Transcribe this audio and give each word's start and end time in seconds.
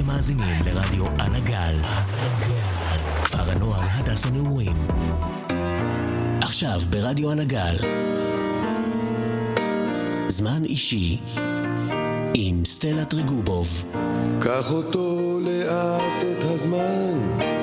אתם 0.00 0.06
מאזינים 0.06 0.56
לרדיו 0.64 1.04
על 1.06 1.34
הגל. 1.34 1.74
כפר 3.24 3.50
הנוער 3.50 3.80
הדס 3.82 4.26
הנעורים. 4.26 4.76
עכשיו 6.40 6.80
ברדיו 6.90 7.30
על 7.30 7.40
הגל. 7.40 7.76
זמן 10.28 10.64
אישי 10.64 11.18
עם 12.34 12.64
סטלה 12.64 13.04
טריגובוב. 13.04 13.82
קח 14.40 14.72
אותו 14.72 15.40
לאט 15.42 16.24
את 16.38 16.44
הזמן. 16.44 17.55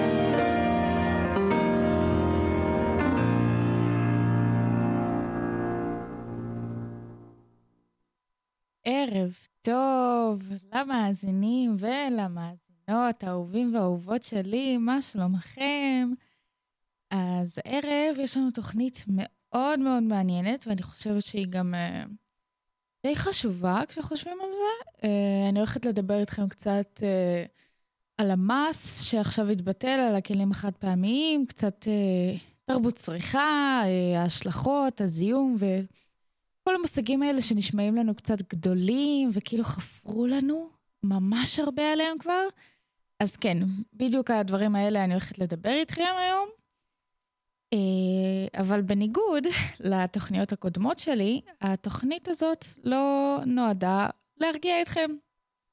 טוב 10.33 10.43
למאזינים 10.73 11.75
ולמאזינות, 11.79 13.23
האהובים 13.23 13.75
והאהובות 13.75 14.23
שלי, 14.23 14.77
מה 14.77 15.01
שלומכם? 15.01 16.11
אז 17.11 17.59
הערב 17.65 18.19
יש 18.19 18.37
לנו 18.37 18.51
תוכנית 18.51 19.05
מאוד 19.07 19.79
מאוד 19.79 20.03
מעניינת, 20.03 20.67
ואני 20.67 20.81
חושבת 20.81 21.25
שהיא 21.25 21.47
גם 21.49 21.73
uh, 21.73 22.09
די 23.05 23.15
חשובה 23.15 23.81
כשחושבים 23.87 24.37
על 24.43 24.49
זה. 24.51 24.91
Uh, 24.97 25.49
אני 25.49 25.59
הולכת 25.59 25.85
לדבר 25.85 26.19
איתכם 26.19 26.47
קצת 26.47 26.99
uh, 26.99 27.49
על 28.17 28.31
המס 28.31 29.03
שעכשיו 29.03 29.49
התבטל, 29.49 29.99
על 30.09 30.15
הכלים 30.15 30.51
החד 30.51 30.71
פעמיים, 30.79 31.45
קצת 31.45 31.87
תרבות 32.65 32.95
צריכה, 32.95 33.81
ההשלכות, 34.15 35.01
הזיהום 35.01 35.55
ו... 35.59 35.65
כל 36.63 36.75
המושגים 36.75 37.23
האלה 37.23 37.41
שנשמעים 37.41 37.95
לנו 37.95 38.15
קצת 38.15 38.41
גדולים 38.41 39.29
וכאילו 39.33 39.63
חפרו 39.63 40.27
לנו 40.27 40.69
ממש 41.03 41.59
הרבה 41.59 41.91
עליהם 41.91 42.17
כבר. 42.17 42.47
אז 43.19 43.35
כן, 43.35 43.57
בדיוק 43.93 44.31
הדברים 44.31 44.75
האלה 44.75 45.03
אני 45.03 45.13
הולכת 45.13 45.39
לדבר 45.39 45.69
איתכם 45.69 46.03
היום. 46.19 46.49
אה, 47.73 48.61
אבל 48.61 48.81
בניגוד 48.81 49.43
לתוכניות 49.79 50.51
הקודמות 50.51 50.97
שלי, 50.97 51.41
התוכנית 51.61 52.27
הזאת 52.27 52.65
לא 52.83 53.37
נועדה 53.45 54.07
להרגיע 54.37 54.81
אתכם. 54.81 55.11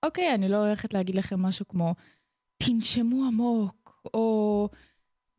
אוקיי, 0.02 0.34
אני 0.34 0.48
לא 0.48 0.56
הולכת 0.56 0.94
להגיד 0.94 1.14
לכם 1.14 1.42
משהו 1.42 1.68
כמו 1.68 1.94
תנשמו 2.56 3.24
עמוק, 3.26 4.06
או 4.14 4.68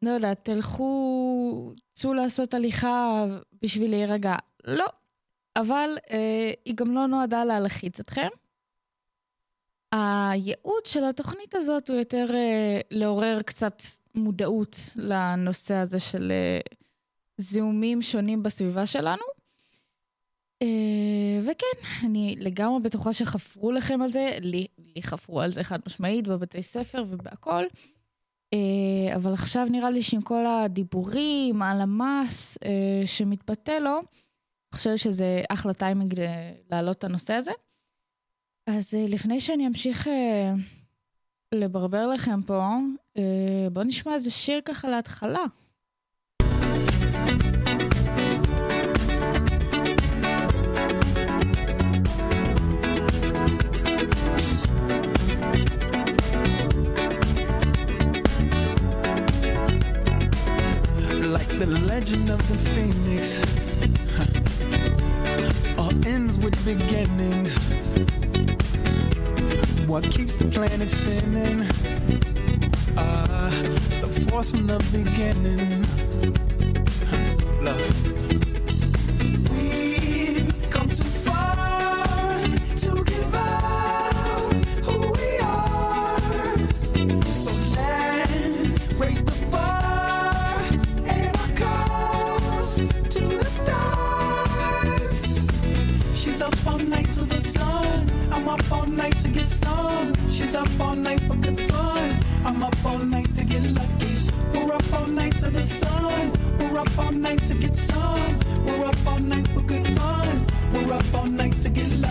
לא 0.02 0.10
יודעת, 0.10 0.46
תלכו, 0.46 1.74
צאו 1.94 2.14
לעשות 2.14 2.54
הליכה 2.54 3.26
בשביל 3.62 3.92
להירגע. 3.92 4.36
לא, 4.66 4.86
אבל 5.56 5.90
אה, 6.12 6.52
היא 6.66 6.76
גם 6.76 6.96
לא 6.96 7.08
נועדה 7.08 7.44
להלחיץ 7.44 8.00
אתכם. 8.00 8.28
הייעוד 9.92 10.86
של 10.86 11.04
התוכנית 11.04 11.56
הזאת 11.56 11.90
הוא 11.90 11.98
יותר 11.98 12.26
אה, 12.34 12.82
לעורר 12.92 13.42
קצת 13.42 13.82
מודעות 14.16 14.78
לנושא 14.96 15.74
הזה 15.74 16.00
של 16.00 16.32
אה, 16.32 16.60
זיהומים 17.38 18.02
שונים 18.02 18.44
בסביבה 18.44 18.86
שלנו. 18.86 19.24
אה, 20.62 21.40
וכן, 21.42 22.06
אני 22.06 22.36
לגמרי 22.40 22.80
בטוחה 22.80 23.14
שחפרו 23.14 23.72
לכם 23.72 24.02
על 24.02 24.10
זה, 24.10 24.38
לי, 24.42 24.68
לי 24.96 25.04
חפרו 25.04 25.42
על 25.42 25.52
זה 25.52 25.64
חד 25.64 25.80
משמעית 25.86 26.28
בבתי 26.28 26.64
ספר 26.64 27.04
ובהכל. 27.10 27.64
אה, 28.54 29.16
אבל 29.16 29.34
עכשיו 29.34 29.68
נראה 29.72 29.92
לי 29.92 30.02
שעם 30.02 30.22
כל 30.22 30.46
הדיבורים 30.46 31.62
על 31.62 31.82
המס 31.82 32.58
אה, 32.66 33.02
שמתבטא 33.06 33.72
לו, 33.72 34.02
חושבת 34.76 35.00
שזה 35.00 35.42
אחלה 35.50 35.74
טיימינג 35.74 36.14
להעלות 36.72 36.98
את 36.98 37.04
הנושא 37.04 37.34
הזה. 37.34 37.52
אז 38.68 38.96
אה, 38.96 39.06
לפני 39.08 39.40
שאני 39.40 39.68
אמשיך 39.68 40.08
אה, 40.08 40.54
לברבר 41.54 42.08
לכם 42.08 42.42
פה, 42.42 42.78
אה, 43.18 43.68
בואו 43.72 43.86
נשמע 43.86 44.14
איזה 44.14 44.32
שיר 44.32 44.62
ככה 44.66 44.90
להתחלה. 44.90 45.44
Like 61.38 61.54
the 61.60 61.70
legend 61.92 62.28
of 62.36 62.42
the 62.50 62.58
phoenix 62.72 63.71
ends 66.06 66.38
with 66.38 66.56
beginnings. 66.66 67.58
What 69.88 70.04
keeps 70.10 70.36
the 70.36 70.46
planet 70.46 70.90
spinning? 70.90 71.68
Ah, 72.98 73.50
the 74.02 74.08
force 74.30 74.52
from 74.52 74.68
the 74.68 74.80
beginning. 74.92 75.86
Love. 77.62 78.01
Night 98.92 99.18
to 99.20 99.30
get 99.30 99.48
some. 99.48 100.14
She's 100.30 100.56
up 100.56 100.68
all 100.80 100.96
night 100.96 101.22
for 101.22 101.36
good 101.36 101.60
fun. 101.72 102.18
I'm 102.46 102.64
up 102.64 102.76
all 102.86 103.00
night 103.00 103.34
to 103.36 103.46
get 103.46 103.64
lucky. 103.72 104.16
We're 104.54 104.74
up 104.74 104.94
all 104.94 105.08
night 105.08 105.38
to 105.38 105.50
the 105.50 105.64
sun. 105.64 106.32
We're 106.60 106.78
up 106.78 106.98
all 106.98 107.12
night 107.12 107.46
to 107.48 107.56
get 107.56 107.76
some. 107.76 108.40
We're 108.66 108.86
up 108.86 109.08
all 109.08 109.20
night 109.20 109.48
for 109.50 109.62
good 109.62 109.88
fun. 109.98 110.46
We're 110.74 110.94
up 110.94 111.14
all 111.14 111.26
night 111.26 111.60
to 111.62 111.70
get 111.70 111.90
lucky. 112.00 112.11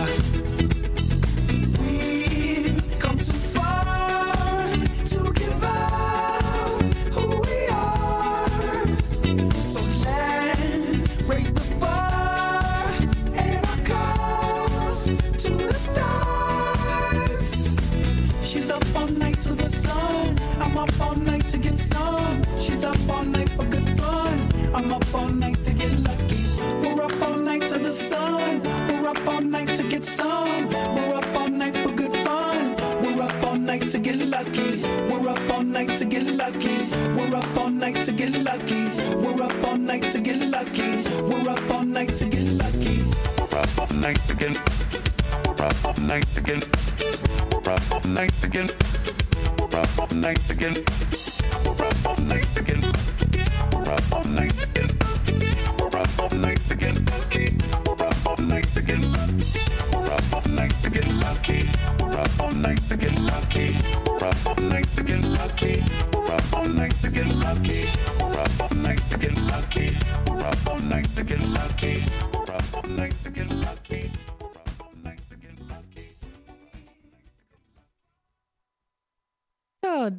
Nice 44.01 44.31
again. 44.31 44.53
Nice 46.07 46.37
again. 46.37 46.59
Nice 48.07 48.43
again. 48.43 48.67
Again. 50.49 51.30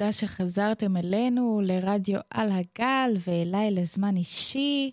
תודה 0.03 0.13
שחזרתם 0.13 0.97
אלינו 0.97 1.61
לרדיו 1.63 2.19
על 2.29 2.49
הגל 2.51 3.11
ואליי 3.27 3.71
לזמן 3.71 4.15
אישי. 4.15 4.91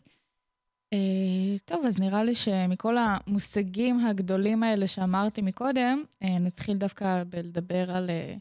אה, 0.92 1.58
טוב, 1.64 1.84
אז 1.86 1.98
נראה 1.98 2.24
לי 2.24 2.34
שמכל 2.34 2.96
המושגים 2.98 4.00
הגדולים 4.00 4.62
האלה 4.62 4.86
שאמרתי 4.86 5.42
מקודם, 5.42 6.04
אה, 6.22 6.38
נתחיל 6.38 6.76
דווקא 6.76 7.24
בלדבר 7.28 7.90
על 7.90 8.10
אה, 8.10 8.34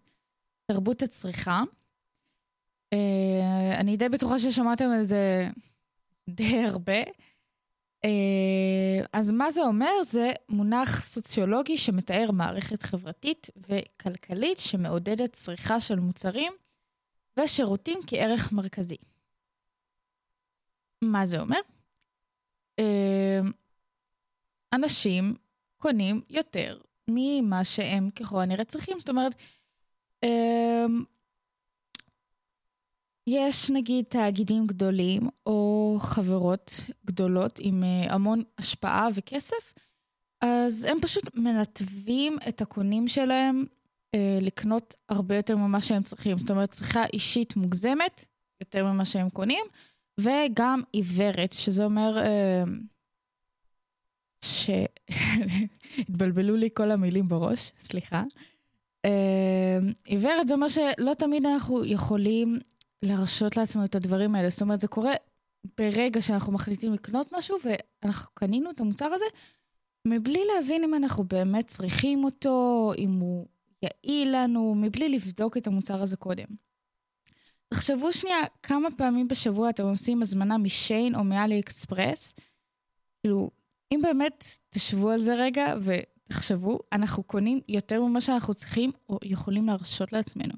תרבות 0.72 1.02
הצריכה. 1.02 1.64
אה, 2.94 3.80
אני 3.80 3.98
די 3.98 4.10
בטוחה 4.10 4.40
ששמעתם 4.40 4.90
על 4.92 5.04
זה 5.04 5.50
די 6.30 6.64
הרבה. 6.64 7.02
אה, 8.06 9.06
אז 9.14 9.32
מה 9.32 9.52
זה 9.52 9.62
אומר? 9.62 9.92
זה 10.04 10.32
מונח 10.50 11.04
סוציולוגי 11.04 11.78
שמתאר 11.78 12.32
מערכת 12.34 12.84
חברתית 12.84 13.48
וכלכלית 13.58 14.60
שמעודדת 14.60 15.34
צריכה 15.34 15.80
של 15.80 16.00
מוצרים 16.00 16.54
ושירותים 17.38 18.00
כערך 18.08 18.52
מרכזי. 18.52 18.98
מה 21.04 21.26
זה 21.26 21.40
אומר? 21.40 21.60
אה, 22.80 23.40
אנשים 24.74 25.36
קונים 25.78 26.22
יותר 26.30 26.80
ממה 27.10 27.64
שהם 27.64 28.10
ככל 28.10 28.42
הנראה 28.42 28.66
צריכים. 28.66 29.00
זאת 29.00 29.10
אומרת, 29.10 29.36
אה, 30.24 30.86
יש 33.30 33.70
נגיד 33.70 34.06
תאגידים 34.06 34.68
גדולים 34.68 35.30
או 35.46 35.98
חברות 36.00 36.72
גדולות 37.06 37.60
עם 37.62 37.84
אה, 37.84 38.14
המון 38.14 38.44
השפעה 38.58 39.08
וכסף, 39.16 39.74
אז 40.42 40.86
הם 40.86 40.98
פשוט 41.02 41.36
מנתבים 41.36 42.38
את 42.48 42.62
הקונים 42.62 43.08
שלהם 43.08 43.66
אה, 44.16 44.40
לקנות 44.42 44.96
הרבה 45.10 45.36
יותר 45.36 45.58
ממה 45.58 45.82
שהם 45.82 46.04
צריכים. 46.04 46.38
זאת 46.38 46.52
אומרת, 46.52 46.70
צריכה 46.70 47.06
אישית 47.14 47.56
מוגזמת 47.56 48.26
יותר 48.62 48.86
ממה 48.86 49.06
שהם 49.06 49.30
קונים, 49.30 49.66
וגם 50.20 50.82
עיוורת, 50.92 51.54
שזה 51.54 51.86
אומר 51.86 52.18
אה, 52.18 52.64
ש... 54.46 54.70
התבלבלו 56.10 56.56
לי 56.56 56.70
כל 56.74 56.92
המילים 56.92 57.28
בראש, 57.28 57.72
סליחה. 57.78 58.24
אה, 59.06 59.80
עיוורת 60.06 60.48
זה 60.48 60.54
אומר 60.54 60.68
שלא 60.68 61.14
תמיד 61.18 61.46
אנחנו 61.46 61.86
יכולים 61.86 62.60
להרשות 63.04 63.58
לעצמנו 63.58 63.86
את 63.86 63.96
הדברים 63.96 64.36
האלה. 64.36 64.50
זאת 64.50 64.62
אומרת, 64.62 64.80
זה 64.80 64.88
קורה 64.88 65.14
ברגע 65.78 66.22
שאנחנו 66.22 66.54
מחליטים 66.54 66.94
לקנות 66.94 67.34
משהו, 67.38 67.58
ואנחנו 68.04 68.32
קנינו 68.34 68.72
את 68.72 68.80
המוצר 68.80 69.06
הזה, 69.06 69.26
מבלי 70.08 70.42
להבין 70.54 70.84
אם 70.84 70.96
אנחנו 70.96 71.24
באמת 71.24 71.68
צריכים 71.68 72.24
אותו, 72.24 72.92
אם 72.98 73.12
הוא 73.12 73.48
יעיל 73.84 74.36
לנו, 74.36 74.76
מבלי 74.76 75.10
לבדוק 75.10 75.58
את 75.58 75.68
המוצר 75.68 76.02
הזה 76.02 76.18
קודם. 76.18 76.46
תחשבו 77.74 78.14
שנייה 78.14 78.38
כמה 78.64 78.88
פעמים 78.98 79.28
בשבוע 79.28 79.70
אתם 79.70 79.84
עושים 79.84 80.22
הזמנה 80.22 80.58
משיין 80.58 81.16
או 81.16 81.24
מאלי 81.24 81.60
אקספרס. 81.60 82.34
כאילו, 83.22 83.52
אם 83.92 84.00
באמת 84.04 84.44
תשבו 84.70 85.10
על 85.10 85.20
זה 85.20 85.36
רגע 85.36 85.74
ותחשבו, 85.84 86.80
אנחנו 86.92 87.24
קונים 87.24 87.60
יותר 87.68 88.02
ממה 88.02 88.22
שאנחנו 88.22 88.54
צריכים 88.54 88.92
או 89.10 89.20
יכולים 89.24 89.68
להרשות 89.68 90.14
לעצמנו. 90.14 90.54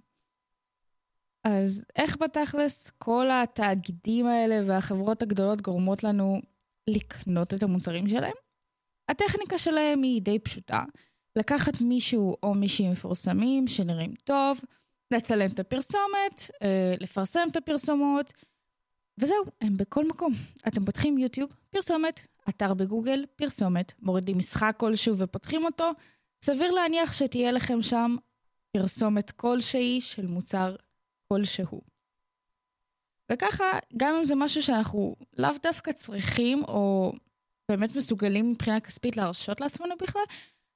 אז 1.43 1.85
איך 1.95 2.17
בתכלס 2.17 2.89
כל 2.89 3.27
התאגידים 3.31 4.25
האלה 4.27 4.61
והחברות 4.67 5.21
הגדולות 5.21 5.61
גורמות 5.61 6.03
לנו 6.03 6.41
לקנות 6.89 7.53
את 7.53 7.63
המוצרים 7.63 8.09
שלהם? 8.09 8.33
הטכניקה 9.09 9.57
שלהם 9.57 10.01
היא 10.01 10.21
די 10.21 10.39
פשוטה. 10.39 10.83
לקחת 11.35 11.81
מישהו 11.81 12.37
או 12.43 12.53
מישהי 12.53 12.89
מפורסמים 12.89 13.67
שנראים 13.67 14.13
טוב, 14.23 14.59
לצלם 15.11 15.51
את 15.51 15.59
הפרסומת, 15.59 16.51
אה, 16.63 16.95
לפרסם 16.99 17.47
את 17.51 17.55
הפרסומות, 17.55 18.33
וזהו, 19.17 19.43
הם 19.61 19.77
בכל 19.77 20.07
מקום. 20.07 20.33
אתם 20.67 20.85
פותחים 20.85 21.17
יוטיוב, 21.17 21.49
פרסומת, 21.69 22.19
אתר 22.49 22.73
בגוגל, 22.73 23.25
פרסומת, 23.35 23.93
מורידים 23.99 24.37
משחק 24.37 24.75
כלשהו 24.77 25.17
ופותחים 25.17 25.65
אותו, 25.65 25.91
סביר 26.43 26.71
להניח 26.71 27.13
שתהיה 27.13 27.51
לכם 27.51 27.81
שם 27.81 28.15
פרסומת 28.71 29.31
כלשהי 29.31 30.01
של 30.01 30.27
מוצר 30.27 30.75
כלשהו. 31.31 31.81
וככה, 33.31 33.63
גם 33.97 34.15
אם 34.15 34.25
זה 34.25 34.35
משהו 34.35 34.63
שאנחנו 34.63 35.15
לאו 35.37 35.49
דווקא 35.63 35.91
צריכים, 35.91 36.63
או 36.63 37.13
באמת 37.69 37.95
מסוגלים 37.95 38.51
מבחינה 38.51 38.79
כספית 38.79 39.17
להרשות 39.17 39.61
לעצמנו 39.61 39.95
בכלל, 40.01 40.21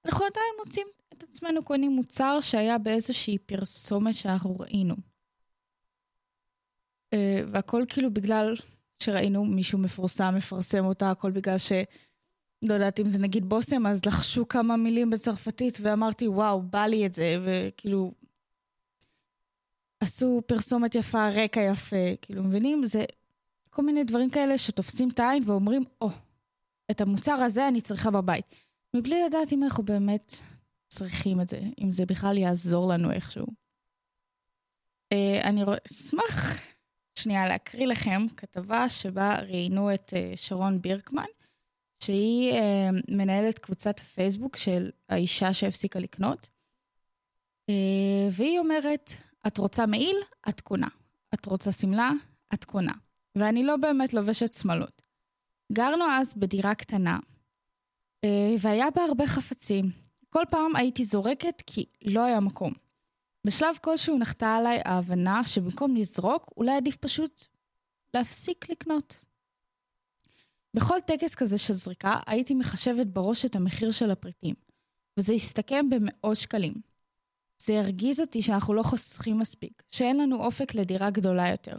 אנחנו 0.05 0.25
עדיין 0.25 0.53
מוצאים 0.65 0.87
את 1.13 1.23
עצמנו 1.23 1.63
קונים 1.63 1.91
מוצר 1.91 2.37
שהיה 2.41 2.77
באיזושהי 2.77 3.37
פרסומת 3.37 4.13
שאנחנו 4.13 4.55
ראינו. 4.59 4.95
אה, 7.13 7.41
והכל 7.47 7.83
כאילו 7.89 8.13
בגלל 8.13 8.55
שראינו 9.03 9.45
מישהו 9.45 9.79
מפורסם 9.79 10.33
מפרסם 10.37 10.85
אותה, 10.85 11.11
הכל 11.11 11.31
בגלל 11.31 11.57
ש... 11.57 11.71
לא 12.61 12.73
יודעת 12.73 12.99
אם 12.99 13.09
זה 13.09 13.19
נגיד 13.19 13.45
בושם, 13.45 13.87
אז 13.87 14.05
לחשו 14.05 14.47
כמה 14.47 14.77
מילים 14.77 15.09
בצרפתית 15.09 15.77
ואמרתי, 15.81 16.27
וואו, 16.27 16.61
בא 16.61 16.85
לי 16.85 17.05
את 17.05 17.13
זה, 17.13 17.37
וכאילו, 17.45 18.11
עשו 20.05 20.41
פרסומת 20.45 20.95
יפה, 20.95 21.29
רקע 21.29 21.61
יפה, 21.61 22.15
כאילו, 22.21 22.43
מבינים? 22.43 22.85
זה 22.85 23.05
כל 23.69 23.81
מיני 23.81 24.03
דברים 24.03 24.29
כאלה 24.29 24.57
שתופסים 24.57 25.09
את 25.09 25.19
העין 25.19 25.43
ואומרים, 25.45 25.83
או, 26.01 26.09
oh, 26.09 26.11
את 26.91 27.01
המוצר 27.01 27.31
הזה 27.31 27.67
אני 27.67 27.81
צריכה 27.81 28.11
בבית. 28.11 28.45
מבלי 28.93 29.23
לדעת 29.23 29.53
אם 29.53 29.63
אנחנו 29.63 29.83
באמת 29.83 30.31
צריכים 30.87 31.41
את 31.41 31.49
זה, 31.49 31.59
אם 31.81 31.91
זה 31.91 32.05
בכלל 32.05 32.37
יעזור 32.37 32.89
לנו 32.89 33.11
איכשהו. 33.11 33.45
Uh, 35.13 35.43
אני 35.43 35.63
אשמח 35.87 36.61
שנייה 37.15 37.47
להקריא 37.47 37.87
לכם 37.87 38.25
כתבה 38.37 38.89
שבה 38.89 39.35
ראיינו 39.39 39.93
את 39.93 40.13
uh, 40.13 40.37
שרון 40.37 40.81
בירקמן, 40.81 41.23
שהיא 41.99 42.53
uh, 42.53 42.55
מנהלת 43.11 43.59
קבוצת 43.59 43.99
הפייסבוק 43.99 44.55
של 44.55 44.89
האישה 45.09 45.53
שהפסיקה 45.53 45.99
לקנות. 45.99 46.47
Uh, 47.71 47.73
והיא 48.31 48.59
אומרת, 48.59 49.11
את 49.47 49.57
רוצה 49.57 49.85
מעיל? 49.85 50.15
את 50.49 50.61
קונה. 50.61 50.87
את 51.33 51.45
רוצה 51.45 51.71
שמלה? 51.71 52.11
את 52.53 52.65
קונה. 52.65 52.93
ואני 53.35 53.63
לא 53.63 53.77
באמת 53.77 54.13
לובשת 54.13 54.53
שמלות. 54.53 55.01
גרנו 55.71 56.05
אז 56.11 56.33
בדירה 56.33 56.75
קטנה, 56.75 57.19
אה, 58.23 58.55
והיה 58.59 58.91
בה 58.95 59.01
הרבה 59.03 59.27
חפצים. 59.27 59.91
כל 60.29 60.43
פעם 60.49 60.75
הייתי 60.75 61.03
זורקת 61.03 61.61
כי 61.65 61.85
לא 62.01 62.23
היה 62.25 62.39
מקום. 62.39 62.73
בשלב 63.47 63.77
כלשהו 63.81 64.17
נחתה 64.17 64.55
עליי 64.55 64.81
ההבנה 64.85 65.45
שבמקום 65.45 65.95
לזרוק, 65.95 66.53
אולי 66.57 66.71
עדיף 66.71 66.95
פשוט 66.95 67.47
להפסיק 68.13 68.69
לקנות. 68.69 69.21
בכל 70.73 70.99
טקס 71.07 71.35
כזה 71.35 71.57
של 71.57 71.73
זריקה, 71.73 72.19
הייתי 72.27 72.53
מחשבת 72.53 73.07
בראש 73.07 73.45
את 73.45 73.55
המחיר 73.55 73.91
של 73.91 74.11
הפריטים, 74.11 74.55
וזה 75.19 75.33
הסתכם 75.33 75.85
במאות 75.89 76.37
שקלים. 76.37 76.73
זה 77.57 77.79
הרגיז 77.79 78.19
אותי 78.19 78.41
שאנחנו 78.41 78.73
לא 78.73 78.83
חוסכים 78.83 79.39
מספיק, 79.39 79.83
שאין 79.89 80.17
לנו 80.17 80.43
אופק 80.45 80.75
לדירה 80.75 81.09
גדולה 81.09 81.49
יותר. 81.49 81.77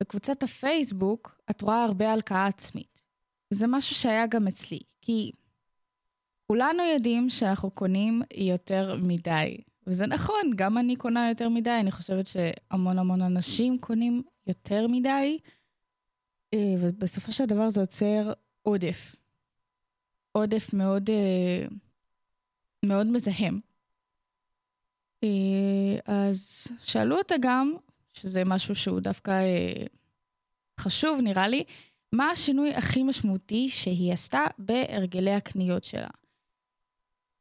בקבוצת 0.00 0.42
הפייסבוק 0.42 1.40
את 1.50 1.62
רואה 1.62 1.84
הרבה 1.84 2.12
הלקאה 2.12 2.46
עצמית. 2.46 3.02
זה 3.50 3.66
משהו 3.66 3.94
שהיה 3.96 4.26
גם 4.26 4.48
אצלי, 4.48 4.80
כי 5.00 5.32
כולנו 6.46 6.82
יודעים 6.94 7.30
שאנחנו 7.30 7.70
קונים 7.70 8.22
יותר 8.34 8.96
מדי. 9.02 9.56
וזה 9.86 10.06
נכון, 10.06 10.40
גם 10.56 10.78
אני 10.78 10.96
קונה 10.96 11.28
יותר 11.28 11.48
מדי, 11.48 11.76
אני 11.80 11.90
חושבת 11.90 12.26
שהמון 12.26 12.98
המון 12.98 13.22
אנשים 13.22 13.78
קונים 13.78 14.22
יותר 14.46 14.86
מדי, 14.86 15.38
אה, 16.54 16.74
ובסופו 16.80 17.32
של 17.32 17.44
דבר 17.44 17.70
זה 17.70 17.80
יוצר 17.80 18.32
עודף. 18.62 19.16
עודף 20.32 20.70
מאוד, 20.72 21.10
אה, 21.10 21.62
מאוד 22.84 23.06
מזהם. 23.06 23.60
אה, 25.24 25.98
אז 26.06 26.66
שאלו 26.84 27.18
אותה 27.18 27.34
גם, 27.40 27.74
שזה 28.12 28.44
משהו 28.44 28.74
שהוא 28.74 29.00
דווקא 29.00 29.30
אה, 29.30 29.86
חשוב 30.80 31.20
נראה 31.22 31.48
לי, 31.48 31.64
מה 32.12 32.30
השינוי 32.30 32.74
הכי 32.74 33.02
משמעותי 33.02 33.68
שהיא 33.68 34.12
עשתה 34.12 34.44
בהרגלי 34.58 35.32
הקניות 35.32 35.84
שלה. 35.84 36.08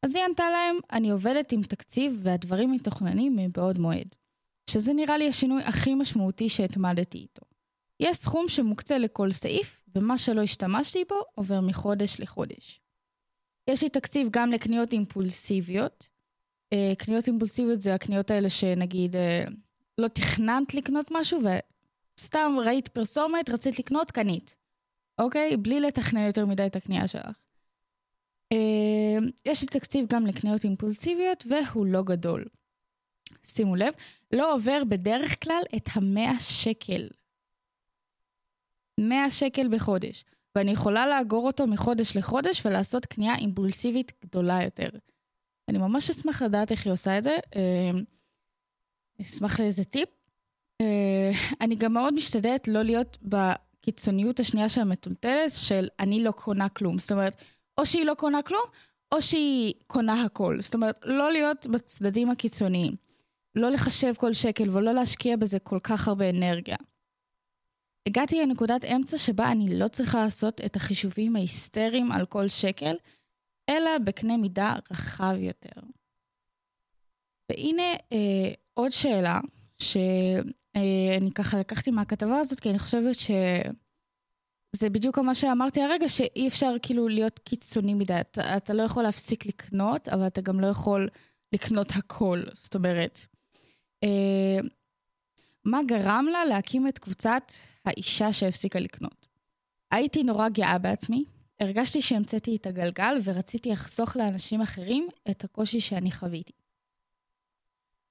אז 0.04 0.16
היא 0.16 0.24
ענתה 0.24 0.44
להם, 0.50 0.76
אני 0.92 1.10
עובדת 1.10 1.52
עם 1.52 1.64
תקציב 1.64 2.20
והדברים 2.24 2.72
מתוכננים 2.72 3.36
מבעוד 3.36 3.78
מועד. 3.78 4.16
שזה 4.70 4.94
נראה 4.94 5.18
לי 5.18 5.28
השינוי 5.28 5.64
הכי 5.64 5.96
משמעותי 5.96 6.50
שהתמדתי 6.50 7.18
איתו. 7.18 7.46
יש 8.00 8.18
סכום 8.18 8.50
שמוקצה 8.50 8.98
לכל 8.98 9.32
סעיף, 9.32 9.84
ומה 9.96 10.18
שלא 10.18 10.42
השתמשתי 10.42 11.04
בו 11.10 11.16
עובר 11.36 11.62
מחודש 11.62 12.20
לחודש. 12.20 12.82
יש 13.70 13.84
לי 13.84 13.90
תקציב 13.90 14.28
גם 14.32 14.52
לקניות 14.52 14.92
אימפולסיביות, 14.92 16.08
קניות 16.98 17.28
אימפולסיביות 17.28 17.82
זה 17.82 17.94
הקניות 17.94 18.32
האלה 18.32 18.50
שנגיד 18.50 19.16
אה, 19.16 19.44
לא 19.98 20.08
תכננת 20.08 20.74
לקנות 20.74 21.08
משהו 21.12 21.40
וסתם 22.20 22.56
ראית 22.66 22.88
פרסומת, 22.88 23.50
רצית 23.50 23.80
לקנות, 23.80 24.12
קנית. 24.12 24.56
אוקיי? 25.20 25.58
בלי 25.58 25.80
לתכנן 25.80 26.26
יותר 26.26 26.46
מדי 26.46 26.66
את 26.66 26.76
הקנייה 26.76 27.08
שלך. 27.08 27.38
אה, 28.52 29.18
יש 29.46 29.62
לי 29.62 29.68
תקציב 29.68 30.06
גם 30.10 30.28
לקניות 30.28 30.64
אימפולסיביות 30.64 31.44
והוא 31.50 31.86
לא 31.86 32.04
גדול. 32.04 32.46
שימו 33.46 33.76
לב, 33.76 33.94
לא 34.34 34.54
עובר 34.54 34.84
בדרך 34.90 35.44
כלל 35.44 35.62
את 35.76 35.90
המאה 35.94 36.40
שקל. 36.40 37.08
100 38.98 39.32
שקל 39.32 39.68
בחודש, 39.68 40.26
ואני 40.56 40.72
יכולה 40.72 41.08
לאגור 41.08 41.48
אותו 41.48 41.68
מחודש 41.68 42.18
לחודש 42.18 42.66
ולעשות 42.66 43.06
קנייה 43.06 43.36
אימפולסיבית 43.36 44.12
גדולה 44.26 44.64
יותר. 44.64 44.90
אני 45.70 45.78
ממש 45.78 46.10
אשמח 46.10 46.42
לדעת 46.42 46.72
איך 46.72 46.86
היא 46.86 46.94
עושה 46.94 47.18
את 47.18 47.24
זה. 47.24 47.38
אה, 47.56 47.92
אשמח 49.22 49.60
לאיזה 49.60 49.84
טיפ. 49.84 50.10
אה, 50.82 51.32
אני 51.62 51.76
גם 51.76 51.94
מאוד 51.94 52.14
משתדלת 52.14 52.68
לא 52.68 52.82
להיות 52.82 53.18
בקיצוניות 53.22 54.40
השנייה 54.40 54.70
של 54.70 54.82
המטולטלת 54.82 55.52
של 55.52 55.88
אני 56.00 56.24
לא 56.24 56.32
קונה 56.32 56.70
כלום. 56.70 57.00
זאת 57.00 57.12
אומרת, 57.12 57.36
או 57.78 57.86
שהיא 57.86 58.06
לא 58.06 58.14
קונה 58.14 58.42
כלום, 58.42 58.64
או 59.12 59.22
שהיא 59.22 59.74
קונה 59.88 60.24
הכל. 60.24 60.62
זאת 60.62 60.74
אומרת, 60.74 61.00
לא 61.04 61.32
להיות 61.32 61.68
בצדדים 61.68 62.30
הקיצוניים. 62.30 62.96
לא 63.56 63.70
לחשב 63.70 64.14
כל 64.18 64.34
שקל 64.34 64.70
ולא 64.70 64.94
להשקיע 64.94 65.38
בזה 65.38 65.60
כל 65.60 65.80
כך 65.84 66.08
הרבה 66.08 66.30
אנרגיה. 66.30 66.78
הגעתי 68.08 68.42
לנקודת 68.42 68.86
אמצע 68.86 69.18
שבה 69.18 69.52
אני 69.52 69.80
לא 69.80 69.88
צריכה 69.88 70.24
לעשות 70.24 70.62
את 70.66 70.76
החישובים 70.76 71.36
ההיסטריים 71.36 72.12
על 72.12 72.26
כל 72.26 72.48
שקל, 72.48 72.96
אלא 73.70 73.98
בקנה 73.98 74.38
מידה 74.38 74.76
רחב 74.92 75.36
יותר. 75.40 75.82
והנה 77.50 77.94
אה, 78.12 78.54
עוד 78.74 78.92
שאלה, 78.92 79.40
שאני 79.78 80.42
אה, 81.28 81.34
ככה 81.36 81.60
לקחתי 81.60 81.92
מהכתבה 81.92 82.40
הזאת, 82.40 82.60
כי 82.60 82.70
אני 82.70 82.80
חושבת 82.80 83.16
שזה 83.16 84.90
בדיוק 84.90 85.18
מה 85.18 85.36
שאמרתי 85.36 85.82
הרגע, 85.82 86.10
שאי 86.10 86.48
אפשר 86.48 86.74
כאילו 86.82 87.08
להיות 87.08 87.40
קיצוני 87.40 87.94
מדי. 87.94 88.20
אתה, 88.22 88.58
אתה 88.58 88.74
לא 88.74 88.84
יכול 88.84 89.04
להפסיק 89.04 89.46
לקנות, 89.46 90.08
אבל 90.08 90.28
אתה 90.28 90.42
גם 90.42 90.60
לא 90.60 90.68
יכול 90.68 91.10
לקנות 91.54 91.92
הכל. 91.92 92.44
זאת 92.54 92.76
אומרת, 92.76 93.20
אה, 94.04 94.60
מה 95.66 95.80
גרם 95.88 96.26
לה 96.32 96.46
להקים 96.46 96.88
את 96.88 96.98
קבוצת 96.98 97.52
האישה 97.86 98.34
שהפסיקה 98.34 98.80
לקנות? 98.80 99.28
הייתי 99.92 100.24
נורא 100.24 100.50
גאה 100.50 100.78
בעצמי, 100.78 101.26
הרגשתי 101.62 102.02
שהמצאתי 102.02 102.56
את 102.56 102.66
הגלגל 102.66 103.20
ורציתי 103.24 103.72
לחסוך 103.72 104.18
לאנשים 104.18 104.62
אחרים 104.62 105.08
את 105.32 105.44
הקושי 105.44 105.80
שאני 105.80 106.12
חוויתי. 106.12 106.54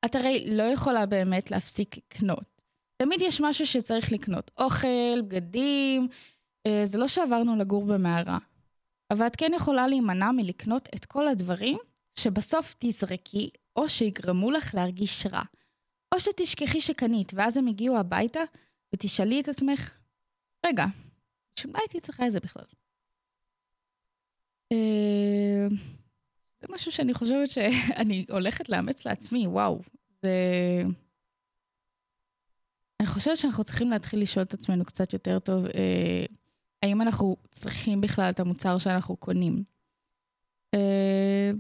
את 0.05 0.15
הרי 0.15 0.47
לא 0.51 0.63
יכולה 0.63 1.07
באמת 1.07 1.51
להפסיק 1.51 1.97
לקנות. 1.97 2.63
תמיד 2.97 3.23
יש 3.23 3.41
משהו 3.41 3.67
שצריך 3.67 4.13
לקנות. 4.13 4.51
אוכל, 4.59 5.23
בגדים, 5.29 6.09
אה, 6.67 6.83
זה 6.85 6.99
לא 6.99 7.09
שעברנו 7.09 7.57
לגור 7.57 7.85
במערה. 7.85 8.39
אבל 9.11 9.27
את 9.27 9.37
כן 9.37 9.53
יכולה 9.57 9.89
להימנע 9.89 10.31
מלקנות 10.31 10.89
את 10.95 11.05
כל 11.05 11.29
הדברים 11.29 11.79
שבסוף 12.19 12.75
תזרקי, 12.79 13.51
או 13.77 13.89
שיגרמו 13.89 14.51
לך 14.51 14.75
להרגיש 14.75 15.27
רע. 15.27 15.43
או 16.15 16.21
שתשכחי 16.21 16.81
שקנית, 16.81 17.33
ואז 17.35 17.57
הם 17.57 17.67
הגיעו 17.67 17.99
הביתה, 17.99 18.41
ותשאלי 18.95 19.41
את 19.41 19.49
עצמך, 19.49 19.95
רגע, 20.67 20.85
בשביל 21.57 21.73
מה 21.73 21.79
הייתי 21.79 22.01
צריכה 22.01 22.27
את 22.27 22.33
זה 22.33 22.41
בכלל? 22.41 22.80
אה, 24.73 25.67
זה 26.61 26.67
משהו 26.71 26.93
שאני 26.93 27.15
חושבת 27.15 27.51
שאני 27.51 28.25
הולכת 28.31 28.69
לאמץ 28.69 29.07
לעצמי, 29.07 29.47
וואו. 29.47 29.81
זה... 30.23 30.31
אני 33.01 33.07
חושבת 33.07 33.37
שאנחנו 33.37 33.65
צריכים 33.65 33.91
להתחיל 33.91 34.23
לשאול 34.23 34.43
את 34.43 34.55
עצמנו 34.55 34.85
קצת 34.85 35.13
יותר 35.13 35.39
טוב, 35.39 35.67
אה, 35.67 36.25
האם 36.83 37.03
אנחנו 37.03 37.37
צריכים 37.51 38.01
בכלל 38.01 38.31
את 38.31 38.41
המוצר 38.41 38.79
שאנחנו 38.79 39.17
קונים. 39.17 39.65
אה, 40.75 41.51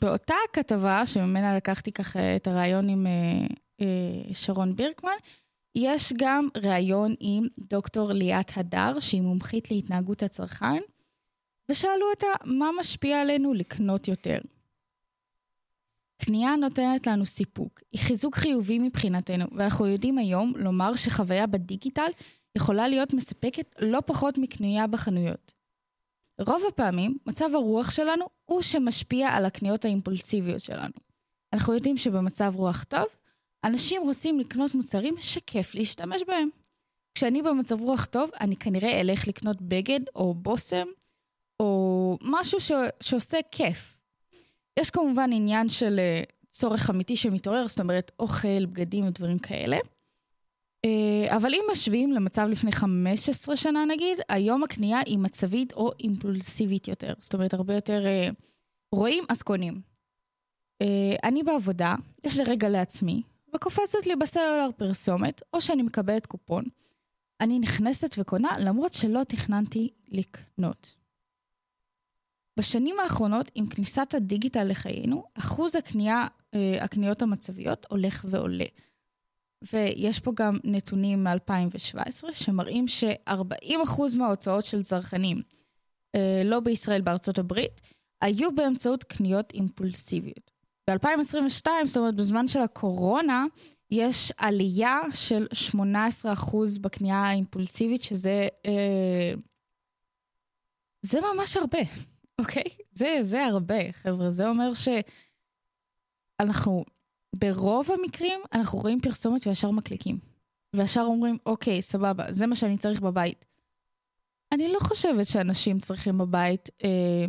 באותה 0.00 0.34
כתבה, 0.52 1.06
שממנה 1.06 1.56
לקחתי 1.56 1.92
ככה 1.92 2.36
את 2.36 2.46
הרעיון 2.46 2.88
עם 2.88 3.06
אה, 3.06 3.46
אה, 3.80 4.34
שרון 4.34 4.76
בירקמן, 4.76 5.16
יש 5.74 6.12
גם 6.16 6.48
ראיון 6.56 7.14
עם 7.20 7.46
דוקטור 7.58 8.12
ליאת 8.12 8.50
הדר, 8.56 9.00
שהיא 9.00 9.22
מומחית 9.22 9.70
להתנהגות 9.70 10.22
הצרכן, 10.22 10.80
ושאלו 11.70 12.10
אותה 12.10 12.26
מה 12.44 12.70
משפיע 12.80 13.20
עלינו 13.20 13.54
לקנות 13.54 14.08
יותר. 14.08 14.38
קנייה 16.18 16.56
נותנת 16.56 17.06
לנו 17.06 17.26
סיפוק, 17.26 17.80
היא 17.92 18.00
חיזוק 18.00 18.36
חיובי 18.36 18.78
מבחינתנו, 18.78 19.44
ואנחנו 19.52 19.86
יודעים 19.86 20.18
היום 20.18 20.52
לומר 20.56 20.94
שחוויה 20.94 21.46
בדיגיטל 21.46 22.10
יכולה 22.56 22.88
להיות 22.88 23.14
מספקת 23.14 23.74
לא 23.78 23.98
פחות 24.06 24.38
מקנייה 24.38 24.86
בחנויות. 24.86 25.52
רוב 26.40 26.62
הפעמים, 26.68 27.18
מצב 27.26 27.54
הרוח 27.54 27.90
שלנו 27.90 28.24
הוא 28.44 28.62
שמשפיע 28.62 29.28
על 29.28 29.44
הקניות 29.44 29.84
האימפולסיביות 29.84 30.60
שלנו. 30.60 30.92
אנחנו 31.52 31.74
יודעים 31.74 31.96
שבמצב 31.96 32.52
רוח 32.56 32.84
טוב, 32.84 33.06
אנשים 33.64 34.02
רוצים 34.02 34.40
לקנות 34.40 34.74
מוצרים 34.74 35.14
שכיף 35.20 35.74
להשתמש 35.74 36.22
בהם. 36.26 36.48
כשאני 37.14 37.42
במצב 37.42 37.80
רוח 37.80 38.04
טוב, 38.04 38.30
אני 38.40 38.56
כנראה 38.56 39.00
אלך 39.00 39.28
לקנות 39.28 39.62
בגד 39.62 40.00
או 40.14 40.34
בושם, 40.34 40.86
או 41.60 42.18
משהו 42.22 42.60
ש... 42.60 42.72
שעושה 43.00 43.38
כיף. 43.50 43.96
יש 44.78 44.90
כמובן 44.90 45.30
עניין 45.32 45.68
של 45.68 45.98
אה, 45.98 46.22
צורך 46.50 46.90
אמיתי 46.90 47.16
שמתעורר, 47.16 47.68
זאת 47.68 47.80
אומרת 47.80 48.10
אוכל, 48.18 48.66
בגדים 48.66 49.06
ודברים 49.06 49.38
כאלה. 49.38 49.76
אה, 50.84 51.36
אבל 51.36 51.54
אם 51.54 51.62
משווים 51.72 52.12
למצב 52.12 52.46
לפני 52.50 52.72
15 52.72 53.56
שנה 53.56 53.84
נגיד, 53.84 54.18
היום 54.28 54.64
הקנייה 54.64 54.98
היא 55.06 55.18
מצבית 55.18 55.72
או 55.72 55.90
אימפולסיבית 56.00 56.88
יותר. 56.88 57.14
זאת 57.18 57.34
אומרת, 57.34 57.54
הרבה 57.54 57.74
יותר 57.74 58.06
אה, 58.06 58.28
רואים, 58.92 59.24
אז 59.28 59.42
קונים. 59.42 59.96
אני 61.24 61.42
בעבודה, 61.42 61.94
יש 62.24 62.36
לי 62.36 62.44
רגע 62.44 62.68
לעצמי, 62.68 63.22
וקופצת 63.54 64.06
לי 64.06 64.16
בסלולר 64.16 64.68
פרסומת, 64.76 65.42
או 65.54 65.60
שאני 65.60 65.82
מקבלת 65.82 66.26
קופון. 66.26 66.64
אני 67.40 67.58
נכנסת 67.58 68.14
וקונה 68.18 68.48
למרות 68.58 68.94
שלא 68.94 69.20
תכננתי 69.28 69.90
לקנות. 70.08 70.94
בשנים 72.58 73.00
האחרונות, 73.00 73.50
עם 73.54 73.66
כניסת 73.66 74.14
הדיגיטל 74.14 74.64
לחיינו, 74.64 75.24
אחוז 75.34 75.76
הקנייה, 75.76 76.26
אה, 76.54 76.84
הקניות 76.84 77.22
המצביות 77.22 77.86
הולך 77.90 78.24
ועולה. 78.28 78.64
ויש 79.72 80.20
פה 80.20 80.32
גם 80.34 80.58
נתונים 80.64 81.24
מ-2017 81.24 82.32
שמראים 82.32 82.88
ש-40% 82.88 84.16
מההוצאות 84.16 84.64
של 84.64 84.82
צרכנים, 84.82 85.42
אה, 86.14 86.42
לא 86.44 86.60
בישראל, 86.60 87.00
בארצות 87.00 87.38
הברית, 87.38 87.80
היו 88.22 88.54
באמצעות 88.54 89.04
קניות 89.04 89.52
אימפולסיביות. 89.54 90.50
ב-2022, 90.90 91.66
זאת 91.86 91.96
אומרת 91.96 92.14
בזמן 92.14 92.48
של 92.48 92.60
הקורונה, 92.60 93.44
יש 93.90 94.32
עלייה 94.36 95.00
של 95.12 95.46
18% 95.70 96.78
בקנייה 96.80 97.16
האימפולסיבית, 97.16 98.02
שזה... 98.02 98.48
אה, 98.66 99.32
זה 101.02 101.20
ממש 101.20 101.56
הרבה. 101.56 101.78
אוקיי? 102.38 102.64
זה, 102.92 103.18
זה 103.22 103.44
הרבה, 103.44 103.92
חבר'ה. 103.92 104.30
זה 104.30 104.48
אומר 104.48 104.72
שאנחנו, 106.40 106.84
ברוב 107.36 107.88
המקרים, 107.90 108.40
אנחנו 108.52 108.78
רואים 108.78 109.00
פרסומת 109.00 109.46
וישר 109.46 109.70
מקליקים. 109.70 110.18
וישר 110.74 111.00
אומרים, 111.00 111.38
אוקיי, 111.46 111.82
סבבה, 111.82 112.24
זה 112.32 112.46
מה 112.46 112.56
שאני 112.56 112.78
צריך 112.78 113.00
בבית. 113.00 113.44
אני 114.52 114.72
לא 114.72 114.78
חושבת 114.80 115.26
שאנשים 115.26 115.78
צריכים 115.78 116.18
בבית 116.18 116.70
אה, 116.84 117.24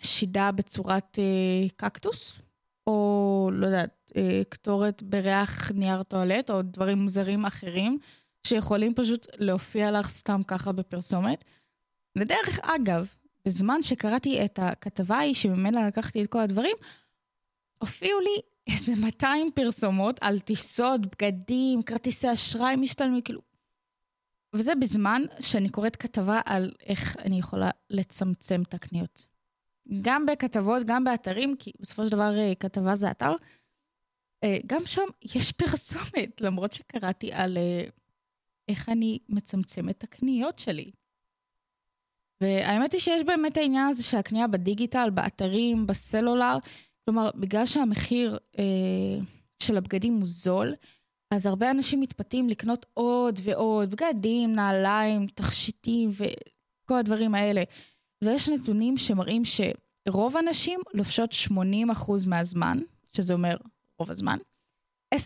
שידה 0.00 0.52
בצורת 0.52 1.18
אה, 1.18 1.68
קקטוס, 1.76 2.38
או 2.86 3.50
לא 3.52 3.66
יודעת, 3.66 4.12
אה, 4.16 4.42
קטורת 4.48 5.02
בריח 5.02 5.70
נייר 5.70 6.02
טואלט, 6.02 6.50
או 6.50 6.62
דברים 6.62 6.98
מוזרים 6.98 7.44
אחרים, 7.44 7.98
שיכולים 8.46 8.94
פשוט 8.94 9.26
להופיע 9.38 9.90
לך 9.90 10.08
סתם 10.08 10.42
ככה 10.46 10.72
בפרסומת. 10.72 11.44
ודרך 12.18 12.58
אגב, 12.62 13.14
בזמן 13.46 13.82
שקראתי 13.82 14.44
את 14.44 14.58
הכתבה 14.62 15.16
ההיא 15.16 15.34
שממנה 15.34 15.86
לקחתי 15.86 16.22
את 16.22 16.30
כל 16.30 16.38
הדברים, 16.38 16.76
הופיעו 17.80 18.20
לי 18.20 18.40
איזה 18.66 18.92
200 18.96 19.50
פרסומות 19.54 20.18
על 20.20 20.40
טיסות, 20.40 21.00
בגדים, 21.06 21.82
כרטיסי 21.82 22.32
אשראי 22.32 22.76
משתלמים, 22.76 23.20
כאילו... 23.20 23.40
וזה 24.54 24.74
בזמן 24.74 25.22
שאני 25.40 25.68
קוראת 25.68 25.96
כתבה 25.96 26.40
על 26.44 26.72
איך 26.86 27.16
אני 27.16 27.38
יכולה 27.38 27.70
לצמצם 27.90 28.62
את 28.62 28.74
הקניות. 28.74 29.26
גם 30.00 30.26
בכתבות, 30.26 30.82
גם 30.86 31.04
באתרים, 31.04 31.56
כי 31.58 31.72
בסופו 31.80 32.04
של 32.04 32.10
דבר 32.10 32.38
אה, 32.38 32.52
כתבה 32.60 32.94
זה 32.94 33.10
אתר, 33.10 33.32
אה, 34.44 34.58
גם 34.66 34.86
שם 34.86 35.02
יש 35.34 35.52
פרסומת, 35.52 36.40
למרות 36.40 36.72
שקראתי 36.72 37.32
על 37.32 37.58
אה, 37.58 37.84
איך 38.68 38.88
אני 38.88 39.18
מצמצמת 39.28 39.98
את 39.98 40.02
הקניות 40.02 40.58
שלי. 40.58 40.90
והאמת 42.42 42.92
היא 42.92 43.00
שיש 43.00 43.22
באמת 43.22 43.56
העניין 43.56 43.88
הזה 43.88 44.02
של 44.02 44.16
הקנייה 44.16 44.46
בדיגיטל, 44.46 45.10
באתרים, 45.10 45.86
בסלולר. 45.86 46.56
כלומר, 47.04 47.30
בגלל 47.34 47.66
שהמחיר 47.66 48.38
אה, 48.58 48.64
של 49.62 49.76
הבגדים 49.76 50.14
הוא 50.14 50.26
זול, 50.26 50.74
אז 51.30 51.46
הרבה 51.46 51.70
אנשים 51.70 52.00
מתפתים 52.00 52.48
לקנות 52.48 52.86
עוד 52.94 53.40
ועוד, 53.42 53.90
בגדים, 53.90 54.52
נעליים, 54.52 55.26
תכשיטים 55.26 56.10
וכל 56.14 56.94
הדברים 56.94 57.34
האלה. 57.34 57.62
ויש 58.24 58.48
נתונים 58.48 58.96
שמראים 58.96 59.42
שרוב 59.44 60.36
הנשים 60.36 60.80
לובשות 60.94 61.30
80% 61.50 61.52
מהזמן, 62.26 62.78
שזה 63.16 63.34
אומר 63.34 63.56
רוב 63.98 64.10
הזמן, 64.10 64.38
20% 65.14 65.18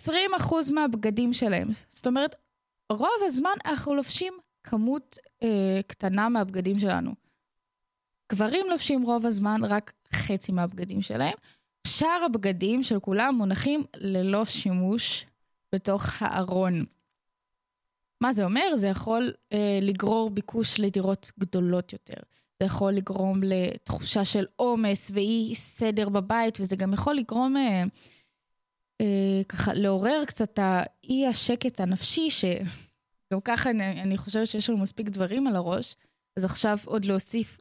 מהבגדים 0.73 1.33
שלהם. 1.33 1.69
זאת 1.89 2.07
אומרת, 2.07 2.35
רוב 2.93 3.09
הזמן 3.27 3.57
אנחנו 3.67 3.95
לובשים 3.95 4.35
כמות 4.67 5.19
אה, 5.43 5.81
קטנה 5.87 6.29
מהבגדים 6.29 6.79
שלנו. 6.79 7.15
גברים 8.33 8.67
לובשים 8.71 9.03
רוב 9.03 9.27
הזמן 9.27 9.61
רק 9.65 9.93
חצי 10.13 10.53
מהבגדים 10.53 11.03
שלהם. 11.03 11.35
שאר 11.87 12.23
הבגדים 12.27 12.83
של 12.83 13.01
כולם 13.01 13.35
מונחים 13.39 13.85
ללא 13.97 14.45
שימוש 14.45 15.27
בתוך 15.75 16.23
הארון. 16.23 16.85
מה 18.21 18.33
זה 18.33 18.45
אומר? 18.45 18.77
זה 18.77 18.89
יכול 18.89 19.33
אה, 19.53 19.79
לגרור 19.83 20.31
ביקוש 20.31 20.81
לדירות 20.81 21.33
גדולות 21.39 21.93
יותר. 21.93 22.21
זה 22.61 22.67
יכול 22.67 22.93
לגרום 22.93 23.41
לתחושה 23.43 24.25
של 24.25 24.45
עומס 24.57 25.11
ואי 25.15 25.53
סדר 25.55 26.09
בבית, 26.09 26.61
וזה 26.61 26.77
גם 26.77 26.93
יכול 26.93 27.15
לגרום 27.15 27.57
אה, 27.57 27.83
אה, 29.01 29.41
ככה 29.49 29.75
לעורר 29.75 30.25
קצת 30.27 30.59
האי 30.59 31.27
השקט 31.27 31.81
הנפשי, 31.81 32.29
שגם 33.31 33.41
ככה 33.41 33.71
אני, 33.71 34.03
אני 34.03 34.17
חושבת 34.17 34.47
שיש 34.47 34.71
לנו 34.71 34.79
מספיק 34.79 35.09
דברים 35.09 35.47
על 35.47 35.57
הראש, 35.57 35.97
אז 36.37 36.45
עכשיו 36.45 36.79
עוד 36.85 37.05
להוסיף 37.05 37.59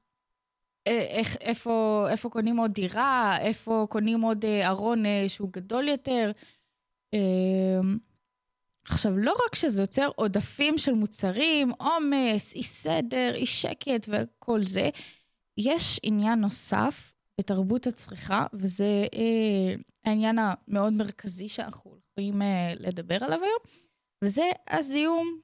אה, 0.88 1.06
איך, 1.10 1.36
איפה, 1.42 2.08
איפה 2.10 2.30
קונים 2.30 2.58
עוד 2.58 2.72
דירה, 2.72 3.38
איפה 3.42 3.88
קונים 3.90 4.22
עוד 4.22 4.46
אה, 4.46 4.68
ארון 4.68 5.06
אה, 5.06 5.26
שהוא 5.28 5.50
גדול 5.52 5.88
יותר. 5.88 6.32
אה, 7.14 7.80
עכשיו, 8.88 9.18
לא 9.18 9.36
רק 9.46 9.56
שזה 9.56 9.82
יוצר 9.82 10.10
עודפים 10.16 10.78
של 10.78 10.94
מוצרים, 10.94 11.72
עומס, 11.72 12.56
אי 12.56 12.64
סדר, 12.64 13.32
אי 13.36 13.46
שקט 13.46 14.08
וכל 14.08 14.64
זה, 14.64 14.90
יש 15.58 16.00
עניין 16.04 16.40
נוסף 16.40 17.16
בתרבות 17.40 17.88
הצריכה, 17.88 18.46
וזה 18.54 19.08
אה, 19.14 19.76
העניין 20.06 20.40
המאוד 20.40 20.94
מרכזי 20.94 21.50
שאנחנו 21.50 21.98
יכולים 22.12 22.42
אה, 22.42 22.74
לדבר 22.76 23.24
עליו 23.24 23.40
היום, 23.44 23.60
וזה 24.24 24.44
הזיהום, 24.70 25.40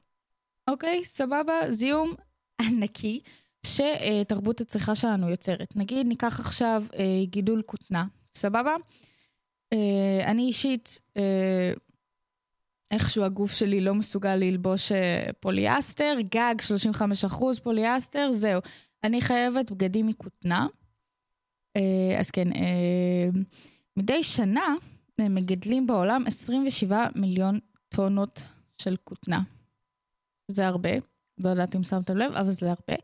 אוקיי? 0.72 1.06
סבבה? 1.06 1.54
זיהום 1.70 2.14
ענקי 2.62 3.20
שתרבות 3.66 4.62
הצריכה 4.62 4.96
שלנו 4.96 5.30
יוצרת. 5.30 5.76
נגיד, 5.76 6.08
ניקח 6.08 6.40
עכשיו 6.40 6.84
אה, 6.96 7.26
גידול 7.26 7.62
כותנה, 7.66 8.06
סבבה? 8.34 8.76
אה, 9.74 10.22
אני 10.26 10.42
אישית, 10.42 11.02
אה, 11.18 11.74
איכשהו 12.92 13.24
הגוף 13.24 13.52
שלי 13.52 13.82
לא 13.82 13.94
מסוגל 13.94 14.36
ללבוש 14.36 14.92
אה, 14.92 15.24
פוליאסטר, 15.40 16.16
גג 16.30 16.56
35% 17.32 17.62
פוליאסטר, 17.64 18.32
זהו. 18.32 18.62
אני 19.04 19.22
חייבת 19.22 19.72
בגדים 19.72 20.08
מכותנה. 20.08 20.68
אה, 21.76 22.20
אז 22.20 22.32
כן, 22.32 22.54
אה, 22.54 23.30
מדי 23.98 24.24
שנה 24.24 24.76
אה, 25.20 25.30
מגדלים 25.30 25.88
בעולם 25.88 26.24
27 26.28 27.08
מיליון 27.16 27.60
טונות 27.90 28.44
של 28.82 28.96
כותנה. 29.04 29.42
זה 30.52 30.68
הרבה, 30.68 30.90
לא 31.44 31.50
יודעת 31.50 31.76
אם 31.76 31.84
שמתם 31.84 32.18
לב, 32.18 32.32
אבל 32.32 32.52
זה 32.52 32.70
הרבה. 32.70 32.96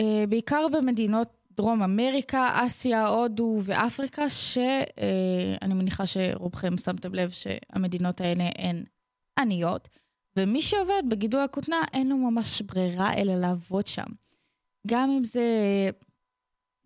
אה, 0.00 0.24
בעיקר 0.28 0.66
במדינות 0.72 1.28
דרום 1.56 1.82
אמריקה, 1.82 2.66
אסיה, 2.66 3.06
הודו 3.06 3.60
ואפריקה, 3.62 4.30
שאני 4.30 5.74
מניחה 5.74 6.06
שרובכם 6.06 6.78
שמתם 6.78 7.14
לב 7.14 7.30
שהמדינות 7.30 8.20
האלה 8.20 8.44
הן 8.58 8.84
עניות, 9.38 9.88
ומי 10.38 10.62
שעובד 10.62 11.02
בגידול 11.08 11.40
הכותנה 11.40 11.76
אין 11.92 12.08
לו 12.08 12.16
ממש 12.16 12.62
ברירה 12.62 13.14
אלא 13.14 13.34
לעבוד 13.34 13.86
שם. 13.86 14.06
גם 14.86 15.10
אם 15.10 15.24
זה 15.24 15.44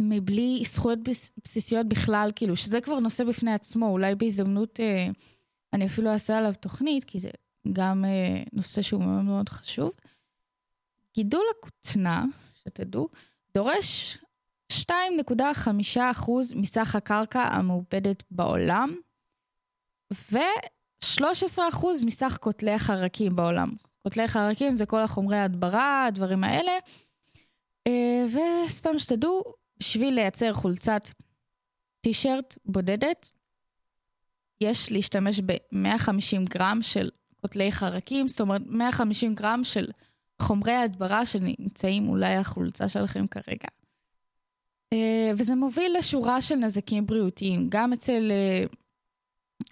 מבלי 0.02 0.62
זכויות 0.66 0.99
בס- 1.02 1.32
בסיסיות 1.44 1.87
בכלל, 1.87 2.32
כאילו, 2.37 2.56
שזה 2.56 2.80
כבר 2.80 2.99
נושא 2.99 3.25
בפני 3.25 3.52
עצמו, 3.52 3.88
אולי 3.88 4.14
בהזדמנות 4.14 4.80
אה, 4.80 5.09
אני 5.73 5.87
אפילו 5.87 6.11
אעשה 6.11 6.38
עליו 6.38 6.52
תוכנית, 6.61 7.04
כי 7.04 7.18
זה 7.18 7.30
גם 7.72 8.04
אה, 8.04 8.42
נושא 8.52 8.82
שהוא 8.82 9.04
מאוד 9.04 9.25
מאוד 9.25 9.49
חשוב. 9.49 9.92
גידול 11.14 11.44
הכותנה, 11.58 12.25
שתדעו, 12.54 13.08
דורש 13.54 14.18
2.5% 14.73 16.00
מסך 16.56 16.94
הקרקע 16.94 17.42
המעובדת 17.42 18.23
בעולם, 18.30 18.96
ו-13% 20.32 21.86
מסך 22.04 22.36
קוטלי 22.40 22.73
החרקים 22.73 23.36
בעולם. 23.36 23.68
קוטלי 24.02 24.28
חרקים 24.28 24.76
זה 24.76 24.86
כל 24.86 25.00
החומרי 25.00 25.36
ההדברה, 25.36 26.04
הדברים 26.06 26.44
האלה. 26.44 26.73
אה, 27.86 28.25
וסתם 28.26 28.99
שתדעו, 28.99 29.42
בשביל 29.78 30.14
לייצר 30.14 30.54
חולצת 30.54 31.08
טישרט 32.00 32.58
בודדת, 32.64 33.30
יש 34.60 34.92
להשתמש 34.92 35.40
ב-150 35.40 36.49
גרם 36.49 36.78
של 36.82 37.10
קוטלי 37.40 37.72
חרקים, 37.72 38.28
זאת 38.28 38.40
אומרת 38.40 38.62
150 38.66 39.34
גרם 39.34 39.60
של 39.64 39.86
חומרי 40.42 40.72
ההדברה 40.72 41.26
שנמצאים 41.26 42.08
אולי 42.08 42.34
החולצה 42.34 42.88
שלכם 42.88 43.26
כרגע. 43.26 43.68
אה, 44.92 45.30
וזה 45.36 45.54
מוביל 45.54 45.96
לשורה 45.98 46.40
של 46.40 46.54
נזקים 46.54 47.06
בריאותיים, 47.06 47.66
גם 47.68 47.92
אצל, 47.92 48.30
אה, 48.30 48.64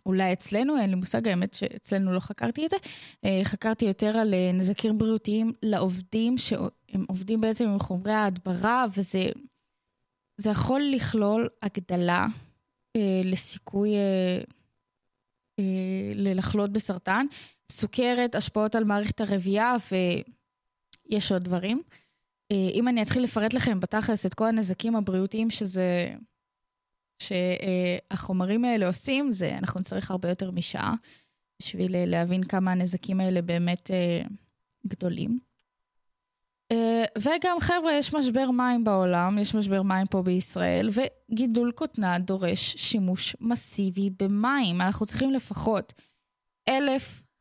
אולי 0.07 0.33
אצלנו, 0.33 0.78
אין 0.78 0.90
לי 0.90 0.96
מושג, 0.96 1.28
האמת 1.28 1.54
שאצלנו 1.54 2.12
לא 2.12 2.20
חקרתי 2.20 2.66
את 2.66 2.70
זה, 2.70 2.76
אה, 3.24 3.40
חקרתי 3.44 3.85
יותר 3.85 4.18
על 4.18 4.35
נזקים 4.54 4.98
בריאותיים 4.98 5.52
לעובדים, 5.62 6.38
שהם 6.38 7.04
עובדים 7.09 7.40
בעצם 7.40 7.68
עם 7.68 7.78
חומרי 7.78 8.12
ההדברה, 8.12 8.87
וזה 8.96 9.24
זה 10.37 10.50
יכול 10.50 10.83
לכלול 10.92 11.48
הגדלה 11.62 12.26
לסיכוי 13.24 13.90
ללחלות 16.14 16.72
בסרטן, 16.72 17.26
סוכרת, 17.72 18.35
השפעות 18.35 18.74
על 18.74 18.85
מערכת 18.85 19.20
הרבייה 19.20 19.76
ויש 21.11 21.33
עוד 21.33 21.44
דברים. 21.44 21.83
אה, 22.52 22.68
אם 22.72 22.88
אני 22.88 23.02
אתחיל 23.02 23.22
לפרט 23.22 23.54
לכם 23.54 23.81
בתכלס 23.81 24.26
את 24.26 24.35
כל 24.35 24.46
הנזקים 24.46 24.96
הבריאותיים 24.96 25.50
שזה, 25.50 26.14
שהחומרים 27.22 28.64
האלה 28.64 28.87
עושים, 28.87 29.33
זה 29.33 29.59
אנחנו 29.59 29.81
נצטרך 29.81 30.11
הרבה 30.11 30.28
יותר 30.28 30.50
משעה 30.50 30.94
בשביל 31.62 31.96
אה, 31.96 32.07
להבין 32.07 32.44
כמה 32.44 32.72
הנזקים 32.72 33.20
האלה 33.20 33.42
באמת 33.42 33.90
אה, 33.90 34.20
גדולים. 34.87 35.38
וגם 37.18 37.57
חבר'ה, 37.61 37.92
יש 37.92 38.14
משבר 38.14 38.50
מים 38.50 38.85
בעולם, 38.85 39.38
יש 39.38 39.54
משבר 39.54 39.83
מים 39.83 40.07
פה 40.07 40.22
בישראל, 40.22 40.90
וגידול 40.92 41.72
כותנה 41.72 42.18
דורש 42.18 42.76
שימוש 42.76 43.37
מסיבי 43.40 44.11
במים. 44.11 44.81
אנחנו 44.81 45.07
צריכים 45.07 45.31
לפחות 45.31 45.92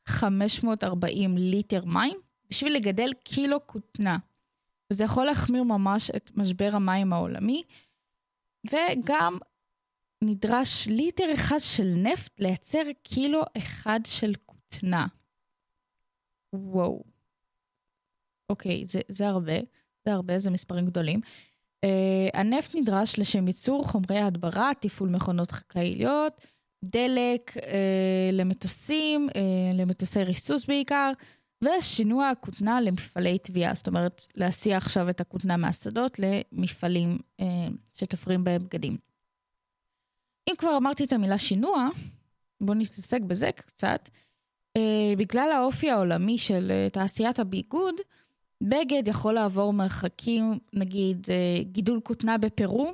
1,540 0.10 1.38
ליטר 1.38 1.86
מים 1.86 2.18
בשביל 2.50 2.76
לגדל 2.76 3.14
קילו 3.24 3.68
כותנה. 3.68 4.18
וזה 4.92 5.04
יכול 5.04 5.26
להחמיר 5.26 5.64
ממש 5.64 6.12
את 6.16 6.32
משבר 6.36 6.70
המים 6.74 7.14
העולמי, 7.14 7.64
וגם 8.66 9.38
נדרש 10.24 10.88
ליטר 10.88 11.34
אחד 11.34 11.60
של 11.60 11.94
נפט 11.96 12.40
לייצר 12.40 12.84
קילו 13.04 13.42
אחד 13.58 14.00
של 14.06 14.34
כותנה. 14.46 15.06
וואו. 16.54 17.04
אוקיי, 18.50 18.86
זה, 18.86 19.00
זה 19.08 19.28
הרבה, 19.28 19.58
זה 20.06 20.14
הרבה, 20.14 20.40
זה 20.40 20.52
מספרים 20.52 20.86
גדולים. 20.86 21.20
Uh, 21.86 21.90
הנפט 22.34 22.76
נדרש 22.76 23.20
לשם 23.20 23.48
ייצור 23.48 23.84
חומרי 23.84 24.20
הדברה, 24.20 24.72
תפעול 24.80 25.10
מכונות 25.10 25.52
חקלאיות, 25.52 26.42
דלק 26.92 27.58
uh, 27.58 27.62
למטוסים, 28.32 29.28
uh, 29.30 29.34
למטוסי 29.74 30.24
ריסוס 30.24 30.66
בעיקר, 30.66 31.12
ושינוע 31.64 32.30
הכותנה 32.30 32.82
למפעלי 32.82 33.38
תביעה. 33.38 33.76
זאת 33.76 33.88
אומרת, 33.88 34.22
להסיע 34.36 34.78
עכשיו 34.78 35.10
את 35.10 35.22
הכותנה 35.22 35.58
מהשדות 35.58 36.20
למפעלים 36.20 37.18
uh, 37.42 37.44
שתופרים 37.94 38.44
בהם 38.44 38.64
בגדים. 38.64 38.98
אם 40.50 40.56
כבר 40.58 40.78
אמרתי 40.78 41.04
את 41.04 41.14
המילה 41.14 41.38
שינוע, 41.38 41.90
בואו 42.62 42.78
נתעסק 42.78 43.22
בזה 43.22 43.52
קצת. 43.52 44.10
Uh, 44.78 44.82
בגלל 45.18 45.52
האופי 45.52 45.92
העולמי 45.92 46.38
של 46.38 46.72
uh, 46.72 46.94
תעשיית 46.94 47.40
הביגוד, 47.40 47.96
בגד 48.64 49.08
יכול 49.08 49.34
לעבור 49.34 49.74
מרחקים, 49.74 50.60
נגיד 50.74 51.28
אה, 51.30 51.64
גידול 51.64 52.00
כותנה 52.04 52.38
בפרו, 52.38 52.88
אה, 52.88 52.92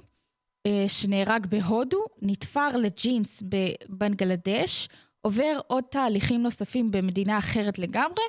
שנהרג 0.88 1.46
בהודו, 1.46 2.04
נתפר 2.22 2.78
לג'ינס 2.78 3.44
בבנגלדש, 3.50 4.90
עובר 5.22 5.60
עוד 5.68 5.84
תהליכים 5.84 6.44
נוספים 6.44 6.92
במדינה 6.92 7.38
אחרת 7.38 7.80
לגמרי, 7.80 8.24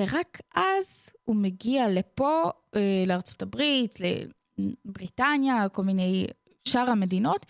ורק 0.00 0.40
אז 0.54 1.10
הוא 1.24 1.36
מגיע 1.36 1.88
לפה, 1.88 2.50
אה, 2.76 3.04
לארצות 3.06 3.42
הברית, 3.42 3.94
לבריטניה, 4.00 5.68
כל 5.68 5.82
מיני 5.82 6.26
שאר 6.68 6.90
המדינות, 6.90 7.46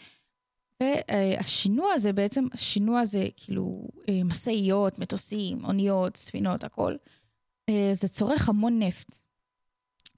והשינוע 0.83 1.93
הזה 1.93 2.13
בעצם, 2.13 2.47
השינוע 2.53 3.01
הזה 3.01 3.29
כאילו 3.37 3.89
משאיות, 4.25 4.99
מטוסים, 4.99 5.65
אוניות, 5.65 6.17
ספינות, 6.17 6.65
הכל. 6.65 6.95
זה 7.93 8.09
צורך 8.09 8.49
המון 8.49 8.79
נפט, 8.83 9.21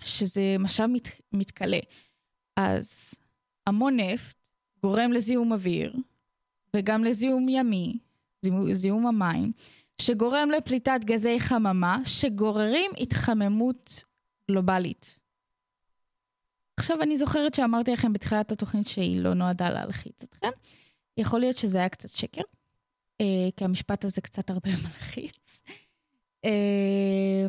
שזה 0.01 0.57
משאב 0.59 0.87
מת, 0.87 1.09
מתכלה. 1.33 1.79
אז 2.57 3.15
המון 3.68 4.00
נפט 4.00 4.37
גורם 4.83 5.12
לזיהום 5.12 5.52
אוויר, 5.52 5.94
וגם 6.76 7.04
לזיהום 7.04 7.48
ימי, 7.48 7.98
זיהום- 8.72 9.07
המים, 9.07 9.52
שגורם 10.00 10.50
לפליטת 10.50 11.00
גזי 11.04 11.40
חממה, 11.40 11.98
שגוררים 12.04 12.90
התחממות 13.00 14.04
גלובלית. 14.50 15.18
עכשיו, 16.76 17.02
אני 17.02 17.18
זוכרת 17.18 17.54
שאמרתי 17.54 17.92
לכם 17.92 18.12
בתחילת 18.12 18.52
התוכנית 18.52 18.88
שהיא 18.88 19.20
לא 19.20 19.35
נועדה 19.35 19.70
להלחיץ 19.70 20.22
אתכם. 20.22 20.50
יכול 21.16 21.40
להיות 21.40 21.59
שזה 21.59 21.78
היה 21.78 21.88
קצת 21.88 22.09
שקר, 22.09 22.42
אה, 23.20 23.48
כי 23.57 23.64
המשפט 23.64 24.04
הזה 24.04 24.20
קצת 24.20 24.50
הרבה 24.50 24.70
מלחיץ. 24.85 25.61
אה, 26.44 27.46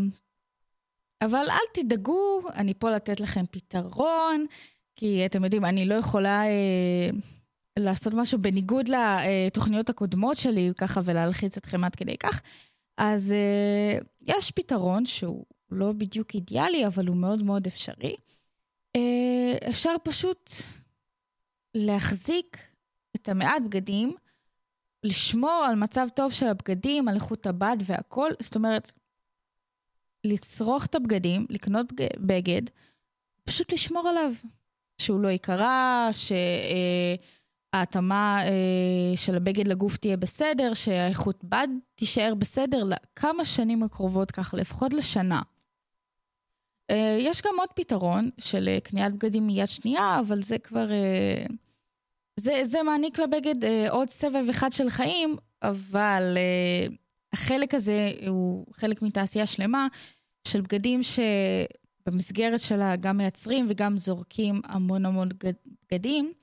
אבל 1.21 1.49
אל 1.49 1.83
תדאגו, 1.83 2.41
אני 2.53 2.73
פה 2.73 2.91
לתת 2.91 3.19
לכם 3.19 3.45
פתרון, 3.51 4.45
כי 4.99 5.25
אתם 5.25 5.43
יודעים, 5.43 5.65
אני 5.65 5.85
לא 5.85 5.95
יכולה 5.95 6.45
אה, 6.45 7.09
לעשות 7.79 8.13
משהו 8.13 8.39
בניגוד 8.41 8.85
לתוכניות 8.89 9.89
הקודמות 9.89 10.37
שלי, 10.37 10.71
ככה, 10.77 11.01
ולהלחיץ 11.05 11.57
אתכם 11.57 11.83
עד 11.83 11.95
כדי 11.95 12.17
כך. 12.17 12.41
אז 12.97 13.31
אה, 13.31 13.97
יש 14.21 14.51
פתרון 14.51 15.05
שהוא 15.05 15.45
לא 15.71 15.91
בדיוק 15.91 16.35
אידיאלי, 16.35 16.87
אבל 16.87 17.07
הוא 17.07 17.15
מאוד 17.15 17.43
מאוד 17.43 17.67
אפשרי. 17.67 18.15
אה, 18.95 19.69
אפשר 19.69 19.95
פשוט 20.03 20.51
להחזיק 21.75 22.57
את 23.15 23.29
המעט 23.29 23.61
בגדים, 23.65 24.15
לשמור 25.03 25.65
על 25.69 25.75
מצב 25.75 26.07
טוב 26.15 26.31
של 26.31 26.47
הבגדים, 26.47 27.07
על 27.07 27.15
איכות 27.15 27.47
הבד 27.47 27.77
והכל, 27.85 28.29
זאת 28.39 28.55
אומרת, 28.55 28.91
לצרוך 30.23 30.85
את 30.85 30.95
הבגדים, 30.95 31.45
לקנות 31.49 31.93
בג- 31.93 32.17
בגד, 32.19 32.61
פשוט 33.43 33.73
לשמור 33.73 34.07
עליו, 34.07 34.31
שהוא 34.99 35.19
לא 35.19 35.27
ייקרע, 35.27 36.09
שההתאמה 37.73 38.39
אה, 38.43 39.17
של 39.17 39.35
הבגד 39.35 39.67
לגוף 39.67 39.97
תהיה 39.97 40.17
בסדר, 40.17 40.73
שהאיכות 40.73 41.43
בד 41.43 41.67
תישאר 41.95 42.33
בסדר 42.37 42.83
לכמה 42.83 43.45
שנים 43.45 43.83
הקרובות 43.83 44.31
ככה, 44.31 44.57
לפחות 44.57 44.93
לשנה. 44.93 45.41
אה, 46.89 47.17
יש 47.19 47.41
גם 47.41 47.53
עוד 47.59 47.69
פתרון 47.75 48.29
של 48.37 48.67
אה, 48.67 48.79
קניית 48.79 49.13
בגדים 49.13 49.47
מיד 49.47 49.67
שנייה, 49.67 50.19
אבל 50.19 50.41
זה 50.43 50.57
כבר... 50.57 50.87
זה, 52.39 52.59
זה 52.63 52.83
מעניק 52.83 53.19
לבגד 53.19 53.55
עוד 53.89 54.09
סבב 54.09 54.49
אחד 54.49 54.71
של 54.71 54.89
חיים, 54.89 55.35
אבל 55.61 56.37
החלק 57.33 57.73
הזה 57.73 58.11
הוא 58.27 58.65
חלק 58.73 59.01
מתעשייה 59.01 59.45
שלמה 59.45 59.87
של 60.47 60.61
בגדים 60.61 61.03
שבמסגרת 62.09 62.59
שלה 62.59 62.95
גם 62.95 63.17
מייצרים 63.17 63.65
וגם 63.69 63.97
זורקים 63.97 64.61
המון 64.65 65.05
המון 65.05 65.29
בגד- 65.29 65.53
בגדים, 65.91 66.33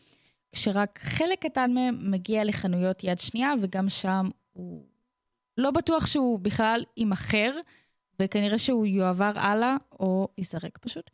כשרק 0.52 0.98
חלק 1.02 1.42
קטן 1.42 1.74
מהם 1.74 2.10
מגיע 2.10 2.44
לחנויות 2.44 3.04
יד 3.04 3.18
שנייה, 3.18 3.52
וגם 3.60 3.88
שם 3.88 4.28
הוא 4.52 4.86
לא 5.58 5.70
בטוח 5.70 6.06
שהוא 6.06 6.40
בכלל 6.40 6.84
יימכר, 6.96 7.52
וכנראה 8.20 8.58
שהוא 8.58 8.86
יועבר 8.86 9.32
הלאה 9.34 9.76
או 10.00 10.28
ייזרק 10.38 10.78
פשוט. 10.78 11.10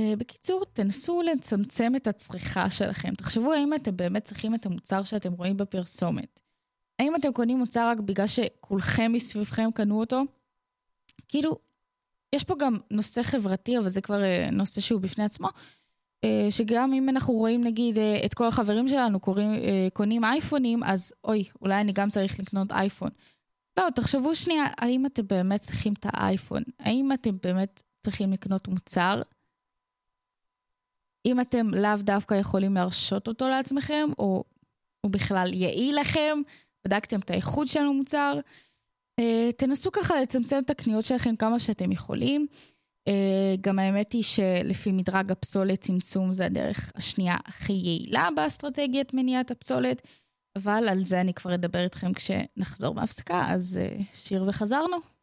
אה, 0.00 0.12
בקיצור, 0.18 0.64
תנסו 0.72 1.22
לצמצם 1.22 1.92
את 1.96 2.06
הצריכה 2.06 2.70
שלכם. 2.70 3.14
תחשבו 3.14 3.52
האם 3.52 3.74
אתם 3.74 3.96
באמת 3.96 4.24
צריכים 4.24 4.54
את 4.54 4.66
המוצר 4.66 5.02
שאתם 5.02 5.32
רואים 5.32 5.56
בפרסומת. 5.56 6.40
האם 6.98 7.16
אתם 7.16 7.32
קונים 7.32 7.58
מוצר 7.58 7.88
רק 7.88 8.00
בגלל 8.00 8.26
שכולכם 8.26 9.12
מסביבכם 9.12 9.68
קנו 9.74 10.00
אותו? 10.00 10.22
כאילו, 11.28 11.56
יש 12.36 12.44
פה 12.44 12.54
גם 12.58 12.76
נושא 12.90 13.22
חברתי, 13.22 13.78
אבל 13.78 13.88
זה 13.88 14.00
כבר 14.00 14.22
אה, 14.22 14.48
נושא 14.52 14.80
שהוא 14.80 15.00
בפני 15.00 15.24
עצמו, 15.24 15.48
אה, 16.24 16.46
שגם 16.50 16.92
אם 16.92 17.08
אנחנו 17.08 17.34
רואים 17.34 17.64
נגיד 17.64 17.98
אה, 17.98 18.20
את 18.24 18.34
כל 18.34 18.48
החברים 18.48 18.88
שלנו 18.88 19.20
קוראים, 19.20 19.50
קונים 19.92 20.24
אייפונים, 20.24 20.84
אז 20.84 21.12
אוי, 21.24 21.44
אולי 21.62 21.80
אני 21.80 21.92
גם 21.92 22.10
צריך 22.10 22.40
לקנות 22.40 22.72
אייפון. 22.72 23.10
לא, 23.78 23.84
תחשבו 23.94 24.34
שנייה, 24.34 24.64
האם 24.78 25.06
אתם 25.06 25.26
באמת 25.26 25.60
צריכים 25.60 25.92
את 25.92 26.06
האייפון? 26.12 26.62
האם 26.80 27.12
אתם 27.12 27.36
באמת 27.42 27.82
צריכים 28.02 28.32
לקנות 28.32 28.68
מוצר? 28.68 29.22
אם 31.26 31.40
אתם 31.40 31.74
לאו 31.74 31.96
דווקא 32.00 32.34
יכולים 32.34 32.74
להרשות 32.74 33.28
אותו 33.28 33.48
לעצמכם, 33.48 34.08
או 34.18 34.44
הוא 35.00 35.12
בכלל 35.12 35.54
יעיל 35.54 36.00
לכם, 36.00 36.38
בדקתם 36.84 37.20
את 37.20 37.30
האיכות 37.30 37.68
של 37.68 37.80
המוצר, 37.80 38.38
תנסו 39.56 39.92
ככה 39.92 40.20
לצמצם 40.20 40.58
את 40.64 40.70
הקניות 40.70 41.04
שלכם 41.04 41.36
כמה 41.36 41.58
שאתם 41.58 41.92
יכולים. 41.92 42.46
אה, 43.08 43.54
גם 43.60 43.78
האמת 43.78 44.12
היא 44.12 44.22
שלפי 44.22 44.92
מדרג 44.92 45.32
הפסולת, 45.32 45.80
צמצום 45.80 46.32
זה 46.32 46.46
הדרך 46.46 46.92
השנייה 46.94 47.36
הכי 47.46 47.72
יעילה 47.72 48.28
באסטרטגיית 48.36 49.14
מניעת 49.14 49.50
הפסולת, 49.50 50.02
אבל 50.56 50.88
על 50.88 51.04
זה 51.04 51.20
אני 51.20 51.34
כבר 51.34 51.54
אדבר 51.54 51.84
איתכם 51.84 52.12
כשנחזור 52.12 52.94
מהפסקה, 52.94 53.46
אז 53.48 53.80
אה, 53.82 53.98
שיר 54.14 54.44
וחזרנו. 54.48 55.15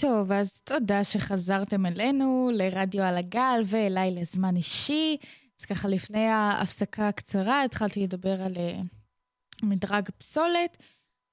טוב, 0.00 0.32
אז 0.32 0.60
תודה 0.60 1.04
שחזרתם 1.04 1.86
אלינו, 1.86 2.50
לרדיו 2.54 3.02
על 3.02 3.16
הגל 3.16 3.62
ואליי 3.64 4.10
לזמן 4.10 4.56
אישי. 4.56 5.16
אז 5.60 5.64
ככה, 5.64 5.88
לפני 5.88 6.26
ההפסקה 6.26 7.08
הקצרה 7.08 7.64
התחלתי 7.64 8.02
לדבר 8.02 8.42
על 8.42 8.52
אה, 8.56 8.80
מדרג 9.62 10.08
פסולת. 10.18 10.76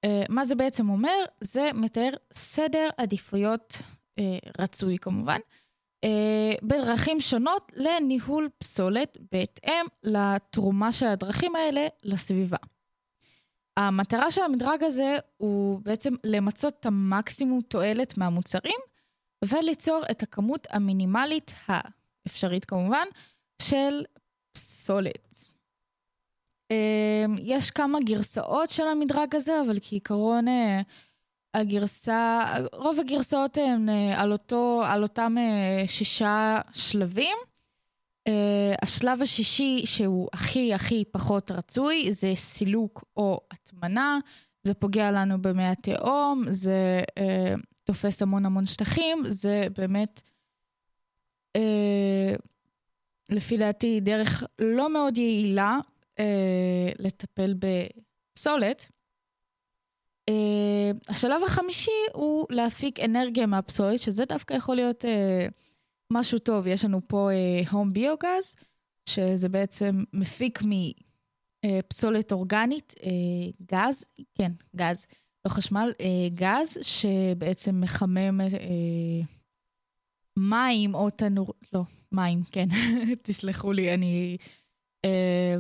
אה, 0.05 0.23
מה 0.29 0.45
זה 0.45 0.55
בעצם 0.55 0.89
אומר? 0.89 1.17
זה 1.41 1.69
מתאר 1.73 2.09
סדר 2.33 2.89
עדיפויות 2.97 3.77
אה, 4.19 4.37
רצוי 4.59 4.97
כמובן, 4.97 5.39
בדרכים 6.63 7.19
שונות 7.19 7.71
לניהול 7.75 8.49
פסולת 8.57 9.17
בהתאם 9.31 9.85
לתרומה 10.03 10.91
של 10.91 11.05
הדרכים 11.05 11.55
האלה 11.55 11.87
לסביבה. 12.03 12.57
המטרה 13.77 14.31
של 14.31 14.41
המדרג 14.41 14.83
הזה 14.83 15.17
הוא 15.37 15.79
בעצם 15.83 16.13
למצות 16.23 16.73
את 16.79 16.85
המקסימום 16.85 17.61
תועלת 17.61 18.17
מהמוצרים 18.17 18.79
וליצור 19.45 20.01
את 20.11 20.23
הכמות 20.23 20.67
המינימלית 20.69 21.53
האפשרית 21.67 22.65
כמובן 22.65 23.05
של 23.61 24.03
פסולת. 24.51 25.49
אמ, 26.71 27.35
יש 27.39 27.71
כמה 27.71 27.99
גרסאות 28.05 28.69
של 28.69 28.87
המדרג 28.87 29.35
הזה, 29.35 29.61
אבל 29.61 29.77
כעיקרון 29.81 30.47
אה, 30.47 30.81
הגרסה, 31.53 32.45
רוב 32.73 32.99
הגרסאות 32.99 33.57
הן 33.57 33.89
אה, 33.89 34.21
על, 34.21 34.31
אותו, 34.31 34.81
על 34.85 35.03
אותם 35.03 35.35
אה, 35.37 35.87
שישה 35.87 36.61
שלבים. 36.73 37.37
השלב 38.81 39.21
השישי, 39.21 39.81
שהוא 39.85 40.29
הכי 40.33 40.73
הכי 40.73 41.03
פחות 41.11 41.51
רצוי, 41.51 42.11
זה 42.11 42.31
סילוק 42.35 43.03
או 43.17 43.39
הטמנה. 43.51 44.19
זה 44.63 44.73
פוגע 44.73 45.11
לנו 45.11 45.41
במי 45.41 45.67
התהום, 45.67 46.43
זה 46.49 47.01
אה, 47.17 47.53
תופס 47.83 48.21
המון 48.21 48.45
המון 48.45 48.65
שטחים, 48.65 49.23
זה 49.27 49.67
באמת, 49.77 50.21
אה, 51.55 52.35
לפי 53.29 53.57
דעתי, 53.57 53.99
דרך 53.99 54.43
לא 54.59 54.93
מאוד 54.93 55.17
יעילה 55.17 55.77
אה, 56.19 56.89
לטפל 56.99 57.53
בפסולת. 57.53 58.87
אה, 60.29 60.91
השלב 61.09 61.43
החמישי 61.45 61.91
הוא 62.13 62.45
להפיק 62.49 62.99
אנרגיה 62.99 63.45
מהפסולת, 63.45 63.99
שזה 63.99 64.25
דווקא 64.25 64.53
יכול 64.53 64.75
להיות 64.75 65.05
אה, 65.05 65.47
משהו 66.11 66.39
טוב. 66.39 66.67
יש 66.67 66.85
לנו 66.85 67.01
פה 67.07 67.29
הום 67.71 67.93
ביוגז, 67.93 68.55
שזה 69.05 69.49
בעצם 69.49 70.03
מפיק 70.13 70.59
מפסולת 71.65 72.31
אורגנית, 72.31 72.93
אה, 73.03 73.09
גז, 73.71 74.05
כן, 74.35 74.51
גז, 74.75 75.05
לא 75.45 75.49
חשמל, 75.49 75.91
אה, 76.01 76.29
גז, 76.33 76.77
שבעצם 76.81 77.81
מחמם 77.81 78.41
אה, 78.41 78.47
מים 80.37 80.95
או 80.95 81.09
תנור, 81.09 81.53
לא, 81.73 81.81
מים, 82.11 82.43
כן, 82.51 82.67
תסלחו 83.23 83.71
לי, 83.71 83.93
אני... 83.93 84.37
אה, 85.05 85.55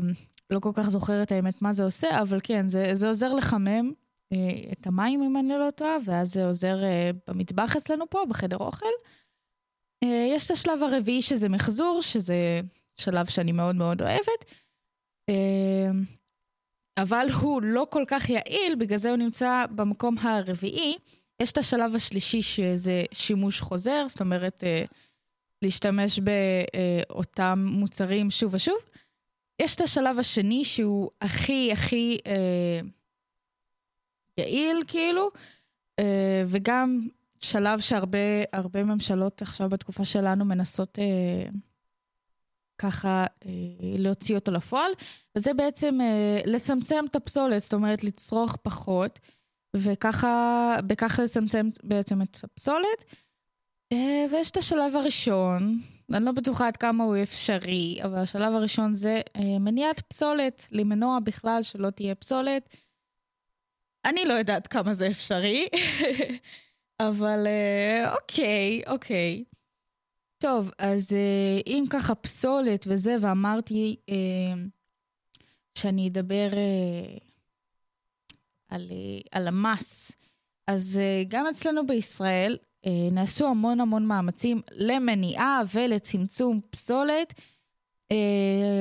לא 0.49 0.59
כל 0.59 0.71
כך 0.73 0.89
זוכרת 0.89 1.31
האמת 1.31 1.61
מה 1.61 1.73
זה 1.73 1.83
עושה, 1.83 2.21
אבל 2.21 2.39
כן, 2.43 2.67
זה, 2.67 2.89
זה 2.93 3.07
עוזר 3.07 3.33
לחמם 3.33 3.91
אה, 4.33 4.71
את 4.71 4.87
המים, 4.87 5.23
אם 5.23 5.37
אני 5.37 5.49
לא 5.49 5.71
טועה, 5.75 5.97
ואז 6.05 6.33
זה 6.33 6.45
עוזר 6.45 6.83
אה, 6.83 7.11
במטבח 7.27 7.75
אצלנו 7.75 8.09
פה, 8.09 8.19
בחדר 8.29 8.57
אוכל. 8.57 8.85
אה, 10.03 10.27
יש 10.35 10.45
את 10.45 10.51
השלב 10.51 10.83
הרביעי 10.83 11.21
שזה 11.21 11.49
מחזור, 11.49 12.01
שזה 12.01 12.61
שלב 13.01 13.25
שאני 13.25 13.51
מאוד 13.51 13.75
מאוד 13.75 14.01
אוהבת. 14.01 14.45
אה, 15.29 15.89
אבל 16.97 17.27
הוא 17.41 17.61
לא 17.61 17.87
כל 17.89 18.03
כך 18.07 18.29
יעיל, 18.29 18.75
בגלל 18.75 18.97
זה 18.97 19.09
הוא 19.09 19.17
נמצא 19.17 19.65
במקום 19.75 20.15
הרביעי. 20.21 20.95
יש 21.41 21.51
את 21.51 21.57
השלב 21.57 21.95
השלישי 21.95 22.41
שזה 22.41 23.03
שימוש 23.11 23.61
חוזר, 23.61 24.05
זאת 24.07 24.21
אומרת, 24.21 24.63
אה, 24.63 24.83
להשתמש 25.61 26.19
באותם 26.19 27.65
מוצרים 27.69 28.31
שוב 28.31 28.53
ושוב. 28.53 28.77
יש 29.61 29.75
את 29.75 29.81
השלב 29.81 30.19
השני 30.19 30.65
שהוא 30.65 31.09
הכי 31.21 31.71
הכי 31.71 32.17
יעיל 34.37 34.83
כאילו, 34.87 35.29
וגם 36.47 37.07
שלב 37.51 37.79
שהרבה 37.79 38.83
ממשלות 38.83 39.41
עכשיו 39.41 39.69
בתקופה 39.69 40.05
שלנו 40.05 40.45
מנסות 40.45 40.99
אה, 40.99 41.49
ככה 42.77 43.25
אה, 43.45 43.51
להוציא 43.97 44.35
אותו 44.35 44.51
לפועל, 44.51 44.91
וזה 45.35 45.53
בעצם 45.53 46.01
אה, 46.01 46.41
לצמצם 46.45 47.05
את 47.09 47.15
הפסולת, 47.15 47.61
זאת 47.61 47.73
אומרת 47.73 48.03
לצרוך 48.03 48.55
פחות, 48.55 49.19
וככה, 49.75 50.75
בכך 50.87 51.19
לצמצם 51.23 51.69
בעצם 51.83 52.21
את 52.21 52.37
הפסולת. 52.43 53.03
אה, 53.91 54.25
ויש 54.31 54.51
את 54.51 54.57
השלב 54.57 54.95
הראשון, 54.95 55.79
אני 56.13 56.25
לא 56.25 56.31
בטוחה 56.31 56.67
עד 56.67 56.77
כמה 56.77 57.03
הוא 57.03 57.15
אפשרי, 57.23 57.99
אבל 58.03 58.17
השלב 58.17 58.53
הראשון 58.53 58.93
זה 58.93 59.21
אה, 59.35 59.59
מניעת 59.59 60.01
פסולת, 60.01 60.67
למנוע 60.71 61.19
בכלל 61.19 61.63
שלא 61.63 61.89
תהיה 61.89 62.15
פסולת. 62.15 62.75
אני 64.05 64.25
לא 64.25 64.33
יודעת 64.33 64.67
כמה 64.67 64.93
זה 64.93 65.07
אפשרי, 65.07 65.67
אבל 66.99 67.47
אה, 67.47 68.15
אוקיי, 68.15 68.81
אוקיי. 68.87 69.43
טוב, 70.37 70.71
אז 70.77 71.13
אה, 71.13 71.61
אם 71.67 71.85
ככה 71.89 72.15
פסולת 72.15 72.85
וזה, 72.87 73.15
ואמרתי 73.21 73.95
אה, 74.09 74.15
שאני 75.77 76.07
אדבר 76.07 76.47
על, 78.69 78.91
על 79.31 79.47
המס, 79.47 80.11
אז 80.67 80.99
גם 81.27 81.47
אצלנו 81.47 81.87
בישראל 81.87 82.57
נעשו 83.11 83.47
המון 83.47 83.81
המון 83.81 84.05
מאמצים 84.05 84.61
למניעה 84.71 85.61
ולצמצום 85.73 86.59
פסולת, 86.69 87.33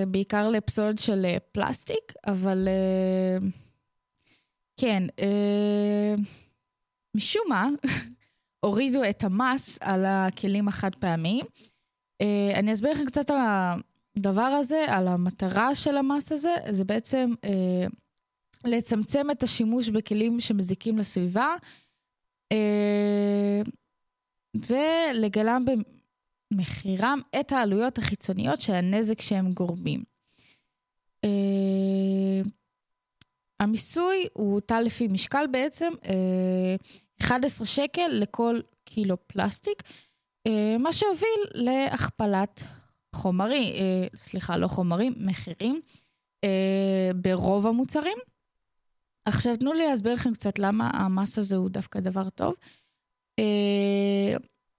בעיקר 0.08 0.48
לפסולת 0.48 0.98
של 0.98 1.26
פלסטיק, 1.52 2.12
אבל 2.26 2.68
כן, 4.76 5.02
משום 7.16 7.42
מה, 7.48 7.68
הורידו 8.64 9.04
את 9.10 9.24
המס 9.24 9.78
על 9.80 10.04
הכלים 10.06 10.68
החד 10.68 10.94
פעמיים. 10.94 11.46
אני 12.54 12.72
אסביר 12.72 12.90
לכם 12.92 13.06
קצת 13.06 13.30
על 13.30 13.36
הדבר 14.16 14.42
הזה, 14.42 14.84
על 14.88 15.08
המטרה 15.08 15.74
של 15.74 15.96
המס 15.96 16.32
הזה, 16.32 16.54
זה 16.70 16.84
בעצם 16.84 17.32
לצמצם 18.64 19.30
את 19.30 19.42
השימוש 19.42 19.88
בכלים 19.88 20.40
שמזיקים 20.40 20.98
לסביבה. 20.98 21.54
ולגלם 24.68 25.64
במחירם 26.50 27.20
את 27.40 27.52
העלויות 27.52 27.98
החיצוניות 27.98 28.60
של 28.60 28.72
הנזק 28.72 29.20
שהם 29.20 29.52
גורמים. 29.52 30.02
Uh, 31.26 32.48
המיסוי 33.60 34.26
הוא 34.32 34.54
הוטל 34.54 34.80
לפי 34.80 35.08
משקל 35.08 35.44
בעצם, 35.50 35.92
uh, 36.02 36.08
11 37.20 37.66
שקל 37.66 38.08
לכל 38.12 38.60
קילו 38.84 39.16
פלסטיק, 39.26 39.82
uh, 40.48 40.78
מה 40.78 40.92
שהוביל 40.92 41.40
להכפלת 41.54 42.64
חומרים, 43.14 43.74
uh, 43.74 44.18
סליחה, 44.18 44.56
לא 44.56 44.68
חומרים, 44.68 45.14
מחירים, 45.16 45.80
uh, 46.44 46.48
ברוב 47.14 47.66
המוצרים. 47.66 48.18
עכשיו 49.24 49.56
תנו 49.56 49.72
לי 49.72 49.86
להסביר 49.86 50.14
לכם 50.14 50.32
קצת 50.32 50.58
למה 50.58 50.90
המס 50.94 51.38
הזה 51.38 51.56
הוא 51.56 51.70
דווקא 51.70 52.00
דבר 52.00 52.30
טוב. 52.30 52.54
אה, 53.38 54.36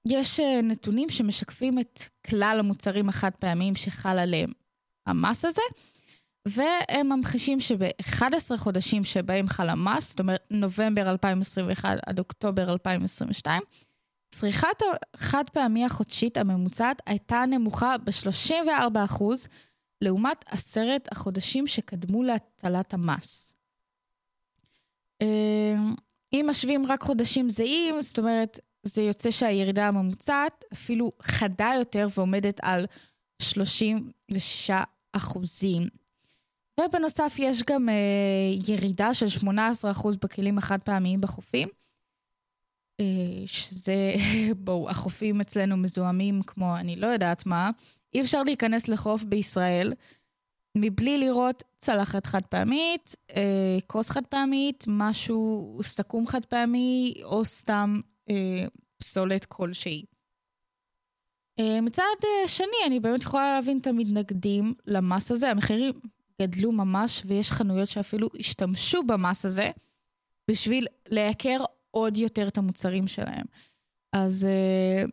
יש 0.10 0.40
אה, 0.40 0.62
נתונים 0.64 1.10
שמשקפים 1.10 1.80
את 1.80 2.00
כלל 2.30 2.58
המוצרים 2.60 3.10
החד 3.10 3.32
פעמיים 3.40 3.76
שחל 3.76 4.20
עליהם 4.20 4.52
המס 5.06 5.46
הזה, 5.46 5.62
והם 6.48 7.10
ממחישים 7.10 7.60
שב-11 7.60 8.58
חודשים 8.58 9.04
שבהם 9.04 9.48
חל 9.48 9.70
המס, 9.70 10.10
זאת 10.10 10.20
אומרת 10.20 10.48
נובמבר 10.52 11.10
2021 11.10 11.98
עד 12.06 12.20
אוקטובר 12.20 12.72
2022, 12.72 13.62
צריכת 14.30 14.68
החד 15.14 15.44
פעמי 15.54 15.86
החודשית 15.86 16.38
הממוצעת 16.38 17.02
הייתה 17.06 17.44
נמוכה 17.48 17.96
ב-34% 17.98 19.24
לעומת 20.02 20.46
עשרת 20.48 21.08
החודשים 21.12 21.68
שקדמו 21.68 22.24
להטלת 22.24 22.94
המס. 22.94 23.54
אה, 25.22 25.76
אם 26.34 26.46
משווים 26.50 26.86
רק 26.86 27.04
חודשים 27.04 27.50
זהים, 27.50 28.02
זאת 28.02 28.20
אומרת, 28.20 28.60
זה 28.84 29.02
יוצא 29.02 29.32
שהירידה 29.32 29.88
הממוצעת 29.88 30.66
אפילו 30.74 31.12
חדה 31.22 31.72
יותר 31.78 32.08
ועומדת 32.16 32.60
על 32.62 32.86
36 33.42 34.72
אחוזים. 35.14 35.88
ובנוסף 36.80 37.36
יש 37.40 37.64
גם 37.64 37.90
אה, 37.90 37.94
ירידה 38.68 39.14
של 39.14 39.28
18 39.28 39.92
אחוז 39.92 40.18
בכלים 40.18 40.58
החד 40.58 40.82
פעמיים 40.82 41.22
בחופים. 41.22 41.68
אה, 43.00 43.44
שזה, 43.46 44.14
בואו, 44.66 44.90
החופים 44.90 45.42
אצלנו 45.42 45.78
מזוהמים 45.78 46.42
כמו 46.44 46.78
אני 46.78 46.96
לא 46.96 47.08
יודעת 47.08 47.46
מה. 47.46 47.70
אי 48.14 48.22
אפשר 48.22 48.44
להיכנס 48.44 48.88
לחוף 48.88 49.24
בישראל 49.24 49.94
מבלי 50.78 51.18
לראות 51.18 51.64
צלחת 51.78 52.26
חד 52.26 52.46
פעמית, 52.46 53.16
אה, 53.36 53.78
כוס 53.88 54.10
חד 54.10 54.26
פעמית, 54.26 54.84
משהו 54.88 55.80
סכו"ם 55.84 56.28
חד 56.28 56.46
פעמי, 56.46 57.14
או 57.24 57.46
סתם 57.46 58.00
אה, 58.30 58.66
פסולת 58.98 59.46
כלשהי. 59.46 60.06
אה, 61.60 61.82
מצד 61.82 62.04
אה, 62.24 62.48
שני, 62.48 62.78
אני 62.88 63.00
באמת 63.00 63.24
יכולה 63.24 63.54
להבין 63.56 63.78
את 63.78 63.88
המתנגדים 63.88 64.74
למס 64.86 65.32
הזה. 65.32 65.52
המחירים 65.52 65.94
גדלו 66.42 66.72
ממש, 66.72 67.24
ויש 67.26 67.52
חנויות 67.52 67.90
שאפילו 67.90 68.30
השתמשו 68.40 69.04
במס 69.04 69.46
הזה 69.46 69.72
בשביל 70.48 70.88
לייקר 71.10 71.58
עוד 71.92 72.18
יותר 72.18 72.48
את 72.48 72.58
המוצרים 72.58 73.08
שלהם. 73.08 73.46
אז 74.14 74.46
אה, 74.46 75.04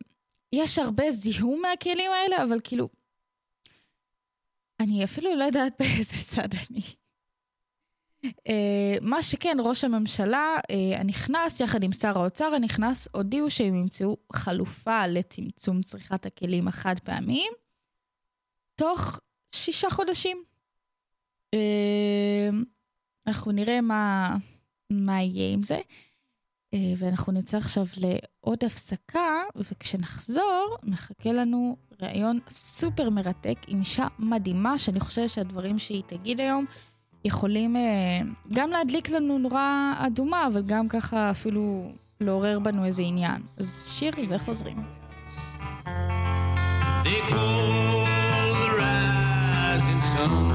יש 0.53 0.79
הרבה 0.79 1.11
זיהום 1.11 1.63
מהכלים 1.63 2.11
האלה, 2.11 2.43
אבל 2.43 2.59
כאילו, 2.65 2.89
אני 4.81 5.05
אפילו 5.05 5.37
לא 5.37 5.45
יודעת 5.45 5.73
באיזה 5.81 6.25
צד 6.25 6.49
אני. 6.55 6.83
Uh, 8.27 9.01
מה 9.01 9.23
שכן, 9.23 9.57
ראש 9.61 9.85
הממשלה 9.85 10.57
uh, 10.63 11.01
הנכנס, 11.01 11.61
יחד 11.61 11.83
עם 11.83 11.93
שר 11.93 12.19
האוצר 12.19 12.45
הנכנס, 12.45 13.09
הודיעו 13.13 13.51
שהם 13.51 13.75
ימצאו 13.75 14.17
חלופה 14.33 15.07
לצמצום 15.07 15.83
צריכת 15.83 16.27
הכלים 16.27 16.69
החד 16.69 16.99
פעמיים 16.99 17.53
תוך 18.75 19.21
שישה 19.55 19.91
חודשים. 19.91 20.45
Uh, 21.55 22.55
אנחנו 23.27 23.53
נראה 23.53 23.81
מה, 23.81 24.37
מה 24.91 25.23
יהיה 25.23 25.53
עם 25.53 25.63
זה, 25.63 25.79
uh, 26.75 26.79
ואנחנו 26.99 27.33
נצא 27.33 27.57
עכשיו 27.57 27.87
לעוד 27.97 28.65
הפסקה, 28.65 29.43
וכשנחזור, 29.57 30.77
מחכה 30.83 31.33
לנו 31.33 31.77
ראיון 32.03 32.39
סופר 32.49 33.11
מרתק 33.11 33.59
עם 33.67 33.81
אישה 33.81 34.07
מדהימה, 34.19 34.79
שאני 34.79 35.01
חושבת 35.01 35.31
שהדברים 35.31 35.79
שהיא 35.79 36.03
תגיד 36.07 36.41
היום, 36.41 36.65
יכולים 37.25 37.77
אה, 37.77 37.83
גם 38.53 38.71
להדליק 38.71 39.11
לנו 39.11 39.39
נורה 39.39 39.95
אדומה, 39.99 40.47
אבל 40.47 40.63
גם 40.63 40.89
ככה 40.89 41.31
אפילו 41.31 41.93
לעורר 42.21 42.59
בנו 42.59 42.85
איזה 42.85 43.03
עניין. 43.03 43.43
אז 43.57 43.91
שיר 43.93 44.13
וחוזרים. 44.29 44.77
They 47.05 47.21
call 47.31 48.05
the 48.61 48.71
rising 48.79 50.03
sun. 50.13 50.54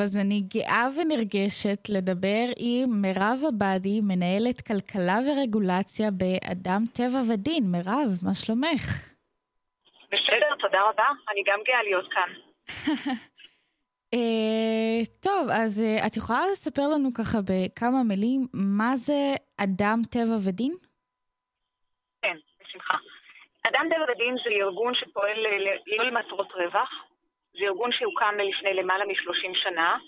טוב, 0.00 0.04
אז 0.04 0.16
אני 0.18 0.40
גאה 0.54 0.86
ונרגשת 0.96 1.88
לדבר 1.88 2.44
עם 2.58 3.02
מירב 3.02 3.38
עבאדי, 3.48 4.00
מנהלת 4.02 4.60
כלכלה 4.68 5.18
ורגולציה 5.26 6.08
באדם 6.20 6.82
טבע 6.96 7.20
ודין. 7.28 7.62
מירב, 7.72 8.10
מה 8.26 8.34
שלומך? 8.34 8.84
בסדר, 10.12 10.50
תודה 10.58 10.80
רבה. 10.88 11.08
אני 11.32 11.42
גם 11.46 11.58
גאה 11.66 11.82
להיות 11.82 12.08
כאן. 12.14 12.30
אה, 14.14 15.00
טוב, 15.22 15.48
אז 15.52 15.80
אה, 15.80 16.06
את 16.06 16.16
יכולה 16.16 16.40
לספר 16.52 16.86
לנו 16.94 17.08
ככה 17.18 17.38
בכמה 17.48 18.02
מילים, 18.08 18.46
מה 18.54 18.96
זה 18.96 19.20
אדם 19.64 19.98
טבע 20.10 20.36
ודין? 20.48 20.74
כן, 22.22 22.36
בשמחה. 22.60 22.96
אדם 23.68 23.84
טבע 23.90 24.12
ודין 24.12 24.34
זה 24.44 24.50
ארגון 24.50 24.94
שפועל 24.94 25.46
אה, 25.46 25.58
לא 25.98 26.04
למטרות 26.04 26.52
רווח. 26.52 26.90
זה 27.52 27.64
ארגון 27.64 27.92
שהוקם 27.92 28.34
לפני 28.38 28.74
למעלה 28.74 29.04
מ-30 29.04 29.54
שנה, 29.54 29.98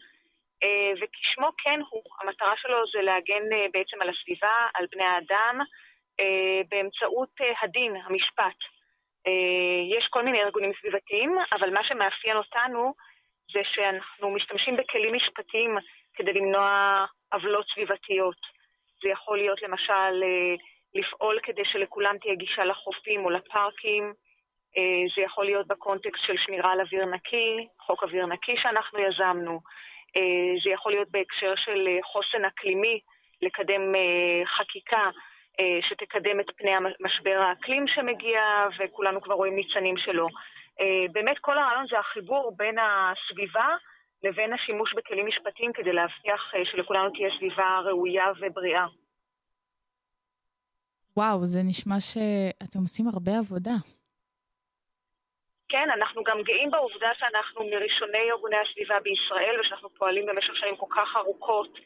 אה, 0.63 0.93
וכשמו 1.01 1.49
כן 1.59 1.81
הוא, 1.91 2.03
המטרה 2.21 2.55
שלו 2.57 2.79
זה 2.93 3.03
להגן 3.03 3.53
אה, 3.53 3.67
בעצם 3.73 4.03
על 4.03 4.09
הסביבה, 4.09 4.67
על 4.75 4.87
בני 4.93 5.05
האדם, 5.05 5.59
אה, 6.21 6.61
באמצעות 6.69 7.31
הדין, 7.63 7.97
המשפט. 8.05 8.59
יש 9.99 10.07
כל 10.11 10.23
מיני 10.23 10.43
ארגונים 10.43 10.73
סביבתיים, 10.81 11.37
אבל 11.53 11.71
מה 11.71 11.85
שמאפיין 11.85 12.37
אותנו 12.37 12.95
זה 13.53 13.61
שאנחנו 13.65 14.31
משתמשים 14.31 14.77
בכלים 14.77 15.15
משפטיים 15.15 15.79
כדי 16.15 16.33
למנוע 16.33 17.05
עוולות 17.33 17.67
סביבתיות. 17.75 18.37
זה 19.03 19.09
יכול 19.09 19.39
להיות 19.39 19.63
למשל 19.63 20.23
לפעול 20.95 21.39
כדי 21.43 21.65
שלכולם 21.65 22.19
תהיה 22.19 22.35
גישה 22.35 22.65
לחופים 22.65 23.25
או 23.25 23.31
לפארקים, 23.31 24.13
זה 25.17 25.23
יכול 25.23 25.45
להיות 25.45 25.67
בקונטקסט 25.67 26.25
של 26.25 26.37
שמירה 26.37 26.73
על 26.73 26.81
אוויר 26.81 27.05
נקי, 27.05 27.69
חוק 27.79 28.03
אוויר 28.03 28.27
נקי 28.27 28.55
שאנחנו 28.57 28.99
יזמנו, 28.99 29.61
אה, 30.17 30.55
זה 30.65 30.71
יכול 30.71 30.93
להיות 30.93 31.11
בהקשר 31.11 31.55
של 31.57 31.89
אה, 31.89 31.99
חוסן 32.13 32.45
אקלימי, 32.45 33.01
לקדם 33.43 33.95
אה, 33.95 34.47
חקיקה 34.47 35.11
אה, 35.61 35.79
שתקדם 35.89 36.41
את 36.41 36.47
פני 36.57 36.71
משבר 37.01 37.39
האקלים 37.41 37.87
שמגיע, 37.89 38.41
וכולנו 38.79 39.21
כבר 39.21 39.35
רואים 39.35 39.57
ניצנים 39.57 39.97
שלו. 39.97 40.27
אה, 40.81 41.07
באמת 41.13 41.39
כל 41.41 41.59
הרעיון 41.59 41.87
זה 41.91 41.99
החיבור 41.99 42.53
בין 42.57 42.77
הסביבה 42.79 43.69
לבין 44.23 44.53
השימוש 44.53 44.95
בכלים 44.95 45.27
משפטיים 45.27 45.73
כדי 45.73 45.93
להבטיח 45.93 46.55
אה, 46.55 46.65
שלכולנו 46.65 47.11
תהיה 47.11 47.29
סביבה 47.39 47.79
ראויה 47.85 48.25
ובריאה. 48.41 48.87
וואו, 51.17 51.47
זה 51.47 51.61
נשמע 51.65 52.01
שאתם 52.01 52.79
עושים 52.79 53.07
הרבה 53.09 53.39
עבודה. 53.39 53.75
כן, 55.73 55.91
אנחנו 55.91 56.25
גם 56.25 56.43
גאים 56.43 56.71
בעובדה 56.71 57.11
שאנחנו 57.19 57.65
מראשוני 57.65 58.31
ארגוני 58.31 58.57
הסביבה 58.57 59.01
בישראל 59.01 59.61
ושאנחנו 59.61 59.91
פועלים 59.91 60.27
במשך 60.27 60.57
שנים 60.57 60.77
כל 60.77 60.87
כך 60.97 61.17
ארוכות 61.17 61.79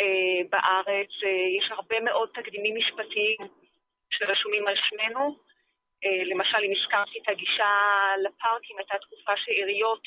אה, 0.00 0.40
בארץ. 0.50 1.10
אה, 1.24 1.58
יש 1.58 1.70
הרבה 1.70 2.00
מאוד 2.00 2.28
תקדימים 2.34 2.76
משפטיים 2.76 3.38
שרשומים 4.10 4.66
על 4.66 4.74
שמנו. 4.76 5.38
אה, 6.04 6.24
למשל, 6.24 6.58
אם 6.66 6.72
הזכרתי 6.76 7.18
את 7.18 7.28
הגישה 7.28 7.70
לפארקים, 8.24 8.78
הייתה 8.78 8.98
תקופה 8.98 9.32
שעיריות 9.36 10.02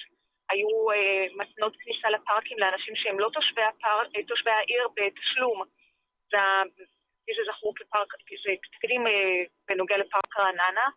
היו 0.49 0.91
אה, 0.91 1.25
מתנות 1.35 1.73
כניסה 1.79 2.09
לפארקים 2.09 2.59
לאנשים 2.59 2.95
שהם 2.95 3.19
לא 3.19 3.29
תושבי, 3.33 3.61
הפאר, 3.61 4.01
אה, 4.15 4.23
תושבי 4.23 4.51
העיר 4.51 4.87
בתשלום. 4.95 5.63
זה, 6.31 6.37
זה 7.37 7.51
זכור 7.51 7.73
כפארק, 7.75 8.13
זה 8.45 8.51
תקדים 8.77 9.07
אה, 9.07 9.43
בנוגע 9.67 9.97
לפארק 9.97 10.37
רעננה. 10.37 10.87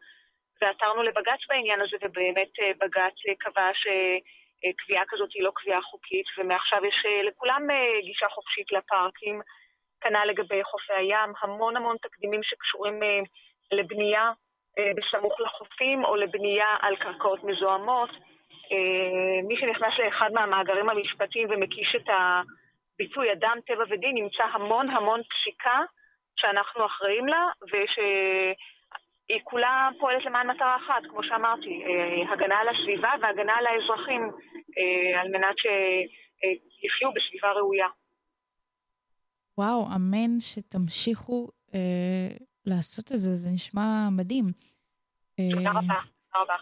ועתרנו 0.62 1.02
לבג"ץ 1.02 1.40
בעניין 1.48 1.80
הזה, 1.80 1.96
ובאמת 2.02 2.52
אה, 2.60 2.70
בג"ץ 2.80 3.16
אה, 3.28 3.34
קבע 3.38 3.70
שקביעה 3.74 5.04
כזאת 5.08 5.32
היא 5.34 5.42
לא 5.42 5.52
קביעה 5.54 5.82
חוקית, 5.82 6.26
ומעכשיו 6.38 6.84
יש 6.84 7.02
אה, 7.06 7.22
לכולם 7.22 7.70
אה, 7.70 8.00
גישה 8.02 8.28
חופשית 8.28 8.72
לפארקים. 8.72 9.40
כנ"ל 10.00 10.24
לגבי 10.28 10.64
חופי 10.64 10.92
הים, 10.92 11.32
המון 11.40 11.76
המון 11.76 11.96
תקדימים 12.02 12.42
שקשורים 12.42 13.02
אה, 13.02 13.20
לבנייה 13.72 14.32
אה, 14.78 14.90
בסמוך 14.96 15.40
לחופים, 15.40 16.04
או 16.04 16.16
לבנייה 16.16 16.76
על 16.80 16.96
קרקעות 16.96 17.44
מזוהמות. 17.44 18.10
אה, 18.72 19.42
מי 19.48 19.56
שנכנס 19.56 19.98
לאחד 19.98 20.32
מהמאגרים 20.32 20.88
המשפטיים 20.88 21.48
ומקיש 21.50 21.94
את 21.94 22.08
הביטוי 22.08 23.32
אדם, 23.32 23.58
טבע 23.66 23.84
ודין, 23.90 24.14
נמצא 24.14 24.42
המון 24.52 24.90
המון 24.90 25.20
פסיקה 25.22 25.80
שאנחנו 26.36 26.86
אחראים 26.86 27.26
לה, 27.26 27.48
וש... 27.72 27.98
היא 29.28 29.40
כולה 29.44 29.88
פועלת 30.00 30.24
למען 30.24 30.50
מטרה 30.50 30.76
אחת, 30.76 31.02
כמו 31.10 31.22
שאמרתי, 31.22 31.84
אה, 31.84 32.32
הגנה 32.32 32.54
על 32.54 32.68
הסביבה 32.68 33.10
והגנה 33.20 33.52
על 33.52 33.66
האזרחים, 33.66 34.22
אה, 34.78 35.20
על 35.20 35.28
מנת 35.28 35.56
שיחיו 35.58 37.12
בסביבה 37.14 37.52
ראויה. 37.52 37.86
וואו, 39.58 39.86
אמן 39.96 40.40
שתמשיכו 40.40 41.48
אה, 41.74 42.28
לעשות 42.66 43.12
את 43.12 43.18
זה, 43.18 43.34
זה 43.34 43.50
נשמע 43.54 44.08
מדהים. 44.10 44.44
תודה 45.36 45.70
אה, 45.70 45.70
רבה, 45.70 45.80
תודה 45.80 46.42
רבה. 46.42 46.54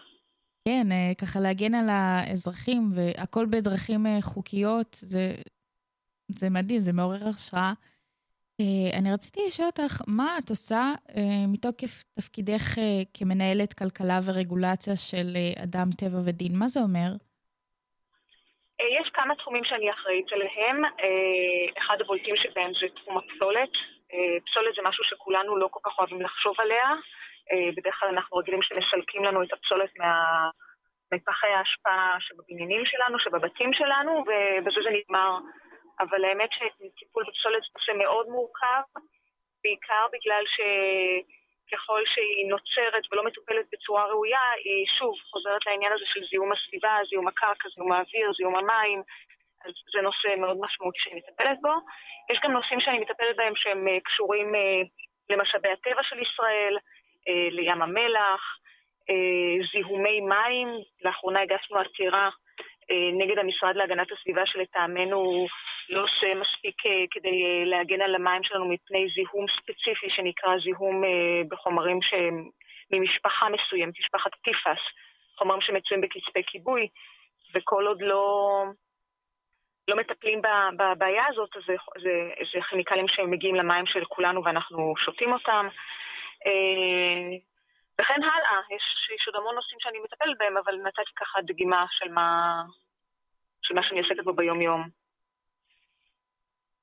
כן, 0.67 0.91
אה, 0.91 1.11
ככה 1.17 1.39
להגן 1.39 1.75
על 1.75 1.89
האזרחים, 1.89 2.91
והכל 2.93 3.45
בדרכים 3.45 4.05
אה, 4.05 4.17
חוקיות, 4.21 4.97
זה, 4.99 5.33
זה 6.27 6.49
מדהים, 6.49 6.81
זה 6.81 6.93
מעורר 6.93 7.27
השראה. 7.27 7.73
אה, 8.61 8.99
אני 8.99 9.09
רציתי 9.13 9.39
לשאול 9.47 9.67
אותך, 9.67 9.93
מה 10.07 10.29
את 10.39 10.49
עושה 10.49 10.83
אה, 11.15 11.43
מתוקף 11.53 11.93
תפקידך 12.15 12.65
אה, 12.77 13.01
כמנהלת 13.17 13.71
כלכלה 13.79 14.17
ורגולציה 14.25 14.95
של 15.09 15.29
אדם 15.63 15.87
טבע 15.99 16.19
ודין? 16.25 16.53
מה 16.61 16.67
זה 16.67 16.79
אומר? 16.79 17.11
יש 19.01 19.09
כמה 19.13 19.35
תחומים 19.35 19.63
שאני 19.63 19.91
אחראית 19.91 20.27
עליהם. 20.33 20.77
אחד 21.77 21.97
הבולטים 22.01 22.35
שבהם 22.35 22.71
זה 22.81 22.87
תחום 22.95 23.17
הפסולת. 23.17 23.73
פסולת 24.45 24.75
זה 24.75 24.81
משהו 24.89 25.03
שכולנו 25.03 25.57
לא 25.57 25.67
כל 25.71 25.79
כך 25.83 25.99
אוהבים 25.99 26.21
לחשוב 26.21 26.55
עליה. 26.59 26.87
בדרך 27.75 27.95
כלל 27.99 28.09
אנחנו 28.09 28.37
רגילים 28.37 28.61
שמסלקים 28.61 29.23
לנו 29.23 29.43
את 29.43 29.53
הפסולת 29.53 29.89
מה... 29.99 30.13
מפחי 31.13 31.47
האשפה 31.47 31.97
שבבניינים 32.19 32.85
שלנו, 32.85 33.19
שבבתים 33.19 33.73
שלנו, 33.73 34.11
ובזה 34.11 34.79
זה 34.83 34.89
נגמר. 34.97 35.37
אבל 36.01 36.25
האמת 36.25 36.49
שטיפול 36.51 37.23
בפסולת 37.27 37.63
זה 37.85 37.93
מאוד 37.93 38.27
מורכב, 38.27 38.81
בעיקר 39.63 40.05
בגלל 40.13 40.43
שככל 40.55 42.01
שהיא 42.05 42.49
נוצרת 42.49 43.03
ולא 43.11 43.23
מטופלת 43.25 43.65
בצורה 43.71 44.05
ראויה, 44.05 44.51
היא 44.63 44.85
שוב 44.97 45.15
חוזרת 45.31 45.65
לעניין 45.65 45.93
הזה 45.93 46.05
של 46.05 46.21
זיהום 46.29 46.51
הסביבה, 46.51 46.97
זיהום 47.09 47.27
הקרקע, 47.27 47.69
זיהום 47.75 47.91
האוויר, 47.91 48.31
זיהום 48.37 48.55
המים. 48.55 49.01
אז 49.65 49.73
זה 49.93 50.01
נושא 50.01 50.27
מאוד 50.37 50.57
משמעותי 50.59 50.99
שאני 51.01 51.15
מטפלת 51.15 51.57
בו. 51.61 51.73
יש 52.31 52.39
גם 52.43 52.51
נושאים 52.51 52.79
שאני 52.79 52.99
מטפלת 52.99 53.35
בהם 53.35 53.53
שהם 53.55 53.87
אה, 53.87 53.97
קשורים 54.03 54.55
אה, 54.55 54.81
למשאבי 55.29 55.69
הטבע 55.69 56.03
של 56.03 56.19
ישראל, 56.19 56.77
אה, 57.27 57.47
לים 57.51 57.81
המלח, 57.81 58.57
זיהומי 59.71 60.21
מים. 60.21 60.67
לאחרונה 61.01 61.41
הגשנו 61.41 61.77
עתירה 61.79 62.29
נגד 63.13 63.37
המשרד 63.37 63.75
להגנת 63.75 64.11
הסביבה 64.11 64.45
שלטעמנו 64.45 65.47
לא 65.89 66.03
עושה 66.03 66.27
מספיק 66.35 66.85
אה, 66.85 67.05
כדי 67.11 67.43
אה, 67.45 67.65
להגן 67.65 68.01
על 68.01 68.15
המים 68.15 68.43
שלנו 68.43 68.69
מפני 68.69 69.07
זיהום 69.15 69.45
ספציפי 69.47 70.09
שנקרא 70.09 70.57
זיהום 70.63 71.03
אה, 71.03 71.41
בחומרים 71.49 72.01
שהם 72.01 72.49
ממשפחה 72.91 73.49
מסוימת, 73.49 73.99
משפחת 73.99 74.31
טיפס, 74.43 74.81
חומרים 75.37 75.61
שמצויים 75.61 76.01
בקצפי 76.01 76.43
כיבוי, 76.47 76.87
וכל 77.53 77.87
עוד 77.87 78.01
לא, 78.01 78.63
לא 79.87 79.95
מטפלים 79.95 80.41
בבעיה 80.77 81.23
הזאת, 81.29 81.49
זה, 81.67 81.75
זה, 82.01 82.29
זה 82.53 82.59
כימיקלים 82.69 83.07
שמגיעים 83.07 83.55
למים 83.55 83.85
של 83.85 84.05
כולנו 84.05 84.43
ואנחנו 84.43 84.93
שותים 84.97 85.33
אותם. 85.33 85.67
וכן 88.01 88.23
הלאה, 88.23 88.61
יש, 88.75 89.09
יש 89.15 89.27
עוד 89.27 89.35
המון 89.35 89.55
נושאים 89.55 89.79
שאני 89.79 89.99
מטפלת 89.99 90.37
בהם, 90.39 90.57
אבל 90.57 90.75
נתתי 90.75 91.11
ככה 91.15 91.41
דגימה 91.41 91.85
של 91.89 92.11
מה, 92.11 92.61
של 93.61 93.75
מה 93.75 93.83
שאני 93.83 93.99
עוסקת 93.99 94.23
בו 94.23 94.33
ביום-יום. 94.33 95.00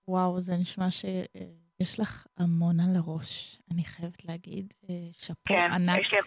וואו, 0.08 0.40
זה 0.40 0.52
נשמע 0.60 0.90
שיש 0.90 2.00
לך 2.00 2.26
המון 2.38 2.80
על 2.80 2.96
הראש, 2.96 3.60
אני 3.72 3.84
חייבת 3.84 4.24
להגיד. 4.24 4.74
אה, 4.90 4.94
שאפו 5.12 5.48
כן, 5.48 5.68
ענק. 5.72 5.98
יש 5.98 6.12
לי... 6.12 6.18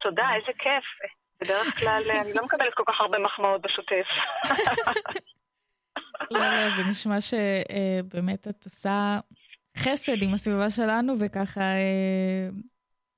תודה, 0.00 0.28
איזה 0.36 0.52
כיף. 0.58 0.84
בדרך 1.40 1.78
כלל 1.78 2.02
אה, 2.10 2.20
אני 2.20 2.32
לא 2.34 2.44
מקבלת 2.44 2.74
כל 2.74 2.82
כך 2.86 3.00
הרבה 3.00 3.18
מחמאות 3.18 3.62
בשוטף. 3.62 4.06
לא, 6.30 6.40
לא, 6.40 6.68
זה 6.76 6.82
נשמע 6.90 7.20
שבאמת 7.20 8.48
את 8.48 8.64
עושה 8.64 9.18
חסד 9.78 10.22
עם 10.22 10.34
הסביבה 10.34 10.70
שלנו, 10.70 11.12
וככה 11.20 11.60
אה, 11.60 12.48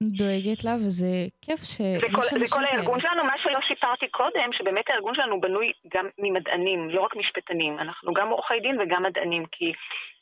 דואגת 0.02 0.64
לה, 0.64 0.74
וזה 0.74 1.06
כיף 1.42 1.60
זה 1.60 1.66
שיש 1.66 2.02
כל, 2.02 2.22
אנשים 2.22 2.44
זה 2.44 2.54
כל 2.54 2.64
הארגון. 2.64 3.00
שלנו, 3.00 3.24
מה 3.24 3.38
שלא 3.42 3.58
סיפרתי 3.68 4.08
קודם, 4.08 4.52
שבאמת 4.52 4.84
הארגון 4.88 5.14
שלנו 5.14 5.40
בנוי 5.40 5.72
גם 5.94 6.08
ממדענים, 6.18 6.90
לא 6.90 7.00
רק 7.00 7.16
משפטנים. 7.16 7.78
אנחנו 7.78 8.12
גם 8.12 8.28
עורכי 8.28 8.60
דין 8.60 8.80
וגם 8.80 9.02
מדענים, 9.02 9.44
כי 9.52 9.72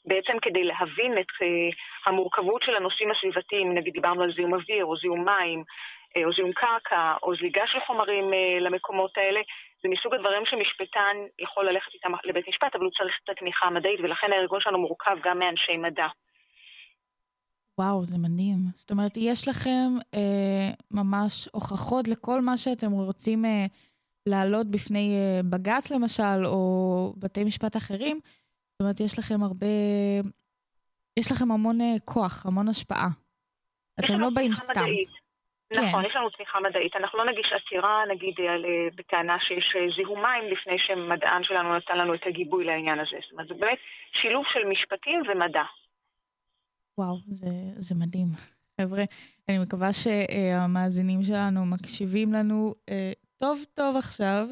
בעצם 0.04 0.32
כדי 0.42 0.64
להבין 0.64 1.12
את 1.18 1.32
אה, 1.42 1.68
המורכבות 2.06 2.62
של 2.62 2.76
הנושאים 2.76 3.10
הסביבתיים, 3.10 3.74
נגיד 3.74 3.92
דיברנו 3.92 4.22
על 4.22 4.32
זיהום 4.34 4.54
אוויר, 4.54 4.84
או 4.84 4.96
זיהום 4.96 5.24
מים, 5.24 5.64
אה, 6.16 6.24
או 6.24 6.32
זיהום 6.32 6.52
קרקע, 6.52 7.14
או 7.22 7.36
זליגה 7.36 7.66
של 7.66 7.80
חומרים 7.86 8.32
אה, 8.34 8.58
למקומות 8.60 9.18
האלה, 9.18 9.40
זה 9.82 9.88
מסוג 9.88 10.14
הדברים 10.14 10.46
שמשפטן 10.46 11.16
יכול 11.38 11.68
ללכת 11.68 11.94
איתם 11.94 12.12
לבית 12.24 12.48
משפט, 12.48 12.74
אבל 12.74 12.84
הוא 12.84 12.92
צריך 12.98 13.14
את 13.24 13.28
התמיכה 13.30 13.66
המדעית, 13.66 14.00
ולכן 14.00 14.32
הארגון 14.32 14.60
שלנו 14.60 14.78
מורכב 14.78 15.16
גם 15.22 15.38
מאנשי 15.38 15.76
מדע. 15.76 16.06
וואו, 17.78 18.04
זה 18.04 18.18
מדהים. 18.18 18.58
זאת 18.74 18.90
אומרת, 18.90 19.16
יש 19.16 19.48
לכם 19.48 19.88
אה, 20.14 20.70
ממש 20.90 21.48
הוכחות 21.52 22.08
לכל 22.08 22.40
מה 22.40 22.56
שאתם 22.56 22.92
רוצים 22.92 23.44
אה, 23.44 23.66
להעלות 24.28 24.66
בפני 24.70 25.16
אה, 25.16 25.40
בג"ץ 25.50 25.90
למשל, 25.90 26.44
או 26.44 27.14
בתי 27.18 27.44
משפט 27.44 27.76
אחרים. 27.76 28.20
זאת 28.72 28.80
אומרת, 28.80 29.00
יש 29.00 29.18
לכם 29.18 29.42
הרבה... 29.42 29.66
יש 31.18 31.32
לכם 31.32 31.50
המון 31.52 31.80
אה, 31.80 31.94
כוח, 32.04 32.46
המון 32.46 32.68
השפעה. 32.68 33.08
אתם 34.04 34.20
לא 34.20 34.28
באים 34.34 34.54
סתם. 34.54 34.80
מדעית. 34.80 35.08
כן. 35.74 35.80
נכון, 35.80 36.04
יש 36.04 36.16
לנו 36.16 36.30
תמיכה 36.30 36.60
מדעית. 36.60 36.96
אנחנו 36.96 37.18
לא 37.18 37.24
נגיש 37.24 37.52
עתירה, 37.52 38.02
נגיד, 38.08 38.34
על, 38.40 38.64
אה, 38.64 38.88
בטענה 38.94 39.40
שיש 39.40 39.76
אה, 39.76 39.86
זיהום 39.96 40.22
מים 40.22 40.44
לפני 40.44 40.78
שמדען 40.78 41.44
שלנו 41.44 41.76
נתן 41.76 41.98
לנו 41.98 42.14
את 42.14 42.26
הגיבוי 42.26 42.64
לעניין 42.64 43.00
הזה. 43.00 43.16
זאת 43.22 43.32
אומרת, 43.32 43.48
זה 43.48 43.54
באמת 43.54 43.78
שילוב 44.12 44.44
של 44.52 44.64
משפטים 44.64 45.22
ומדע. 45.28 45.62
וואו, 46.98 47.16
זה, 47.26 47.46
זה 47.78 47.94
מדהים. 47.94 48.28
חבר'ה, 48.80 49.04
אני 49.48 49.58
מקווה 49.58 49.88
שהמאזינים 49.92 51.22
שלנו 51.22 51.66
מקשיבים 51.66 52.32
לנו 52.32 52.74
אה, 52.88 53.12
טוב 53.38 53.64
טוב 53.74 53.96
עכשיו. 53.96 54.46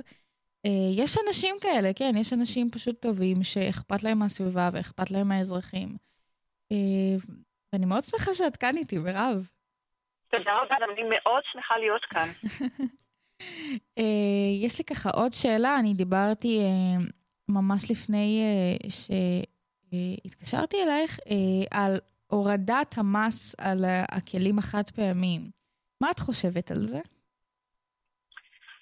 אה, 0.66 0.70
יש 0.96 1.16
אנשים 1.26 1.56
כאלה, 1.60 1.90
כן, 1.96 2.12
יש 2.16 2.32
אנשים 2.32 2.70
פשוט 2.70 3.02
טובים 3.02 3.42
שאכפת 3.42 4.02
להם 4.02 4.18
מהסביבה 4.18 4.68
ואכפת 4.72 5.10
להם 5.10 5.28
מהאזרחים. 5.28 5.96
אה, 6.72 7.16
ואני 7.72 7.86
מאוד 7.86 8.02
שמחה 8.02 8.34
שאת 8.34 8.56
כאן 8.56 8.76
איתי, 8.76 8.98
מירב. 8.98 9.48
תודה 10.30 10.50
רבה, 10.62 10.74
אני 10.92 11.02
מאוד 11.02 11.42
שמחה 11.52 11.74
להיות 11.78 12.04
כאן. 12.04 12.28
יש 14.64 14.78
לי 14.78 14.84
ככה 14.84 15.10
עוד 15.10 15.32
שאלה, 15.32 15.78
אני 15.78 15.94
דיברתי 15.94 16.60
ממש 17.48 17.90
לפני 17.90 18.42
שהתקשרתי 18.88 20.76
אלייך 20.82 21.18
על 21.70 21.98
הורדת 22.34 22.94
המס 22.98 23.54
על 23.60 23.78
הכלים 24.16 24.58
החד 24.58 24.86
פעמיים. 24.96 25.42
מה 26.00 26.10
את 26.10 26.18
חושבת 26.18 26.70
על 26.70 26.76
זה? 26.76 27.00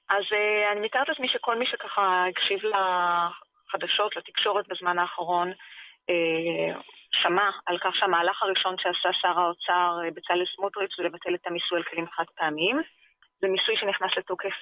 אז 0.08 0.24
uh, 0.30 0.72
אני 0.72 0.80
מתארת 0.80 1.08
לעצמי 1.08 1.28
שכל 1.28 1.58
מי 1.58 1.66
שככה 1.66 2.24
הקשיב 2.30 2.58
לחדשות, 2.64 4.16
לתקשורת 4.16 4.68
בזמן 4.68 4.98
האחרון, 4.98 5.52
uh, 5.52 6.82
שמע 7.12 7.50
על 7.66 7.78
כך 7.78 7.96
שהמהלך 7.96 8.42
הראשון 8.42 8.74
שעשה 8.78 9.08
שר 9.20 9.38
האוצר 9.40 9.98
uh, 10.08 10.14
בצלאל 10.14 10.44
סמוטריץ' 10.56 10.96
זה 10.96 11.02
לבטל 11.02 11.34
את 11.34 11.46
המיסוי 11.46 11.78
על 11.78 11.84
כלים 11.84 12.06
חד 12.06 12.24
פעמיים. 12.36 12.80
זה 13.40 13.48
מיסוי 13.48 13.76
שנכנס 13.76 14.10
לתוקף 14.16 14.56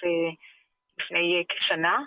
לפני 0.98 1.44
כשנה. 1.48 1.98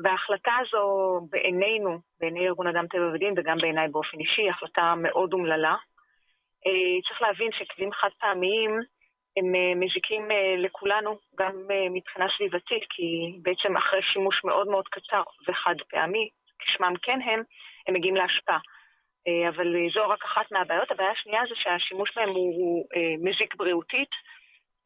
וההחלטה 0.00 0.52
הזו 0.60 1.20
בעינינו, 1.30 1.98
בעיני 2.20 2.46
ארגון 2.46 2.66
אדם 2.66 2.86
טבע 2.86 3.10
ודין 3.14 3.34
וגם 3.36 3.58
בעיניי 3.58 3.88
באופן 3.88 4.18
אישי, 4.18 4.42
היא 4.42 4.50
החלטה 4.50 4.94
מאוד 4.96 5.32
אומללה. 5.32 5.74
Uh, 6.66 7.08
צריך 7.08 7.22
להבין 7.22 7.50
שכלים 7.52 7.92
חד 7.92 8.08
פעמיים 8.20 8.80
הם 9.36 9.54
אה, 9.54 9.74
מזיקים 9.76 10.30
אה, 10.30 10.54
לכולנו, 10.58 11.18
גם 11.38 11.52
אה, 11.70 11.88
מבחינה 11.90 12.26
סביבתית, 12.36 12.84
כי 12.90 13.38
בעצם 13.42 13.76
אחרי 13.76 14.02
שימוש 14.02 14.44
מאוד 14.44 14.68
מאוד 14.68 14.88
קצר 14.88 15.22
וחד 15.48 15.74
פעמי, 15.90 16.28
כשמם 16.58 16.94
כן 17.02 17.18
הם, 17.22 17.42
הם 17.86 17.94
מגיעים 17.94 18.16
להשפעה. 18.16 18.58
אה, 19.28 19.48
אבל 19.48 19.76
אה, 19.76 19.86
זו 19.94 20.08
רק 20.08 20.24
אחת 20.24 20.52
מהבעיות. 20.52 20.90
הבעיה 20.90 21.10
השנייה 21.10 21.42
זה 21.48 21.54
שהשימוש 21.54 22.10
בהם 22.16 22.28
הוא, 22.28 22.54
הוא 22.56 22.86
אה, 22.96 23.14
מזיק 23.18 23.54
בריאותית. 23.54 24.10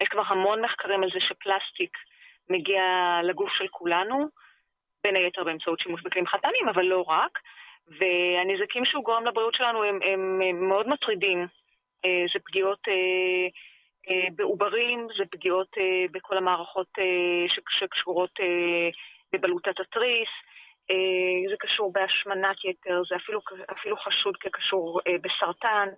יש 0.03 0.09
כבר 0.09 0.23
המון 0.27 0.65
מחקרים 0.65 1.03
על 1.03 1.11
זה 1.11 1.21
שפלסטיק 1.21 1.97
מגיע 2.51 2.83
לגוף 3.23 3.53
של 3.53 3.69
כולנו, 3.69 4.29
בין 5.05 5.17
היתר 5.17 5.45
באמצעות 5.45 5.81
שימוש 5.81 6.03
בכלים 6.03 6.27
חד 6.27 6.39
פעמים, 6.43 6.69
אבל 6.69 6.85
לא 6.85 7.05
רק. 7.09 7.39
והנזקים 7.89 8.85
שהוא 8.85 9.05
גורם 9.05 9.27
לבריאות 9.27 9.55
שלנו 9.55 9.85
הם, 9.85 9.99
הם, 10.03 10.41
הם 10.43 10.69
מאוד 10.69 10.89
מטרידים. 10.89 11.47
אה, 12.05 12.25
זה 12.35 12.41
פגיעות... 12.45 12.89
אה, 12.89 13.49
אה, 14.11 14.29
בעוברים, 14.37 15.09
זה 15.19 15.25
פגיעות 15.31 15.77
בכל 16.13 16.37
המערכות 16.37 16.89
שקשורות 17.49 18.31
בבלוטת 19.33 19.81
התריס, 19.81 20.29
זה 21.51 21.55
קשור 21.59 21.93
בהשמנת 21.93 22.65
יתר, 22.65 23.03
זה 23.09 23.17
אפילו, 23.17 23.41
אפילו 23.73 23.97
חשוד 23.97 24.37
כקשור 24.37 25.01
בסרטן. 25.23 25.89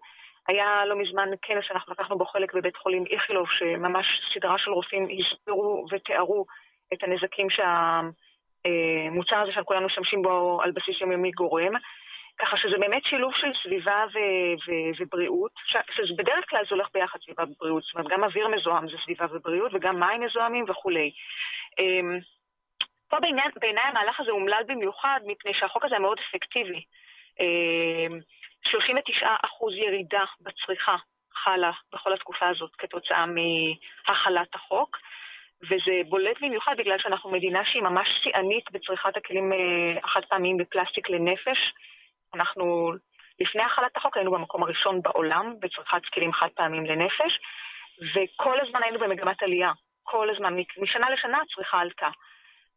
היה 0.49 0.85
לא 0.87 0.97
מזמן 0.97 1.29
כנס 1.43 1.65
שאנחנו 1.65 1.93
לקחנו 1.93 2.19
בו 2.19 2.25
חלק 2.25 2.55
בבית 2.55 2.77
חולים 2.77 3.05
איכילוב, 3.11 3.47
שממש 3.51 4.07
סדרה 4.35 4.59
של 4.59 4.71
רופאים 4.71 5.09
הסבירו 5.19 5.87
ותיארו 5.91 6.45
את 6.93 7.03
הנזקים 7.03 7.51
שהמוצר 8.67 9.37
הזה 9.37 9.53
שאנחנו 9.53 9.67
כולנו 9.67 9.87
משתמשים 9.87 10.23
בו 10.23 10.61
על 10.63 10.71
בסיס 10.71 11.01
יומיומי 11.01 11.31
גורם. 11.31 11.73
ככה 12.39 12.57
שזה 12.57 12.79
באמת 12.79 13.05
שילוב 13.05 13.35
של 13.35 13.53
סביבה 13.63 14.05
ו- 14.15 14.71
ו- 14.71 15.03
ובריאות, 15.03 15.53
שבדרך 16.07 16.45
כלל 16.51 16.65
זה 16.65 16.75
הולך 16.75 16.89
ביחד, 16.95 17.19
סביבה 17.25 17.43
ובריאות, 17.43 17.83
זאת 17.83 17.95
אומרת, 17.95 18.09
גם 18.13 18.25
אוויר 18.25 18.49
מזוהם 18.49 18.89
זה 18.89 18.97
סביבה 19.05 19.27
ובריאות, 19.31 19.75
וגם 19.75 20.01
מים 20.01 20.21
מזוהמים 20.21 20.65
וכולי. 20.69 21.11
אמ, 21.79 22.19
פה 23.09 23.21
בעניין, 23.21 23.51
בעיניי 23.61 23.85
המהלך 23.85 24.21
הזה 24.21 24.31
אומלל 24.31 24.63
במיוחד, 24.67 25.21
מפני 25.27 25.55
שהחוק 25.55 25.85
הזה 25.85 25.99
מאוד 25.99 26.19
אפקטיבי. 26.19 26.85
אמ, 27.41 28.21
39% 28.69 29.75
ירידה 29.77 30.25
בצריכה 30.41 30.97
חלה 31.35 31.71
בכל 31.93 32.13
התקופה 32.13 32.49
הזאת 32.49 32.71
כתוצאה 32.79 33.25
מהחלת 33.27 34.55
החוק. 34.55 34.99
וזה 35.63 36.01
בולט 36.09 36.37
במיוחד 36.41 36.75
בגלל 36.79 36.99
שאנחנו 36.99 37.31
מדינה 37.31 37.65
שהיא 37.65 37.83
ממש 37.83 38.09
שיאנית 38.23 38.71
בצריכת 38.73 39.17
הכלים 39.17 39.53
אה, 39.53 39.59
החד 40.05 40.21
פעמיים 40.29 40.57
בפלסטיק 40.57 41.11
לנפש. 41.11 41.73
אנחנו, 42.35 42.93
לפני 43.41 43.63
החלת 43.63 43.97
החוק 43.97 44.17
היינו 44.17 44.31
במקום 44.31 44.63
הראשון 44.63 45.03
בעולם 45.03 45.55
בצריכת 45.61 46.05
כלים 46.15 46.33
חד 46.33 46.49
פעמים 46.55 46.87
לנפש, 46.87 47.41
וכל 48.15 48.61
הזמן 48.61 48.81
היינו 48.83 48.99
במגמת 48.99 49.43
עלייה. 49.43 49.73
כל 50.03 50.31
הזמן, 50.31 50.57
משנה 50.79 51.11
לשנה 51.11 51.39
הצריכה 51.43 51.81
עלתה. 51.81 52.09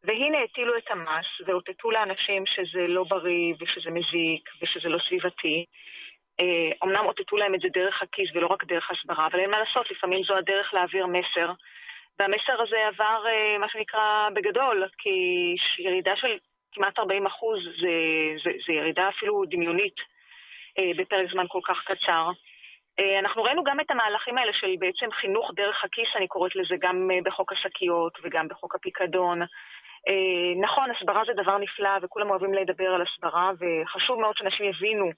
והנה 0.04 0.38
הטילו 0.42 0.78
את 0.78 0.90
המס 0.90 1.26
ואותתו 1.46 1.90
לאנשים 1.90 2.46
שזה 2.46 2.86
לא 2.88 3.04
בריא 3.04 3.54
ושזה 3.60 3.90
מזיק 3.90 4.50
ושזה 4.62 4.88
לא 4.88 4.98
סביבתי. 5.08 5.64
אה, 6.40 6.70
אמנם 6.84 7.04
אותתו 7.06 7.36
להם 7.36 7.54
את 7.54 7.60
זה 7.60 7.68
דרך 7.68 8.02
הכיס 8.02 8.30
ולא 8.34 8.46
רק 8.46 8.64
דרך 8.64 8.90
הסברה, 8.90 9.26
אבל 9.26 9.38
אין 9.40 9.50
מה 9.50 9.58
לעשות, 9.58 9.90
לפעמים 9.90 10.22
זו 10.22 10.36
הדרך 10.36 10.74
להעביר 10.74 11.06
מסר. 11.06 11.52
והמסר 12.18 12.62
הזה 12.62 12.76
עבר, 12.86 13.26
אה, 13.26 13.58
מה 13.58 13.68
שנקרא, 13.68 14.28
בגדול, 14.34 14.88
כי 14.98 15.10
ירידה 15.78 16.16
של 16.16 16.38
כמעט 16.72 16.98
40 16.98 17.26
אחוז 17.26 17.58
זה, 17.64 17.94
זה, 18.44 18.50
זה 18.66 18.72
ירידה 18.72 19.08
אפילו 19.08 19.42
דמיונית 19.50 19.96
אה, 20.78 20.90
בפרק 20.96 21.30
זמן 21.32 21.44
כל 21.48 21.60
כך 21.64 21.84
קצר. 21.84 22.30
אה, 22.98 23.18
אנחנו 23.18 23.42
ראינו 23.42 23.64
גם 23.64 23.80
את 23.80 23.90
המהלכים 23.90 24.38
האלה 24.38 24.52
של 24.52 24.74
בעצם 24.78 25.12
חינוך 25.12 25.50
דרך 25.54 25.84
הכיס, 25.84 26.08
אני 26.16 26.28
קוראת 26.28 26.56
לזה, 26.56 26.74
גם 26.80 27.10
בחוק 27.24 27.52
השקיות 27.52 28.18
וגם 28.22 28.48
בחוק 28.48 28.74
הפיקדון. 28.74 29.42
נכון, 30.60 30.90
הסברה 30.90 31.22
זה 31.26 31.32
דבר 31.42 31.58
נפלא 31.58 31.90
וכולם 32.02 32.30
אוהבים 32.30 32.54
לדבר 32.54 32.94
על 32.94 33.02
הסברה, 33.02 33.50
וחשוב 33.60 34.20
מאוד 34.20 34.36
שאנשים 34.36 34.66
יבינו 34.66 35.10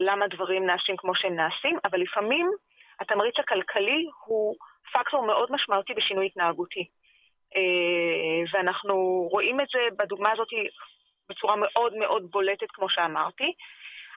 למה 0.00 0.28
דברים 0.28 0.66
נעשים 0.66 0.96
כמו 0.96 1.14
שהם 1.14 1.36
נעשים, 1.36 1.78
אבל 1.84 2.00
לפעמים 2.00 2.50
התמריץ 3.00 3.34
הכלכלי 3.38 4.06
הוא 4.26 4.54
פקטור 4.92 5.26
מאוד 5.26 5.52
משמעותי 5.52 5.94
בשינוי 5.94 6.26
התנהגותי. 6.26 6.84
אה, 7.56 8.42
ואנחנו 8.52 9.28
רואים 9.30 9.60
את 9.60 9.66
זה 9.72 9.78
בדוגמה 9.98 10.32
הזאת 10.32 10.48
בצורה 11.28 11.56
מאוד 11.56 11.94
מאוד 11.94 12.30
בולטת, 12.30 12.70
כמו 12.70 12.88
שאמרתי. 12.88 13.52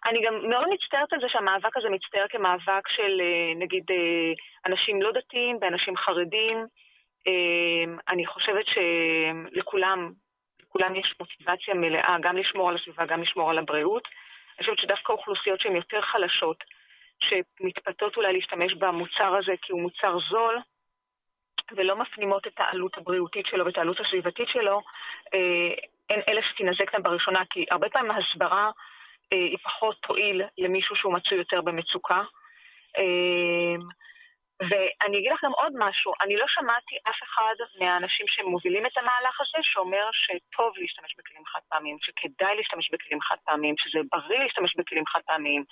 אני 0.06 0.22
גם 0.26 0.50
מאוד 0.50 0.68
מצטערת 0.74 1.14
על 1.14 1.20
זה 1.22 1.30
שהמאבק 1.30 1.78
הזה 1.78 1.90
מצטייר 1.90 2.26
כמאבק 2.30 2.88
של 2.88 3.22
אה, 3.22 3.54
נגיד 3.56 3.84
אה, 3.92 4.34
אנשים 4.66 5.02
לא 5.02 5.12
דתיים 5.12 5.58
ואנשים 5.62 5.98
חרדים. 5.98 6.68
אני 8.08 8.26
חושבת 8.26 8.66
שלכולם, 8.68 10.12
לכולם 10.62 10.96
יש 10.96 11.16
מוטיבציה 11.20 11.74
מלאה 11.74 12.18
גם 12.22 12.38
לשמור 12.38 12.70
על 12.70 12.76
הסביבה, 12.76 13.06
גם 13.06 13.22
לשמור 13.22 13.50
על 13.50 13.58
הבריאות. 13.58 14.08
אני 14.58 14.66
חושבת 14.66 14.80
שדווקא 14.80 15.14
אוכלוסיות 15.14 15.60
שהן 15.60 15.76
יותר 15.76 16.02
חלשות, 16.02 16.64
שמתפתות 17.24 18.18
אולי 18.18 18.34
להשתמש 18.34 18.74
במוצר 18.74 19.36
הזה 19.36 19.54
כי 19.62 19.72
הוא 19.72 19.82
מוצר 19.82 20.18
זול, 20.30 20.60
ולא 21.72 21.96
מפנימות 21.96 22.48
את 22.48 22.60
העלות 22.60 22.98
הבריאותית 22.98 23.46
שלו 23.46 23.66
ואת 23.66 23.78
העלות 23.78 24.00
הסביבתית 24.00 24.48
שלו, 24.50 24.82
הן 26.10 26.22
אלה 26.28 26.42
שתינזקנה 26.44 27.00
בראשונה, 27.00 27.44
כי 27.50 27.66
הרבה 27.72 27.90
פעמים 27.90 28.12
ההסברה 28.12 28.72
היא 29.32 29.58
פחות 29.64 29.98
תועיל 30.02 30.42
למישהו 30.58 30.96
שהוא 30.96 31.14
מצוי 31.14 31.38
יותר 31.38 31.62
במצוקה. 31.62 32.22
ואני 34.70 35.18
אגיד 35.20 35.32
לך 35.32 35.44
גם 35.44 35.52
עוד 35.52 35.74
משהו, 35.80 36.14
אני 36.22 36.36
לא 36.38 36.46
שמעתי 36.48 36.96
אף 37.10 37.24
אחד 37.24 37.56
מהאנשים 37.80 38.26
שמובילים 38.28 38.86
את 38.86 38.98
המהלך 38.98 39.42
הזה 39.42 39.58
שאומר 39.62 40.10
שטוב 40.14 40.74
להשתמש 40.78 41.16
בכלים 41.18 41.46
חד 41.46 41.60
פעמיים, 41.70 41.98
שכדאי 42.02 42.56
להשתמש 42.56 42.92
בכלים 42.92 43.22
חד 43.22 43.36
פעמיים, 43.46 43.76
שזה 43.78 44.00
בריא 44.12 44.40
להשתמש 44.40 44.76
בכלים 44.76 45.06
חד 45.06 45.22
פעמיים. 45.26 45.64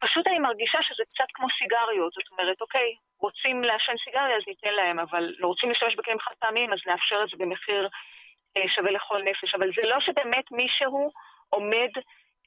פשוט 0.00 0.26
אני 0.26 0.38
מרגישה 0.38 0.82
שזה 0.82 1.02
קצת 1.14 1.28
כמו 1.34 1.46
סיגריות, 1.58 2.12
זאת 2.12 2.24
אומרת, 2.32 2.60
אוקיי, 2.60 2.94
רוצים 3.20 3.64
לעשן 3.64 3.92
סיגריה 4.04 4.36
אז 4.36 4.42
ניתן 4.46 4.74
להם, 4.74 4.98
אבל 4.98 5.34
לא 5.38 5.46
רוצים 5.46 5.68
להשתמש 5.68 5.94
בכלים 5.96 6.18
חד 6.18 6.34
פעמיים 6.38 6.72
אז 6.72 6.78
נאפשר 6.86 7.20
את 7.24 7.28
זה 7.28 7.36
במחיר 7.38 7.88
אה, 8.56 8.68
שווה 8.68 8.90
לכל 8.90 9.22
נפש. 9.22 9.54
אבל 9.54 9.70
זה 9.76 9.82
לא 9.82 10.00
שבאמת 10.00 10.52
מישהו 10.52 11.10
עומד, 11.50 11.90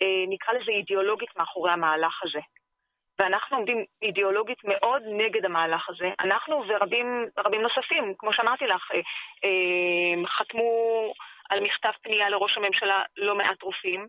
אה, 0.02 0.24
נקרא 0.28 0.54
לזה 0.54 0.72
אידיאולוגית, 0.72 1.38
מאחורי 1.38 1.72
המהלך 1.72 2.24
הזה. 2.24 2.40
ואנחנו 3.20 3.58
עומדים 3.58 3.86
אידיאולוגית 4.02 4.58
מאוד 4.64 5.04
נגד 5.06 5.46
המהלך 5.46 5.90
הזה. 5.90 6.10
אנחנו 6.20 6.64
ורבים 6.68 7.26
רבים 7.38 7.62
נוספים, 7.62 8.14
כמו 8.18 8.34
שאמרתי 8.34 8.68
לך, 8.68 8.92
אה, 8.94 9.00
אה, 9.44 10.28
חתמו 10.28 10.72
על 11.50 11.60
מכתב 11.60 11.92
פנייה 12.04 12.30
לראש 12.30 12.58
הממשלה 12.58 13.04
לא 13.18 13.36
מעט 13.36 13.62
רופאים. 13.62 14.08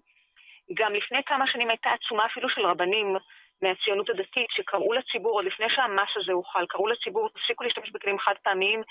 גם 0.75 0.95
לפני 0.95 1.25
כמה 1.27 1.47
שנים 1.47 1.71
הייתה 1.71 1.91
עצומה 1.91 2.27
אפילו 2.27 2.49
של 2.49 2.67
רבנים 2.67 3.17
מהציונות 3.63 4.11
הדתית, 4.11 4.51
שקראו 4.51 4.93
לציבור, 4.93 5.33
עוד 5.33 5.45
לפני 5.45 5.71
שהמס 5.71 6.09
הזה 6.17 6.33
הוחל, 6.33 6.67
קראו 6.69 6.87
לציבור, 6.87 7.29
תפסיקו 7.29 7.65
להשתמש 7.65 7.91
בכלים 7.91 8.19
חד 8.19 8.35
פעמיים, 8.43 8.83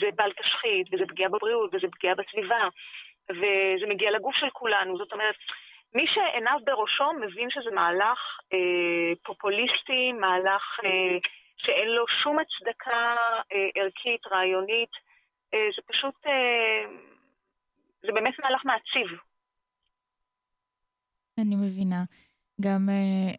זה 0.00 0.06
בל 0.16 0.32
תשחית, 0.32 0.86
וזה 0.92 1.04
פגיעה 1.08 1.28
בבריאות, 1.28 1.70
וזה 1.74 1.86
פגיעה 1.92 2.14
בסביבה, 2.14 2.68
וזה 3.30 3.86
מגיע 3.88 4.10
לגוף 4.10 4.34
של 4.34 4.50
כולנו. 4.50 4.98
זאת 4.98 5.12
אומרת, 5.12 5.34
מי 5.94 6.06
שעיניו 6.06 6.58
בראשו 6.64 7.12
מבין 7.12 7.50
שזה 7.50 7.70
מהלך 7.70 8.40
אה, 8.52 9.12
פופוליסטי, 9.22 10.12
מהלך 10.12 10.80
אה, 10.84 11.18
שאין 11.56 11.88
לו 11.88 12.08
שום 12.08 12.38
הצדקה 12.38 13.16
אה, 13.52 13.68
ערכית, 13.74 14.26
רעיונית, 14.26 14.90
אה, 15.54 15.68
זה 15.76 15.82
פשוט, 15.86 16.14
אה, 16.26 16.84
זה 18.02 18.12
באמת 18.12 18.38
מהלך 18.38 18.64
מעציב. 18.64 19.18
אני 21.38 21.56
מבינה. 21.56 22.04
גם, 22.60 22.88
אה, 22.88 23.34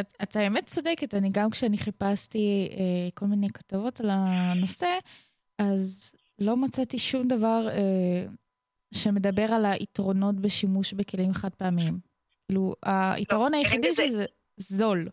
את, 0.00 0.12
את 0.22 0.36
האמת 0.36 0.66
צודקת, 0.66 1.14
אני 1.14 1.30
גם 1.32 1.50
כשאני 1.50 1.78
חיפשתי 1.78 2.68
אה, 2.72 3.08
כל 3.14 3.26
מיני 3.26 3.48
כתבות 3.54 4.00
על 4.00 4.06
הנושא, 4.10 4.98
אז 5.58 6.14
לא 6.38 6.56
מצאתי 6.56 6.98
שום 6.98 7.28
דבר 7.28 7.68
אה, 7.68 8.24
שמדבר 8.94 9.46
על 9.52 9.64
היתרונות 9.64 10.40
בשימוש 10.40 10.92
בכלים 10.92 11.32
חד 11.34 11.54
פעמיים. 11.54 11.94
כאילו, 12.46 12.74
היתרון 13.16 13.52
לא, 13.52 13.58
היחידי 13.58 13.94
שזה 13.94 14.24
זול. 14.56 15.08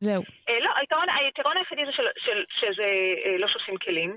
זהו. 0.00 0.22
לא, 0.48 0.70
היתרון, 0.80 1.06
היתרון 1.26 1.56
היחידי 1.56 1.82
זה 1.86 1.92
של, 1.92 2.02
של, 2.16 2.44
שזה 2.60 2.84
לא 3.38 3.48
שוטפים 3.48 3.76
כלים, 3.76 4.16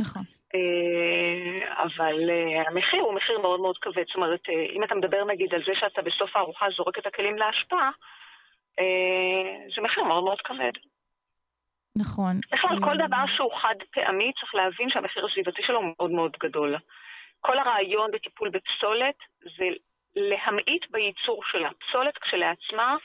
נכון. 0.00 0.39
אה, 0.54 1.82
אבל 1.82 2.30
אה, 2.30 2.68
המחיר 2.68 3.02
הוא 3.02 3.14
מחיר 3.14 3.38
מאוד 3.38 3.60
מאוד 3.60 3.78
כבד. 3.78 4.04
זאת 4.06 4.16
אומרת, 4.16 4.40
אה, 4.48 4.66
אם 4.72 4.84
אתה 4.84 4.94
מדבר 4.94 5.24
נגיד 5.24 5.54
על 5.54 5.62
זה 5.66 5.72
שאתה 5.74 6.02
בסוף 6.02 6.36
הארוחה 6.36 6.66
זורק 6.76 6.98
את 6.98 7.06
הכלים 7.06 7.38
לאשפה, 7.38 7.88
אה, 8.78 9.66
זה 9.76 9.82
מחיר 9.82 10.04
מאוד 10.04 10.24
מאוד 10.24 10.40
כבד. 10.40 10.72
נכון. 11.96 12.40
בכלל, 12.52 12.76
כל 12.84 12.96
דבר 13.06 13.24
שהוא 13.36 13.54
חד 13.62 13.74
פעמי, 13.92 14.32
צריך 14.40 14.54
להבין 14.54 14.90
שהמחיר 14.90 15.26
הסביבתי 15.26 15.62
שלו 15.62 15.78
הוא 15.78 15.92
מאוד 15.96 16.10
מאוד 16.10 16.36
גדול. 16.40 16.76
כל 17.40 17.58
הרעיון 17.58 18.10
בטיפול 18.10 18.48
בפסולת 18.48 19.14
זה 19.42 19.64
להמעיט 20.16 20.90
בייצור 20.90 21.42
שלה. 21.44 21.70
פסולת 21.80 22.18
כשלעצמה, 22.18 22.96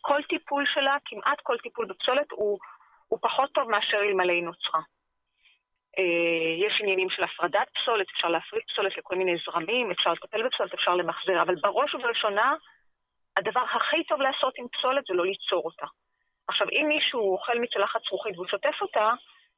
כל 0.00 0.22
טיפול 0.28 0.64
שלה, 0.74 0.96
כמעט 1.04 1.40
כל 1.42 1.56
טיפול 1.62 1.86
בפסולת 1.86 2.30
הוא, 2.30 2.58
הוא 3.08 3.18
פחות 3.22 3.52
טוב 3.52 3.70
מאשר 3.70 3.96
אלמלא 3.96 4.32
היא 4.32 4.42
נוצרה. 4.42 4.80
אה, 5.98 6.66
יש 6.66 6.80
עניינים 6.80 7.10
של 7.10 7.22
הפרדת 7.24 7.68
פסולת, 7.74 8.06
אפשר 8.14 8.28
להפריד 8.28 8.62
פסולת 8.68 8.98
לכל 8.98 9.16
מיני 9.16 9.36
זרמים, 9.46 9.90
אפשר 9.90 10.12
לטפל 10.12 10.46
בפסולת, 10.46 10.74
אפשר 10.74 10.94
למחזר, 10.94 11.42
אבל 11.42 11.54
בראש 11.54 11.94
ובראשונה, 11.94 12.54
הדבר 13.36 13.64
הכי 13.76 14.04
טוב 14.04 14.20
לעשות 14.20 14.54
עם 14.58 14.66
פסולת 14.68 15.04
זה 15.08 15.14
לא 15.14 15.26
ליצור 15.26 15.62
אותה. 15.64 15.86
עכשיו, 16.48 16.66
אם 16.72 16.86
מישהו 16.88 17.32
אוכל 17.32 17.58
מצלחת 17.58 18.00
זכוכית 18.06 18.36
והוא 18.36 18.46
שוטף 18.46 18.76
אותה, 18.80 19.10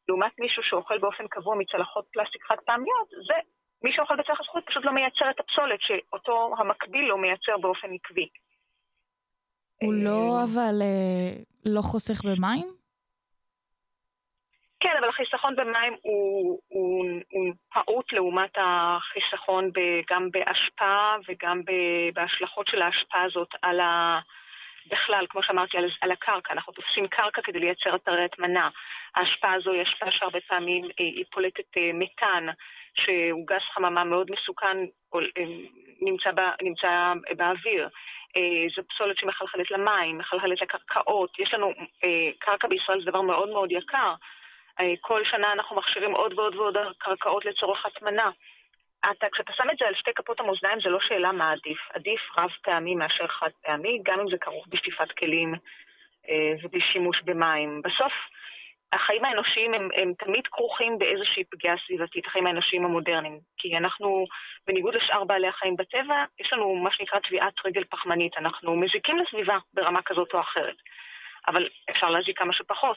לעומת 0.09 0.33
מישהו 0.39 0.63
שאוכל 0.63 0.99
באופן 0.99 1.27
קבוע 1.29 1.55
מצלחות 1.57 2.05
פלסטיק 2.13 2.43
חד 2.45 2.57
פעמיות, 2.67 3.09
זה 3.27 3.35
מי 3.83 3.93
שאוכל 3.93 4.17
בצלחת 4.17 4.45
זכוכית 4.45 4.67
פשוט 4.67 4.85
לא 4.85 4.93
מייצר 4.93 5.31
את 5.31 5.41
הפסולת 5.41 5.81
שאותו 5.81 6.55
המקביל 6.59 7.05
לא 7.05 7.19
מייצר 7.19 7.59
באופן 7.61 7.89
עקבי. 7.95 8.29
הוא 9.83 9.95
אה, 9.95 10.05
לא, 10.05 10.45
אבל 10.45 10.83
אה, 10.83 11.43
לא 11.65 11.81
חוסך 11.83 12.25
במים? 12.25 12.80
כן, 14.81 14.97
אבל 14.99 15.09
החיסכון 15.09 15.57
במים 15.57 15.97
הוא, 16.03 16.61
הוא, 16.69 17.05
הוא 17.31 17.55
פעוט 17.73 18.13
לעומת 18.13 18.51
החיסכון 18.57 19.71
ב, 19.73 19.81
גם 20.11 20.31
באשפה 20.31 21.15
וגם 21.29 21.63
ב, 21.65 21.71
בהשלכות 22.15 22.69
של 22.69 22.83
ההשפעה 22.83 23.23
הזאת 23.23 23.49
על 23.63 23.81
ה... 23.81 24.21
בכלל, 24.87 25.27
כמו 25.31 25.43
שאמרתי, 25.43 25.79
על, 25.79 25.91
על 26.01 26.13
הקרקע. 26.13 26.53
אנחנו 26.53 26.73
תופסים 26.73 27.09
קרקע 27.09 27.43
כדי 27.43 27.59
לייצר 27.59 27.95
אתרי 27.95 28.25
הטמנה. 28.25 28.69
ההשפעה 29.15 29.55
הזו 29.55 29.73
היא 29.73 29.83
השפעה 29.83 30.11
שהרבה 30.11 30.39
פעמים 30.41 30.85
אה, 30.85 30.91
היא 31.05 31.25
פולטת 31.33 31.77
אה, 31.77 31.91
מתאן, 31.95 32.47
שהוא 32.95 33.47
גז 33.47 33.63
חממה 33.75 34.05
מאוד 34.05 34.31
מסוכן, 34.31 34.79
אה, 35.15 35.21
נמצא, 36.01 36.31
ב, 36.31 36.41
נמצא 36.63 37.13
באוויר. 37.37 37.89
זו 38.77 38.83
פסולת 38.89 39.19
שמחלחלת 39.19 39.71
למים, 39.71 40.19
מחלחלת 40.19 40.61
לקרקעות. 40.61 41.39
יש 41.39 41.55
לנו, 41.55 41.73
קרקע 42.39 42.69
בישראל 42.69 43.01
זה 43.01 43.11
דבר 43.11 43.21
מאוד 43.21 43.49
מאוד 43.49 43.73
יקר. 43.73 44.15
אה, 44.81 44.95
כל 45.01 45.25
שנה 45.25 45.53
אנחנו 45.53 45.77
מכשירים 45.77 46.13
עוד 46.13 46.39
ועוד 46.39 46.57
ועוד 46.57 46.77
קרקעות 46.99 47.45
לצורך 47.45 47.87
הטמנה. 47.87 48.31
אתה, 49.11 49.27
כשאתה 49.33 49.53
שם 49.53 49.71
את 49.71 49.79
זה 49.79 49.87
על 49.87 49.95
שתי 49.95 50.11
כפות 50.15 50.41
המאזניים, 50.41 50.81
זה 50.81 50.89
לא 50.89 51.01
שאלה 51.01 51.33
מה 51.33 51.53
עדיף. 51.53 51.79
עדיף 51.95 52.21
רב 52.39 52.51
פעמי 52.63 52.95
מאשר 52.95 53.27
חד 53.27 53.51
פעמי, 53.63 54.01
גם 54.03 54.21
אם 54.21 54.31
זה 54.31 54.37
כרוך 54.41 54.67
בשטיפת 54.69 55.13
כלים 55.13 55.55
אה, 56.29 56.53
ובשימוש 56.63 57.21
במים. 57.25 57.83
בסוף, 57.85 58.13
החיים 58.93 59.25
האנושיים 59.25 59.75
הם, 59.75 59.89
הם 59.95 60.13
תמיד 60.19 60.47
כרוכים 60.47 60.99
באיזושהי 60.99 61.45
פגיעה 61.45 61.77
סביבתית, 61.87 62.27
החיים 62.27 62.47
האנושיים 62.47 62.85
המודרניים. 62.85 63.39
כי 63.59 63.77
אנחנו, 63.77 64.27
בניגוד 64.67 64.95
לשאר 64.95 65.25
בעלי 65.25 65.49
החיים 65.49 65.77
בטבע, 65.77 66.25
יש 66.41 66.53
לנו 66.53 66.75
מה 66.75 66.91
שנקרא 66.91 67.19
טביעת 67.19 67.55
רגל 67.65 67.85
פחמנית. 67.85 68.39
אנחנו 68.39 68.77
מזיקים 68.77 69.19
לסביבה 69.19 69.59
ברמה 69.75 70.03
כזאת 70.03 70.35
או 70.35 70.41
אחרת. 70.41 70.77
אבל 71.47 71.69
אפשר 71.91 72.11
להזיק 72.11 72.39
כמה 72.39 72.53
שפחות. 72.53 72.97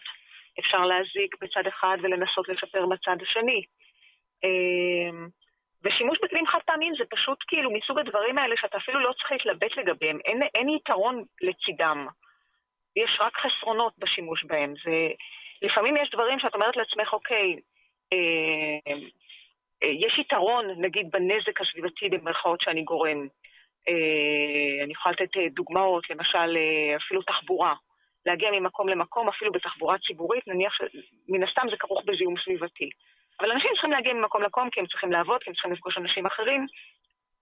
אפשר 0.59 0.85
להזיק 0.85 1.35
בצד 1.41 1.67
אחד 1.67 1.97
ולנסות 2.01 2.49
לשפר 2.49 2.85
בצד 2.85 3.21
השני. 3.21 3.61
אמ, 4.43 5.27
ושימוש 5.83 6.17
בכלים 6.23 6.47
חד 6.47 6.59
פעמיים 6.65 6.93
זה 6.97 7.03
פשוט 7.09 7.37
כאילו 7.47 7.71
מסוג 7.71 7.99
הדברים 7.99 8.37
האלה 8.37 8.55
שאתה 8.57 8.77
אפילו 8.77 8.99
לא 8.99 9.13
צריך 9.13 9.31
להתלבט 9.31 9.77
לגביהם, 9.77 10.19
אין, 10.25 10.41
אין 10.55 10.69
יתרון 10.69 11.23
לצידם. 11.41 12.07
יש 12.95 13.17
רק 13.21 13.33
חסרונות 13.37 13.93
בשימוש 13.97 14.43
בהם. 14.43 14.73
זה, 14.85 15.09
לפעמים 15.61 15.97
יש 15.97 16.09
דברים 16.09 16.39
שאת 16.39 16.53
אומרת 16.53 16.77
לעצמך, 16.77 17.13
אוקיי, 17.13 17.55
אה, 18.13 18.99
אה, 19.83 19.87
יש 19.87 20.19
יתרון, 20.19 20.65
נגיד, 20.77 21.11
בנזק 21.11 21.61
הסביבתי 21.61 22.09
במרכאות 22.09 22.61
שאני 22.61 22.83
גורם. 22.83 23.27
אה, 23.89 24.83
אני 24.83 24.91
יכולה 24.91 25.15
לתת 25.19 25.37
אה, 25.37 25.47
דוגמאות, 25.49 26.09
למשל, 26.09 26.57
אה, 26.57 26.95
אפילו 26.95 27.21
תחבורה. 27.21 27.73
להגיע 28.25 28.51
ממקום 28.51 28.89
למקום, 28.89 29.29
אפילו 29.29 29.51
בתחבורה 29.51 29.97
ציבורית, 30.07 30.47
נניח 30.47 30.73
שמן 30.73 31.43
הסתם 31.43 31.65
זה 31.71 31.77
כרוך 31.79 32.01
בזיהום 32.05 32.35
סביבתי. 32.43 32.89
אבל 33.39 33.51
אנשים 33.51 33.69
צריכים 33.73 33.91
להגיע 33.91 34.13
ממקום 34.13 34.41
למקום 34.41 34.69
כי 34.69 34.79
הם 34.79 34.87
צריכים 34.87 35.11
לעבוד, 35.11 35.43
כי 35.43 35.49
הם 35.49 35.53
צריכים 35.53 35.71
לפגוש 35.71 35.97
אנשים 35.97 36.25
אחרים. 36.25 36.65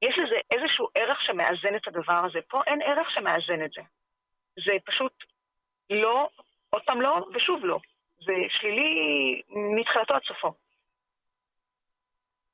יש 0.01 0.15
לזה 0.17 0.35
איזשהו 0.51 0.87
ערך 0.95 1.21
שמאזן 1.21 1.75
את 1.75 1.87
הדבר 1.87 2.21
הזה. 2.25 2.39
פה 2.47 2.61
אין 2.67 2.81
ערך 2.81 3.11
שמאזן 3.11 3.65
את 3.65 3.71
זה. 3.71 3.81
זה 4.65 4.71
פשוט 4.85 5.13
לא, 5.89 6.29
עוד 6.69 6.81
פעם 6.85 7.01
לא, 7.01 7.27
ושוב 7.35 7.65
לא. 7.65 7.79
זה 8.25 8.33
שלילי 8.49 8.91
מתחילתו 9.79 10.13
עד 10.13 10.21
סופו. 10.27 10.53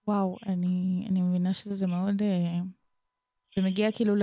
וואו, 0.08 0.38
אני, 0.46 1.08
אני 1.10 1.22
מבינה 1.22 1.54
שזה 1.54 1.88
מאוד... 1.88 2.22
אה, 2.22 2.60
זה 3.56 3.62
מגיע 3.62 3.92
כאילו 3.92 4.14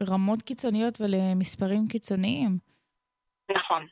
לרמות 0.00 0.42
קיצוניות 0.42 1.00
ולמספרים 1.00 1.88
קיצוניים. 1.88 2.58
נכון. 3.66 3.86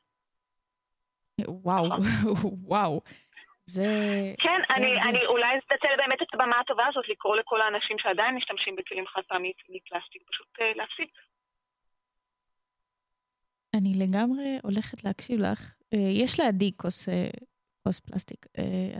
וואו, 1.49 1.85
וואו. 2.71 3.01
זה... 3.67 3.83
כן, 4.43 4.61
זה 4.69 4.75
אני, 4.75 4.87
הרבה. 4.87 5.03
אני 5.11 5.27
אולי 5.27 5.55
אנצל 5.55 5.97
באמת 5.97 6.23
את 6.23 6.35
הבמה 6.35 6.61
הטובה 6.61 6.85
הזאת 6.87 7.05
לקרוא 7.09 7.37
לכל 7.37 7.61
האנשים 7.61 7.97
שעדיין 7.99 8.35
משתמשים 8.35 8.77
בכלים 8.77 9.07
חד 9.07 9.21
פעמיים 9.29 9.53
מפלסטיק, 9.69 10.23
פשוט 10.31 10.47
אה, 10.61 10.73
להפסיק. 10.77 11.11
אני 13.77 13.93
לגמרי 14.07 14.59
הולכת 14.63 15.05
להקשיב 15.05 15.41
לך. 15.41 15.75
אה, 15.95 15.99
יש 16.23 16.41
לידי 16.41 16.71
כוס, 16.77 17.09
אה, 17.09 17.29
כוס 17.85 18.01
פלסטיק. 18.01 18.47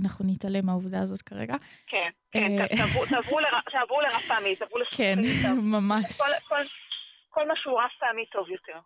אנחנו 0.01 0.25
נתעלם 0.29 0.67
מהעובדה 0.67 1.01
הזאת 1.03 1.23
כרגע. 1.23 1.55
כן, 1.87 2.11
כן, 2.33 2.49
תעברו- 2.77 3.07
תעברו 3.15 3.41
לר- 3.41 3.61
תעברו 3.73 4.01
לרב 4.01 4.21
פעמי, 4.29 4.57
תעברו 4.57 4.79
כן, 4.97 5.15
לסופרים. 5.19 5.71
ממש. 5.73 6.21
כל- 6.21 6.57
כל- 6.57 6.67
כל 7.29 7.49
מה 7.49 7.55
שהוא 7.57 7.81
רב 7.81 7.91
פעמי 7.99 8.27
טוב 8.27 8.49
יותר. 8.51 8.79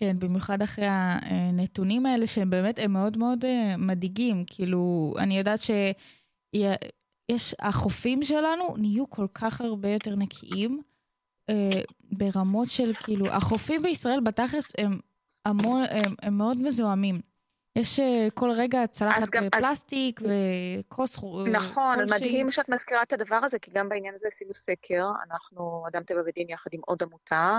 כן, 0.00 0.18
במיוחד 0.18 0.62
אחרי 0.62 0.86
הנתונים 0.88 2.06
האלה, 2.06 2.26
שהם 2.26 2.50
באמת, 2.50 2.78
הם 2.78 2.92
מאוד 2.92 3.16
מאוד 3.18 3.44
אה, 3.44 3.74
מדאיגים. 3.78 4.44
כאילו, 4.46 5.14
אני 5.18 5.38
יודעת 5.38 5.60
שיש, 5.60 7.54
החופים 7.58 8.22
שלנו 8.22 8.74
נהיו 8.78 9.10
כל 9.10 9.26
כך 9.34 9.60
הרבה 9.60 9.88
יותר 9.88 10.14
נקיים, 10.16 10.82
אה, 11.50 11.70
ברמות 12.12 12.68
של 12.68 12.92
כאילו, 12.94 13.26
החופים 13.28 13.82
בישראל 13.82 14.20
בתכלס 14.20 14.72
הם 14.78 15.00
המון, 15.44 15.82
הם, 15.90 16.14
הם 16.22 16.38
מאוד 16.38 16.58
מזוהמים. 16.58 17.20
יש 17.76 18.00
אה, 18.00 18.28
כל 18.34 18.50
רגע 18.50 18.86
צלחת 18.86 19.30
גם- 19.30 19.42
אה, 19.42 19.48
אז- 19.52 19.64
פלסטיק 19.64 20.20
וכוס 20.24 21.16
חו- 21.16 21.46
נכון, 21.46 22.00
אז. 22.00 22.12
מדהים 22.12 22.50
שאת 22.50 22.68
מזכירה 22.68 23.02
את 23.02 23.12
הדבר 23.12 23.36
הזה, 23.42 23.58
כי 23.58 23.70
גם 23.74 23.88
בעניין 23.88 24.14
הזה 24.14 24.28
עשינו 24.28 24.54
סקר, 24.54 25.06
אנחנו, 25.30 25.84
אדם 25.88 26.02
טבע 26.02 26.20
ודין 26.26 26.48
יחד 26.50 26.70
עם 26.72 26.80
עוד 26.86 27.02
עמותה, 27.02 27.34
אה, 27.34 27.58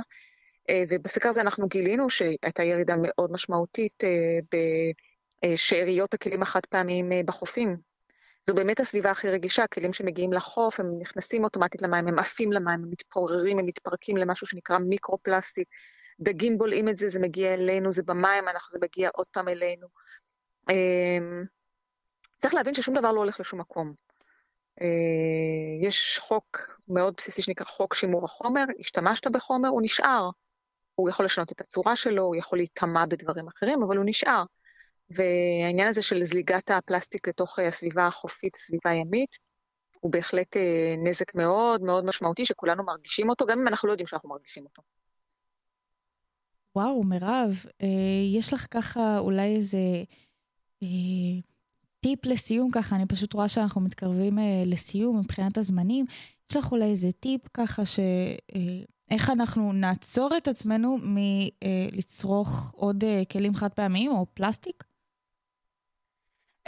ובסקר 0.89 1.29
הזה 1.29 1.41
אנחנו 1.41 1.67
גילינו 1.67 2.09
שהייתה 2.09 2.63
ירידה 2.63 2.95
מאוד 3.01 3.31
משמעותית 3.31 4.03
אה, 4.03 4.59
בשאריות 5.43 6.13
הכלים 6.13 6.41
החד 6.41 6.59
פעמיים 6.69 7.11
אה, 7.11 7.21
בחופים. 7.25 7.77
זו 8.47 8.55
באמת 8.55 8.79
הסביבה 8.79 9.11
הכי 9.11 9.29
רגישה, 9.29 9.63
הכלים 9.63 9.93
שמגיעים 9.93 10.33
לחוף, 10.33 10.79
הם 10.79 10.99
נכנסים 10.99 11.43
אוטומטית 11.43 11.81
למים, 11.81 12.07
הם 12.07 12.19
עפים 12.19 12.51
למים, 12.51 12.83
הם 12.83 12.89
מתפוררים, 12.89 13.59
הם 13.59 13.65
מתפרקים 13.65 14.17
למשהו 14.17 14.47
שנקרא 14.47 14.77
מיקרו-פלסטיק. 14.77 15.67
דגים 16.19 16.57
בולעים 16.57 16.89
את 16.89 16.97
זה, 16.97 17.09
זה 17.09 17.19
מגיע 17.19 17.53
אלינו, 17.53 17.91
זה 17.91 18.03
במים, 18.03 18.47
אנחנו, 18.47 18.71
זה 18.71 18.79
מגיע 18.81 19.09
עוד 19.13 19.27
פעם 19.31 19.47
אלינו. 19.47 19.87
צריך 22.41 22.53
להבין 22.53 22.73
ששום 22.73 22.97
דבר 22.97 23.11
לא 23.11 23.19
הולך 23.19 23.39
לשום 23.39 23.59
מקום. 23.59 23.93
אה, 24.81 25.87
יש 25.87 26.19
חוק 26.19 26.57
מאוד 26.87 27.13
בסיסי 27.17 27.41
שנקרא 27.41 27.65
חוק 27.65 27.93
שימור 27.93 28.25
החומר, 28.25 28.63
השתמשת 28.79 29.27
בחומר, 29.27 29.69
הוא 29.69 29.81
נשאר. 29.81 30.29
הוא 30.99 31.09
יכול 31.09 31.25
לשנות 31.25 31.51
את 31.51 31.61
הצורה 31.61 31.95
שלו, 31.95 32.23
הוא 32.23 32.35
יכול 32.35 32.59
להיטמע 32.59 33.05
בדברים 33.05 33.47
אחרים, 33.47 33.83
אבל 33.83 33.97
הוא 33.97 34.05
נשאר. 34.07 34.43
והעניין 35.09 35.87
הזה 35.87 36.01
של 36.01 36.23
זליגת 36.23 36.71
הפלסטיק 36.71 37.27
לתוך 37.27 37.59
אה, 37.59 37.67
הסביבה 37.67 38.07
החופית, 38.07 38.55
הסביבה 38.55 38.89
הימית, 38.89 39.37
הוא 39.99 40.11
בהחלט 40.11 40.57
אה, 40.57 40.95
נזק 41.03 41.35
מאוד 41.35 41.81
מאוד 41.81 42.05
משמעותי 42.05 42.45
שכולנו 42.45 42.83
מרגישים 42.83 43.29
אותו, 43.29 43.45
גם 43.45 43.59
אם 43.59 43.67
אנחנו 43.67 43.87
לא 43.87 43.93
יודעים 43.93 44.07
שאנחנו 44.07 44.29
מרגישים 44.29 44.63
אותו. 44.63 44.81
וואו, 46.75 47.03
מירב, 47.03 47.65
אה, 47.81 47.87
יש 48.37 48.53
לך 48.53 48.67
ככה 48.71 49.19
אולי 49.19 49.55
איזה 49.55 50.03
טיפ 51.99 52.25
לסיום 52.25 52.71
ככה, 52.71 52.95
אני 52.95 53.05
פשוט 53.05 53.33
רואה 53.33 53.49
שאנחנו 53.49 53.81
מתקרבים 53.81 54.37
לסיום 54.65 55.19
מבחינת 55.19 55.57
הזמנים. 55.57 56.05
יש 56.51 56.57
לך 56.57 56.71
אולי 56.71 56.85
איזה 56.85 57.11
טיפ 57.11 57.41
ככה 57.53 57.85
ש... 57.85 57.99
איך 59.11 59.29
אנחנו 59.29 59.73
נעצור 59.73 60.37
את 60.37 60.47
עצמנו 60.47 60.97
מלצרוך 61.03 62.73
עוד 62.75 63.03
אה, 63.03 63.21
כלים 63.31 63.53
חד 63.55 63.73
פעמיים 63.73 64.11
או 64.11 64.25
פלסטיק? 64.33 64.83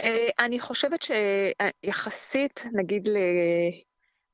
אה, 0.00 0.28
אני 0.38 0.60
חושבת 0.60 1.02
שיחסית, 1.02 2.64
נגיד 2.72 3.06
ל... 3.06 3.16